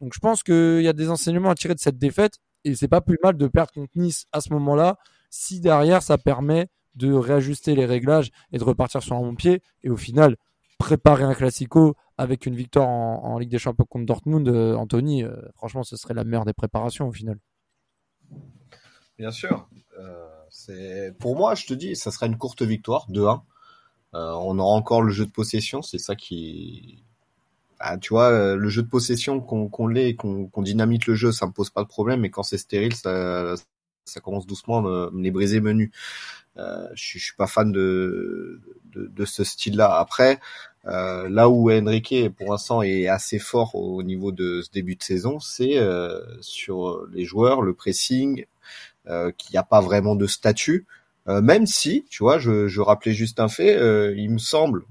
Donc, 0.00 0.12
je 0.14 0.18
pense 0.18 0.42
qu'il 0.42 0.82
y 0.82 0.88
a 0.88 0.92
des 0.92 1.08
enseignements 1.08 1.50
à 1.50 1.54
tirer 1.54 1.74
de 1.74 1.80
cette 1.80 1.98
défaite 1.98 2.38
et 2.64 2.74
c'est 2.74 2.88
pas 2.88 3.00
plus 3.00 3.18
mal 3.22 3.36
de 3.36 3.46
perdre 3.46 3.72
contre 3.72 3.92
Nice 3.94 4.26
à 4.32 4.40
ce 4.40 4.52
moment-là 4.52 4.98
si 5.30 5.60
derrière 5.60 6.02
ça 6.02 6.18
permet 6.18 6.66
de 6.96 7.12
réajuster 7.12 7.76
les 7.76 7.86
réglages 7.86 8.30
et 8.52 8.58
de 8.58 8.64
repartir 8.64 9.02
sur 9.02 9.14
un 9.14 9.20
bon 9.20 9.36
pied. 9.36 9.62
Et 9.84 9.90
au 9.90 9.96
final, 9.96 10.36
préparer 10.82 11.22
un 11.22 11.34
classico 11.34 11.94
avec 12.18 12.44
une 12.44 12.56
victoire 12.56 12.88
en, 12.88 13.38
Ligue 13.38 13.50
des 13.50 13.58
Champions 13.58 13.86
contre 13.88 14.04
Dortmund, 14.04 14.48
euh, 14.48 14.74
Anthony, 14.74 15.22
euh, 15.22 15.36
franchement, 15.54 15.84
ce 15.84 15.96
serait 15.96 16.12
la 16.12 16.24
meilleure 16.24 16.44
des 16.44 16.52
préparations 16.52 17.06
au 17.06 17.12
final. 17.12 17.38
Bien 19.16 19.30
sûr. 19.30 19.68
Euh, 19.98 20.26
c'est 20.50 21.14
pour 21.20 21.36
moi, 21.36 21.54
je 21.54 21.66
te 21.66 21.74
dis, 21.74 21.94
ça 21.94 22.10
sera 22.10 22.26
une 22.26 22.36
courte 22.36 22.62
victoire, 22.62 23.06
2-1. 23.10 23.42
on 24.12 24.58
aura 24.58 24.74
encore 24.74 25.02
le 25.02 25.12
jeu 25.12 25.24
de 25.24 25.30
possession, 25.30 25.82
c'est 25.82 25.98
ça 25.98 26.16
qui, 26.16 27.04
ah, 27.78 27.96
tu 27.96 28.12
vois, 28.12 28.56
le 28.56 28.68
jeu 28.68 28.82
de 28.82 28.88
possession 28.88 29.40
qu'on 29.40 29.86
l'ait 29.86 30.10
et 30.10 30.16
qu'on 30.16 30.50
dynamite 30.56 31.06
le 31.06 31.14
jeu, 31.14 31.30
ça 31.30 31.46
me 31.46 31.52
pose 31.52 31.70
pas 31.70 31.84
de 31.84 31.88
problème. 31.88 32.20
Mais 32.20 32.30
quand 32.30 32.42
c'est 32.42 32.58
stérile, 32.58 32.94
ça, 32.94 33.54
commence 34.20 34.46
doucement 34.46 34.78
à 34.78 34.82
me, 34.82 35.10
me 35.12 35.22
les 35.22 35.30
briser 35.30 35.60
menus. 35.60 35.92
Euh, 36.58 36.86
je, 36.94 37.18
je 37.18 37.24
suis 37.24 37.36
pas 37.36 37.46
fan 37.46 37.72
de 37.72 38.60
ce 39.24 39.44
style-là. 39.44 39.98
Après, 39.98 40.38
euh, 40.86 41.28
là 41.28 41.48
où 41.48 41.70
Enrique 41.70 42.28
pour 42.36 42.50
l'instant 42.50 42.82
est 42.82 43.06
assez 43.06 43.38
fort 43.38 43.74
au 43.74 44.02
niveau 44.02 44.32
de 44.32 44.62
ce 44.62 44.70
début 44.70 44.96
de 44.96 45.02
saison, 45.02 45.38
c'est 45.38 45.78
euh, 45.78 46.20
sur 46.40 47.06
les 47.12 47.24
joueurs, 47.24 47.62
le 47.62 47.72
pressing, 47.72 48.44
euh, 49.08 49.32
qu'il 49.36 49.52
n'y 49.54 49.58
a 49.58 49.64
pas 49.64 49.80
vraiment 49.80 50.14
de 50.14 50.26
statut. 50.26 50.86
Euh, 51.28 51.40
même 51.40 51.66
si, 51.66 52.04
tu 52.08 52.22
vois, 52.22 52.38
je, 52.38 52.68
je 52.68 52.80
rappelais 52.80 53.12
juste 53.12 53.40
un 53.40 53.48
fait, 53.48 53.76
euh, 53.76 54.14
il 54.16 54.30
me 54.30 54.38
semble, 54.38 54.84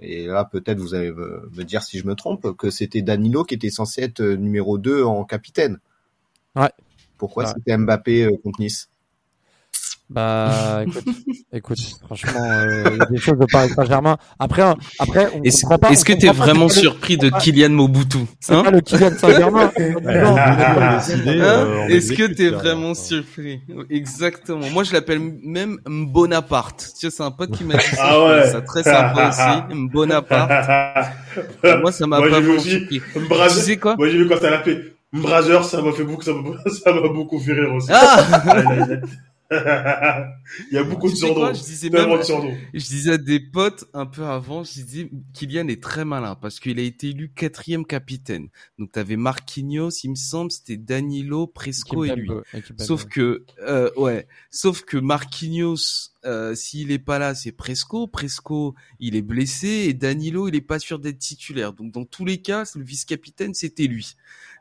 et 0.00 0.26
là 0.26 0.44
peut-être 0.44 0.78
vous 0.78 0.94
allez 0.94 1.12
me, 1.12 1.64
dire 1.64 1.82
si 1.82 1.98
je 1.98 2.06
me 2.06 2.14
trompe, 2.14 2.56
que 2.56 2.70
c'était 2.70 3.02
Danilo 3.02 3.44
qui 3.44 3.54
était 3.54 3.70
censé 3.70 4.02
être 4.02 4.22
numéro 4.22 4.78
2 4.78 5.04
en 5.04 5.24
capitaine. 5.24 5.78
Ouais. 6.56 6.70
Pourquoi 7.18 7.46
c'était 7.46 7.76
Mbappé 7.76 8.28
contre 8.42 8.60
Nice? 8.60 8.88
Bah, 10.12 10.82
écoute, 10.86 11.04
écoute 11.52 11.78
franchement, 12.04 12.44
euh, 12.44 12.84
il 12.92 12.98
y 12.98 13.00
a 13.00 13.06
des 13.06 13.16
choses 13.16 13.38
de 13.38 13.46
Paris 13.46 13.70
Saint-Germain. 13.70 14.18
Après, 14.38 14.62
après, 14.98 15.28
on 15.34 15.42
est-ce, 15.42 15.66
pas. 15.66 15.90
Est-ce 15.90 16.04
que 16.04 16.12
t'es 16.12 16.28
vraiment 16.28 16.68
surpris 16.68 17.16
de 17.16 17.30
Kylian 17.30 17.70
Mobutu 17.70 18.18
C'est 18.40 18.54
hein 18.54 18.62
pas 18.62 18.70
le 18.70 18.80
Kylian 18.80 19.16
Saint-Germain. 19.16 19.72
hein 19.78 21.00
est-ce 21.88 22.12
que 22.12 22.26
t'es 22.26 22.50
vraiment 22.50 22.94
surpris? 22.94 23.62
Exactement. 23.88 24.68
Moi, 24.70 24.84
je 24.84 24.92
l'appelle 24.92 25.20
même 25.42 25.78
Bonaparte. 25.86 26.90
Tu 26.94 27.06
sais, 27.06 27.10
c'est 27.10 27.22
un 27.22 27.30
pote 27.30 27.56
qui 27.56 27.64
m'a 27.64 27.76
dit 27.76 27.84
ça. 27.84 28.02
Ah 28.04 28.26
ouais. 28.26 28.50
Ça 28.50 28.60
très 28.60 28.82
sympa 28.82 29.28
aussi. 29.28 29.88
Bonaparte. 29.92 30.50
Moi, 31.80 31.92
ça 31.92 32.06
m'a 32.06 32.20
pas 32.20 32.28
vraiment 32.28 32.58
surpris. 32.58 33.00
Tu 33.00 33.50
sais 33.50 33.76
quoi? 33.78 33.96
Moi, 33.96 34.08
j'ai 34.08 34.18
vu 34.18 34.28
quand 34.28 34.38
t'as 34.38 34.50
l'appelé 34.50 34.92
Brazer, 35.12 35.64
ça 35.64 35.82
m'a 35.82 35.92
fait 35.92 36.04
beaucoup, 36.04 36.22
ça 36.22 36.32
m'a 36.32 37.08
beaucoup 37.08 37.38
fait 37.38 37.52
rire 37.52 37.74
aussi. 37.74 37.88
Ah 37.92 38.24
il 40.70 40.74
y 40.74 40.78
a 40.78 40.84
beaucoup 40.84 41.10
de 41.10 41.14
surnoms. 41.14 41.52
Je 41.54 41.62
disais 41.62 41.90
même, 41.90 42.08
je 42.74 42.86
disais 42.86 43.12
à 43.12 43.18
des 43.18 43.40
potes 43.40 43.84
un 43.92 44.06
peu 44.06 44.24
avant, 44.24 44.64
je 44.64 44.72
disais 44.72 45.10
Kylian 45.34 45.68
est 45.68 45.82
très 45.82 46.04
malin 46.04 46.34
parce 46.34 46.60
qu'il 46.60 46.78
a 46.78 46.82
été 46.82 47.10
élu 47.10 47.30
quatrième 47.32 47.84
capitaine. 47.84 48.48
Donc 48.78 48.92
tu 48.92 48.98
avais 48.98 49.16
Marquinhos, 49.16 49.90
il 50.04 50.10
me 50.10 50.14
semble, 50.14 50.50
c'était 50.50 50.76
Danilo, 50.76 51.46
Presco 51.46 52.04
et 52.04 52.14
lui. 52.14 52.30
Sauf 52.78 53.06
que 53.06 53.44
euh, 53.60 53.90
ouais, 53.96 54.26
sauf 54.50 54.82
que 54.82 54.96
Marquinhos 54.96 56.12
euh, 56.24 56.54
s'il 56.54 56.92
est 56.92 56.98
pas 56.98 57.18
là, 57.18 57.34
c'est 57.34 57.52
Presco. 57.52 58.06
Presco, 58.06 58.74
il 59.00 59.16
est 59.16 59.22
blessé 59.22 59.86
et 59.88 59.94
Danilo, 59.94 60.48
il 60.48 60.54
est 60.54 60.60
pas 60.60 60.78
sûr 60.78 60.98
d'être 60.98 61.18
titulaire. 61.18 61.72
Donc 61.72 61.92
dans 61.92 62.04
tous 62.04 62.24
les 62.24 62.40
cas, 62.40 62.64
le 62.76 62.84
vice-capitaine, 62.84 63.54
c'était 63.54 63.86
lui. 63.86 64.14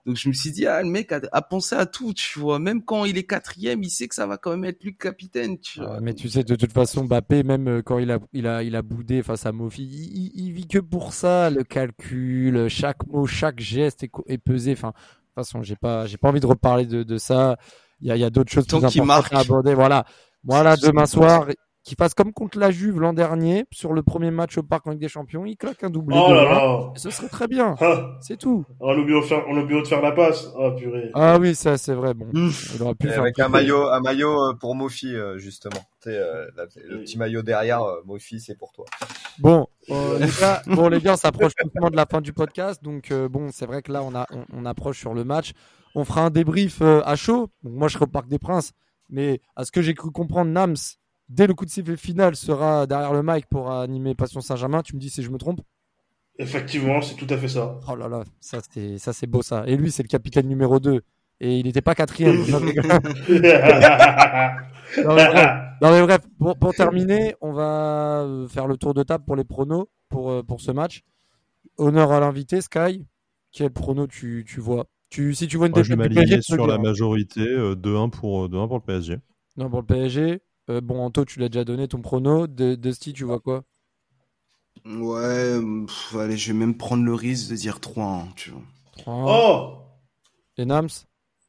Donc 0.05 0.15
je 0.15 0.29
me 0.29 0.33
suis 0.33 0.51
dit, 0.51 0.65
ah, 0.65 0.81
le 0.81 0.89
mec 0.89 1.11
a, 1.11 1.41
pensé 1.41 1.75
à 1.75 1.85
tout, 1.85 2.13
tu 2.13 2.39
vois. 2.39 2.57
Même 2.59 2.83
quand 2.83 3.05
il 3.05 3.17
est 3.17 3.23
quatrième, 3.23 3.83
il 3.83 3.89
sait 3.89 4.07
que 4.07 4.15
ça 4.15 4.25
va 4.25 4.37
quand 4.37 4.51
même 4.51 4.65
être 4.65 4.83
lui 4.83 4.91
le 4.91 4.97
capitaine, 4.97 5.59
tu 5.59 5.79
vois. 5.79 5.99
mais 6.01 6.13
tu 6.13 6.27
sais, 6.27 6.43
de 6.43 6.55
toute 6.55 6.71
façon, 6.71 7.03
Mbappé, 7.03 7.43
même 7.43 7.67
euh, 7.67 7.81
quand 7.83 7.99
il 7.99 8.11
a, 8.11 8.19
il 8.33 8.47
a, 8.47 8.63
il 8.63 8.75
a 8.75 8.81
boudé 8.81 9.21
face 9.21 9.45
à 9.45 9.51
Mofi, 9.51 9.83
il, 9.83 10.31
il, 10.33 10.51
vit 10.53 10.67
que 10.67 10.79
pour 10.79 11.13
ça, 11.13 11.49
le 11.49 11.63
calcul, 11.63 12.67
chaque 12.67 13.05
mot, 13.07 13.27
chaque 13.27 13.59
geste 13.59 14.03
est, 14.27 14.37
pesé. 14.39 14.73
Enfin, 14.73 14.89
de 14.89 14.93
toute 14.93 15.35
façon, 15.35 15.61
j'ai 15.61 15.75
pas, 15.75 16.07
j'ai 16.07 16.17
pas 16.17 16.29
envie 16.29 16.39
de 16.39 16.47
reparler 16.47 16.85
de, 16.85 17.03
de 17.03 17.17
ça. 17.17 17.57
Il 17.99 18.07
y 18.07 18.11
a, 18.11 18.17
y 18.17 18.23
a 18.23 18.31
d'autres 18.31 18.51
choses 18.51 18.65
plus 18.65 18.83
importantes 18.83 19.33
à 19.33 19.39
aborder. 19.39 19.75
Voilà. 19.75 20.05
Voilà, 20.43 20.75
demain 20.75 21.05
soir, 21.05 21.45
qu'il 21.83 21.97
fasse 21.97 22.13
comme 22.13 22.31
contre 22.31 22.59
la 22.59 22.69
Juve 22.69 22.99
l'an 22.99 23.13
dernier, 23.13 23.65
sur 23.71 23.93
le 23.93 24.03
premier 24.03 24.29
match 24.29 24.57
au 24.57 24.63
Parc 24.63 24.87
Ligue 24.87 24.99
des 24.99 25.07
Champions, 25.07 25.45
il 25.45 25.57
claque 25.57 25.83
un 25.83 25.89
doublé. 25.89 26.15
Oh 26.19 26.33
là 26.33 26.43
là. 26.43 26.91
Ce 26.95 27.09
serait 27.09 27.27
très 27.27 27.47
bien. 27.47 27.75
Ah. 27.81 28.17
C'est 28.21 28.37
tout. 28.37 28.65
On 28.79 28.89
a 28.89 28.95
oublié 28.95 29.19
de 29.19 29.25
faire, 29.25 29.43
on 29.47 29.57
a 29.57 29.61
oublié 29.61 29.81
de 29.81 29.87
faire 29.87 30.01
la 30.01 30.11
passe. 30.11 30.47
Ah, 30.59 30.71
purée. 30.71 31.09
Ah 31.15 31.39
oui, 31.39 31.55
ça, 31.55 31.77
c'est 31.77 31.93
vrai. 31.93 32.13
Bon. 32.13 32.27
Il 32.33 32.83
aurait 32.83 32.95
pu 32.95 33.07
faire 33.07 33.21
avec 33.21 33.39
un 33.39 33.49
maillot, 33.49 33.87
un 33.89 33.99
maillot 33.99 34.49
euh, 34.49 34.53
pour 34.53 34.75
Mofi, 34.75 35.15
euh, 35.15 35.37
justement. 35.37 35.81
Euh, 36.07 36.47
le 36.87 36.99
petit 36.99 37.17
maillot 37.17 37.41
derrière, 37.41 37.83
Mofi, 38.05 38.39
c'est 38.39 38.57
pour 38.57 38.71
toi. 38.73 38.85
Bon, 39.39 39.67
les 39.89 40.27
gars, 40.39 40.61
bon, 40.67 40.87
les 40.87 40.99
gars, 40.99 41.13
on 41.13 41.17
s'approche 41.17 41.53
complètement 41.55 41.89
de 41.89 41.95
la 41.95 42.05
fin 42.05 42.21
du 42.21 42.33
podcast. 42.33 42.83
Donc, 42.83 43.11
bon, 43.11 43.49
c'est 43.51 43.65
vrai 43.65 43.81
que 43.81 43.91
là, 43.91 44.03
on, 44.03 44.13
a, 44.13 44.27
on, 44.53 44.65
approche 44.65 44.99
sur 44.99 45.13
le 45.13 45.23
match. 45.23 45.53
On 45.95 46.05
fera 46.05 46.21
un 46.21 46.29
débrief 46.29 46.81
à 46.81 47.15
chaud. 47.15 47.49
Donc, 47.63 47.73
moi, 47.73 47.87
je 47.87 47.95
serai 47.95 48.03
au 48.03 48.07
Parc 48.07 48.27
des 48.27 48.39
Princes. 48.39 48.73
Mais 49.09 49.41
à 49.55 49.65
ce 49.65 49.71
que 49.71 49.81
j'ai 49.81 49.93
cru 49.93 50.09
comprendre, 50.09 50.51
Nams, 50.51 50.75
dès 51.31 51.47
le 51.47 51.53
coup 51.53 51.65
de 51.65 51.69
sifflet 51.69 51.97
final, 51.97 52.35
sera 52.35 52.85
derrière 52.85 53.13
le 53.13 53.23
mic 53.23 53.45
pour 53.47 53.71
animer 53.71 54.13
Passion 54.15 54.41
Saint-Germain. 54.41 54.81
Tu 54.81 54.95
me 54.95 54.99
dis 54.99 55.09
si 55.09 55.23
je 55.23 55.29
me 55.29 55.37
trompe? 55.37 55.61
Effectivement, 56.37 57.01
c'est 57.01 57.15
tout 57.15 57.27
à 57.29 57.37
fait 57.37 57.47
ça. 57.47 57.79
Oh 57.87 57.95
là 57.95 58.07
là, 58.07 58.23
ça 58.39 58.59
c'est 58.69 58.97
ça 58.97 59.13
c'est 59.13 59.27
beau 59.27 59.41
ça. 59.41 59.63
Et 59.67 59.75
lui, 59.75 59.91
c'est 59.91 60.03
le 60.03 60.07
capitaine 60.07 60.47
numéro 60.47 60.79
2 60.79 61.01
et 61.39 61.59
il 61.59 61.65
n'était 61.65 61.81
pas 61.81 61.95
quatrième. 61.95 62.35
non, 65.05 65.15
mais 65.81 66.01
bref, 66.01 66.21
pour, 66.59 66.73
terminer, 66.73 67.35
on 67.41 67.51
va 67.53 68.23
euh, 68.23 68.47
faire 68.47 68.67
le 68.67 68.77
tour 68.77 68.93
de 68.93 69.03
table 69.03 69.23
pour 69.25 69.35
les 69.35 69.43
pronos 69.43 69.87
pour, 70.09 70.31
euh, 70.31 70.43
pour 70.43 70.61
ce 70.61 70.71
match. 70.71 71.03
Honneur 71.77 72.11
à 72.11 72.19
l'invité, 72.19 72.61
Sky. 72.61 73.05
Quel 73.51 73.71
prono 73.71 74.07
tu, 74.07 74.45
tu 74.47 74.59
vois? 74.59 74.85
Tu, 75.09 75.33
Si 75.33 75.47
tu 75.47 75.57
vois 75.57 75.67
une 75.67 75.73
Moi, 75.73 75.83
Je 75.83 75.93
vais 75.95 76.41
sur 76.41 76.67
la 76.67 76.77
majorité, 76.77 77.41
2-1 77.41 78.09
pour, 78.09 78.47
2 78.49 78.57
pour 78.67 78.77
le 78.77 78.83
PSG. 78.83 79.17
Non, 79.57 79.69
pour 79.69 79.81
le 79.81 79.85
PSG. 79.85 80.41
Euh, 80.71 80.79
bon, 80.79 81.03
Anto, 81.03 81.25
tu 81.25 81.39
l'as 81.39 81.49
déjà 81.49 81.65
donné 81.65 81.87
ton 81.87 82.01
prono. 82.01 82.47
De, 82.47 82.75
Dusty, 82.75 83.13
tu 83.13 83.25
vois 83.25 83.39
quoi? 83.39 83.63
Ouais, 84.85 85.59
allez, 86.17 86.37
je 86.37 86.47
vais 86.51 86.57
même 86.57 86.77
prendre 86.77 87.03
le 87.03 87.13
risque 87.13 87.51
de 87.51 87.55
dire 87.55 87.79
3 87.79 88.05
hein, 88.05 88.27
tu 88.35 88.51
vois. 88.51 88.61
Oh 89.05 89.73
Et 90.57 90.65
Nams? 90.65 90.87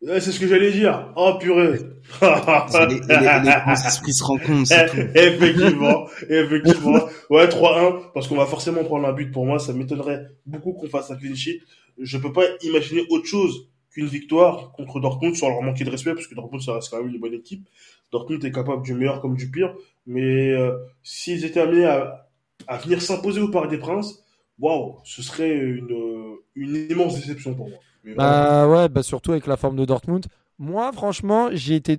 C'est 0.01 0.33
ce 0.33 0.41
que 0.41 0.49
j'allais 0.49 0.73
dire. 0.73 1.13
Oh 1.15 1.35
purée. 1.39 1.79
les, 2.21 3.01
les, 3.01 3.87
esprits 3.87 4.13
se 4.13 4.25
rencontrent, 4.25 4.67
c'est 4.67 4.87
tout. 4.87 4.97
effectivement, 5.15 6.09
effectivement. 6.29 7.05
Ouais, 7.31 7.47
3-1, 7.47 8.11
parce 8.13 8.27
qu'on 8.27 8.37
va 8.37 8.47
forcément 8.47 8.83
prendre 8.83 9.07
un 9.07 9.13
but 9.13 9.31
pour 9.31 9.47
moi. 9.47 9.61
Ça 9.61 9.73
m'étonnerait 9.73 10.27
beaucoup 10.45 10.73
qu'on 10.73 10.89
fasse 10.89 11.13
un 11.13 11.17
clean 11.17 11.37
sheet. 11.37 11.61
Je 11.99 12.19
peux 12.19 12.33
pas 12.33 12.43
imaginer 12.63 13.07
autre 13.11 13.27
chose 13.27 13.69
qu'une 13.93 14.07
victoire 14.07 14.73
contre 14.73 14.99
Dortmund 14.99 15.37
sans 15.37 15.51
leur 15.51 15.63
manquer 15.63 15.85
de 15.85 15.91
respect, 15.91 16.15
parce 16.15 16.27
que 16.27 16.35
Dortmund, 16.35 16.63
ça 16.63 16.75
reste 16.75 16.91
quand 16.91 16.99
même 16.99 17.15
une 17.15 17.21
bonne 17.21 17.35
équipe. 17.35 17.69
Dortmund 18.13 18.45
est 18.45 18.53
capable 18.53 18.83
du 18.83 18.95
meilleur 18.95 19.21
comme 19.21 19.37
du 19.37 19.51
pire, 19.51 19.75
mais 20.07 20.51
euh, 20.53 20.77
s'ils 21.03 21.45
étaient 21.45 21.61
amenés 21.61 21.87
à, 21.87 22.29
à 22.67 22.79
venir 22.79 23.01
s'imposer 23.03 23.41
au 23.41 23.49
Parc 23.51 23.71
des 23.71 23.79
Princes, 23.79 24.23
waouh, 24.59 24.99
ce 25.05 25.23
serait 25.23 25.57
une, 25.57 26.37
une 26.55 26.77
immense 26.91 27.17
déception 27.17 27.55
pour 27.55 27.69
moi. 27.69 27.79
bah 28.17 28.69
ouais, 28.69 28.89
bah 28.89 29.03
surtout 29.03 29.33
avec 29.33 29.47
la 29.47 29.57
forme 29.57 29.77
de 29.77 29.85
Dortmund. 29.85 30.27
Moi, 30.59 30.93
franchement, 30.93 31.49
j'ai 31.53 31.77
été 31.77 31.99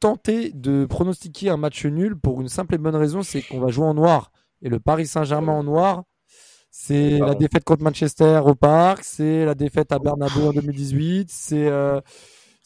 tenté 0.00 0.50
de 0.52 0.86
pronostiquer 0.86 1.50
un 1.50 1.56
match 1.56 1.84
nul 1.86 2.16
pour 2.16 2.40
une 2.40 2.48
simple 2.48 2.74
et 2.74 2.78
bonne 2.78 2.96
raison, 2.96 3.22
c'est 3.22 3.42
qu'on 3.42 3.60
va 3.60 3.68
jouer 3.68 3.86
en 3.86 3.94
noir. 3.94 4.30
Et 4.62 4.68
le 4.68 4.80
Paris 4.80 5.06
Saint-Germain 5.06 5.52
en 5.52 5.64
noir, 5.64 6.04
c'est 6.70 7.18
la 7.18 7.34
défaite 7.34 7.64
contre 7.64 7.82
Manchester 7.82 8.40
au 8.44 8.54
Parc, 8.54 9.04
c'est 9.04 9.44
la 9.44 9.54
défaite 9.54 9.92
à 9.92 9.98
Bernabeu 9.98 10.42
en 10.48 10.52
2018, 10.52 11.30
c'est 11.30 11.66
euh, 11.68 12.00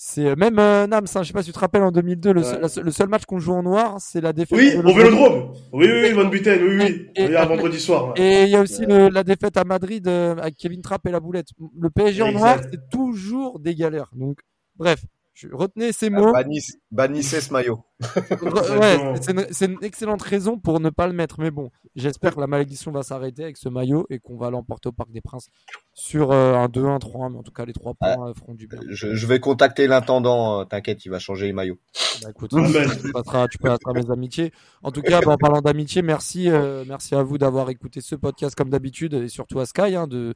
c'est 0.04 0.26
euh, 0.26 0.34
même 0.36 0.58
euh, 0.58 0.88
Nams, 0.88 1.04
hein, 1.14 1.22
je 1.22 1.28
sais 1.28 1.32
pas 1.32 1.42
si 1.42 1.50
tu 1.50 1.52
te 1.52 1.58
rappelles 1.60 1.84
en 1.84 1.92
2002, 1.92 2.32
le, 2.32 2.40
Ouais. 2.40 2.44
seul, 2.46 2.60
la 2.60 2.68
seul- 2.68 2.84
le 2.84 2.90
seul 2.90 3.08
match 3.08 3.24
qu'on 3.24 3.38
joue 3.38 3.52
en 3.52 3.62
noir, 3.62 3.98
c'est 4.00 4.20
la 4.20 4.32
défaite. 4.32 4.58
Oui, 4.58 4.74
au 4.76 4.92
Vélodrome. 4.92 5.52
Oui, 5.72 5.86
oui, 5.86 6.00
oui, 6.08 6.12
Van 6.12 6.24
Buten, 6.24 6.60
oui, 6.60 6.76
oui. 6.76 7.06
Et- 7.14 7.28
Oui, 7.28 7.36
un 7.36 7.44
vendredi 7.46 7.78
soir. 7.78 8.12
Et 8.16 8.42
il 8.42 8.48
y 8.50 8.56
a 8.56 8.60
aussi 8.62 8.84
le- 8.84 9.08
la 9.10 9.22
défaite 9.22 9.56
à 9.56 9.62
Madrid 9.62 10.06
euh, 10.08 10.34
avec 10.38 10.56
Kevin 10.56 10.82
Trapp 10.82 11.06
et 11.06 11.10
la 11.12 11.20
boulette. 11.20 11.48
Le 11.78 11.88
PSG 11.88 12.22
en 12.22 12.32
noir, 12.32 12.58
c'est 12.68 12.80
toujours 12.90 13.60
des 13.60 13.76
galères. 13.76 14.10
Donc, 14.12 14.40
bref, 14.76 15.04
je, 15.34 15.48
retenez 15.50 15.92
ces 15.92 16.06
Ah, 16.06 16.10
mots. 16.20 16.32
Bannissez, 16.32 16.74
bannissez 16.90 17.40
ce 17.40 17.52
maillot. 17.52 17.84
Ouais, 18.42 19.14
c'est 19.20 19.66
une, 19.66 19.78
excellente 19.82 20.22
raison 20.22 20.58
pour 20.58 20.80
ne 20.80 20.90
pas 20.90 21.06
le 21.06 21.12
mettre. 21.12 21.40
Mais 21.40 21.50
bon, 21.50 21.70
j'espère 21.94 22.34
que 22.34 22.40
la 22.40 22.46
malédiction 22.46 22.90
va 22.90 23.02
s'arrêter 23.02 23.44
avec 23.44 23.56
ce 23.56 23.68
maillot 23.68 24.06
et 24.10 24.18
qu'on 24.18 24.36
va 24.36 24.50
l'emporter 24.50 24.88
au 24.88 24.92
Parc 24.92 25.10
des 25.10 25.20
Princes 25.20 25.48
sur 25.94 26.32
euh, 26.32 26.54
un 26.54 26.68
2, 26.68 26.84
un 26.84 26.98
3, 26.98 27.30
mais 27.30 27.38
en 27.38 27.42
tout 27.42 27.52
cas, 27.52 27.64
les 27.64 27.72
trois 27.72 27.94
points 27.94 28.28
euh, 28.28 28.34
feront 28.34 28.54
du 28.54 28.66
bien. 28.66 28.80
Je, 28.88 29.14
je 29.14 29.26
vais 29.26 29.40
contacter 29.40 29.86
l'intendant, 29.86 30.60
euh, 30.60 30.64
t'inquiète, 30.64 31.04
il 31.04 31.10
va 31.10 31.18
changer 31.18 31.46
les 31.46 31.52
maillots. 31.52 31.78
Bah, 32.22 32.30
écoute, 32.30 32.50
tu 32.50 33.12
passeras, 33.12 33.48
tu 33.48 33.58
passeras 33.58 33.92
mes 33.94 34.10
amitiés. 34.10 34.52
En 34.82 34.90
tout 34.90 35.02
cas, 35.02 35.20
bah, 35.20 35.32
en 35.32 35.36
parlant 35.36 35.60
d'amitié, 35.60 36.02
merci, 36.02 36.50
euh, 36.50 36.84
merci 36.86 37.14
à 37.14 37.22
vous 37.22 37.38
d'avoir 37.38 37.70
écouté 37.70 38.00
ce 38.00 38.14
podcast 38.16 38.54
comme 38.54 38.70
d'habitude 38.70 39.14
et 39.14 39.28
surtout 39.28 39.60
à 39.60 39.66
Sky 39.66 39.94
hein, 39.94 40.06
de- 40.06 40.34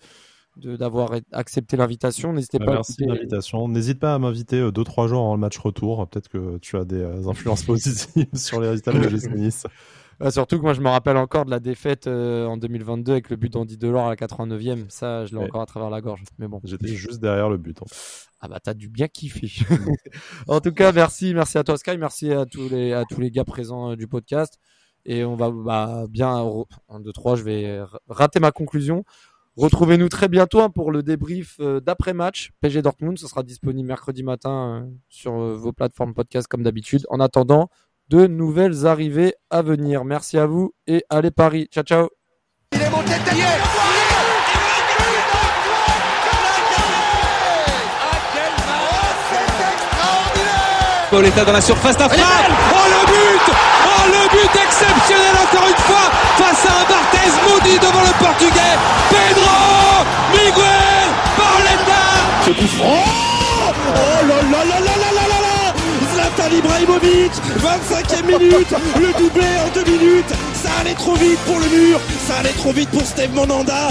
d'avoir 0.57 1.13
accepté 1.33 1.77
l'invitation. 1.77 2.33
N'hésitez 2.33 2.59
Bah, 2.59 2.67
pas 2.67 2.73
à 2.73 2.75
merci 2.77 2.97
de 2.97 3.03
écouter- 3.05 3.17
l'invitation. 3.19 3.69
N'hésite 3.69 3.99
pas 4.01 4.15
à 4.15 4.19
m'inviter 4.19 4.61
2-3 4.71 5.09
jours 5.09 5.21
avant 5.21 5.35
le 5.35 5.41
match 5.41 5.59
retour. 5.59 6.07
Peut-être 6.09 6.29
que 6.29 6.59
tu 6.59 6.77
as 6.77 6.85
des 6.85 6.97
euh, 7.03 7.29
influences 7.29 7.63
positives 7.65 8.27
sur 8.35 8.61
les 8.61 8.69
résultats 8.69 8.93
de 8.93 8.99
l'OGC 8.99 9.31
Nice. 9.35 9.67
Ah, 10.19 10.31
surtout 10.31 10.57
que 10.57 10.63
moi 10.63 10.73
je 10.73 10.81
me 10.81 10.89
rappelle 10.89 11.19
encore 11.19 11.45
de 11.45 11.51
la 11.51 11.61
défaite 11.61 12.07
euh, 12.07 12.47
en 12.47 12.57
2022 12.57 13.13
avec 13.13 13.29
le 13.29 13.37
but 13.37 13.53
d'Andy 13.53 13.77
Delors 13.77 14.07
à 14.07 14.09
la 14.09 14.17
89e. 14.17 14.87
Ça, 14.89 15.27
je 15.27 15.33
l'ai 15.33 15.37
Ouais. 15.41 15.45
encore 15.45 15.61
à 15.61 15.67
travers 15.67 15.91
la 15.91 16.01
gorge. 16.01 16.23
Mais 16.39 16.49
bon. 16.49 16.59
J'étais 16.65 16.89
juste 16.89 17.21
derrière 17.21 17.51
le 17.51 17.59
but. 17.59 17.83
en 17.83 17.85
fait. 17.85 17.95
Ah 18.41 18.49
bah 18.49 18.59
t'as 18.59 18.73
dû 18.73 18.89
bien 18.89 19.09
kiffer. 19.09 19.51
en 20.49 20.61
tout 20.63 20.73
cas, 20.73 20.93
merci, 20.93 21.35
merci 21.35 21.59
à 21.59 21.65
toi 21.65 21.77
Sky, 21.77 21.99
merci 21.99 22.33
à 22.33 22.47
tous 22.47 22.67
les 22.71 22.95
à 22.95 23.05
tous 23.05 23.21
les 23.21 23.31
gars 23.31 23.45
présents 23.45 23.91
euh, 23.91 23.97
du 23.97 24.07
podcast. 24.09 24.59
Et 25.05 25.23
on 25.23 25.37
va 25.37 25.51
bah, 25.51 26.07
bien 26.09 26.31
en 26.33 26.65
1, 26.89 27.01
2, 27.01 27.13
3, 27.13 27.37
je 27.37 27.43
vais 27.43 27.81
rater 28.09 28.41
ma 28.41 28.53
conclusion. 28.53 29.05
Retrouvez-nous 29.57 30.11
très 30.11 30.29
bientôt 30.29 30.61
hein, 30.61 30.69
pour 30.69 30.93
le 30.93 31.03
débrief 31.03 31.57
euh, 31.61 31.81
d'après-match 31.81 32.51
PG 32.61 32.83
Dortmund. 32.83 33.19
Ce 33.19 33.27
sera 33.27 33.43
disponible 33.43 33.89
mercredi 33.89 34.23
matin 34.23 34.83
euh, 34.85 34.91
sur 35.09 35.33
euh, 35.33 35.57
vos 35.57 35.73
plateformes 35.73 36.13
podcast 36.13 36.47
comme 36.47 36.63
d'habitude. 36.63 37.07
En 37.09 37.21
attendant, 37.21 37.71
de 38.09 38.27
nouvelles 38.27 38.87
arrivées 38.87 39.35
à 39.49 39.63
venir. 39.63 40.05
Merci 40.05 40.37
à 40.37 40.45
vous 40.45 40.75
et 40.87 41.05
allez 41.09 41.31
Paris. 41.31 41.69
Ciao 41.73 41.85
ciao. 41.85 42.09
Pauletta 51.11 51.45
dans 51.47 51.53
la 51.53 51.61
surface 51.63 51.97
d'affaire. 51.97 52.27
Oh 52.73 52.89
le 52.91 53.07
but 53.07 53.55
Oh 53.55 53.76
le 54.07 54.23
but 54.31 54.53
exceptionnel 54.55 55.35
encore 55.45 55.69
une 55.69 55.83
fois 55.89 56.07
face 56.39 56.67
à 56.67 56.73
un 56.81 56.85
Barthez 56.89 57.33
maudit 57.47 57.79
devant 57.79 58.03
le 58.03 58.15
Portugais. 58.25 58.77
Pedro 59.11 60.05
Miguel 60.33 61.09
Barletta. 61.39 62.03
Ce 62.45 62.51
coup 62.51 62.69
franc. 62.79 63.27
Oh 63.69 64.27
là 64.29 64.37
là 64.43 64.65
là 64.65 64.81
là 64.81 64.95
là 65.05 65.13
là 65.13 65.39
là 65.47 65.75
Zlatan 66.13 66.57
Ibrahimovic, 66.57 67.33
25e 67.59 68.27
minute, 68.27 68.75
le 68.99 69.13
doublé 69.19 69.47
en 69.65 69.69
deux 69.75 69.85
minutes. 69.91 70.33
Ça 70.55 70.71
allait 70.81 70.95
trop 70.95 71.15
vite 71.15 71.39
pour 71.41 71.59
le 71.59 71.67
mur, 71.67 72.01
ça 72.27 72.39
allait 72.41 72.53
trop 72.53 72.73
vite 72.73 72.91
pour 72.91 73.03
Steve 73.03 73.35
Monanda. 73.35 73.89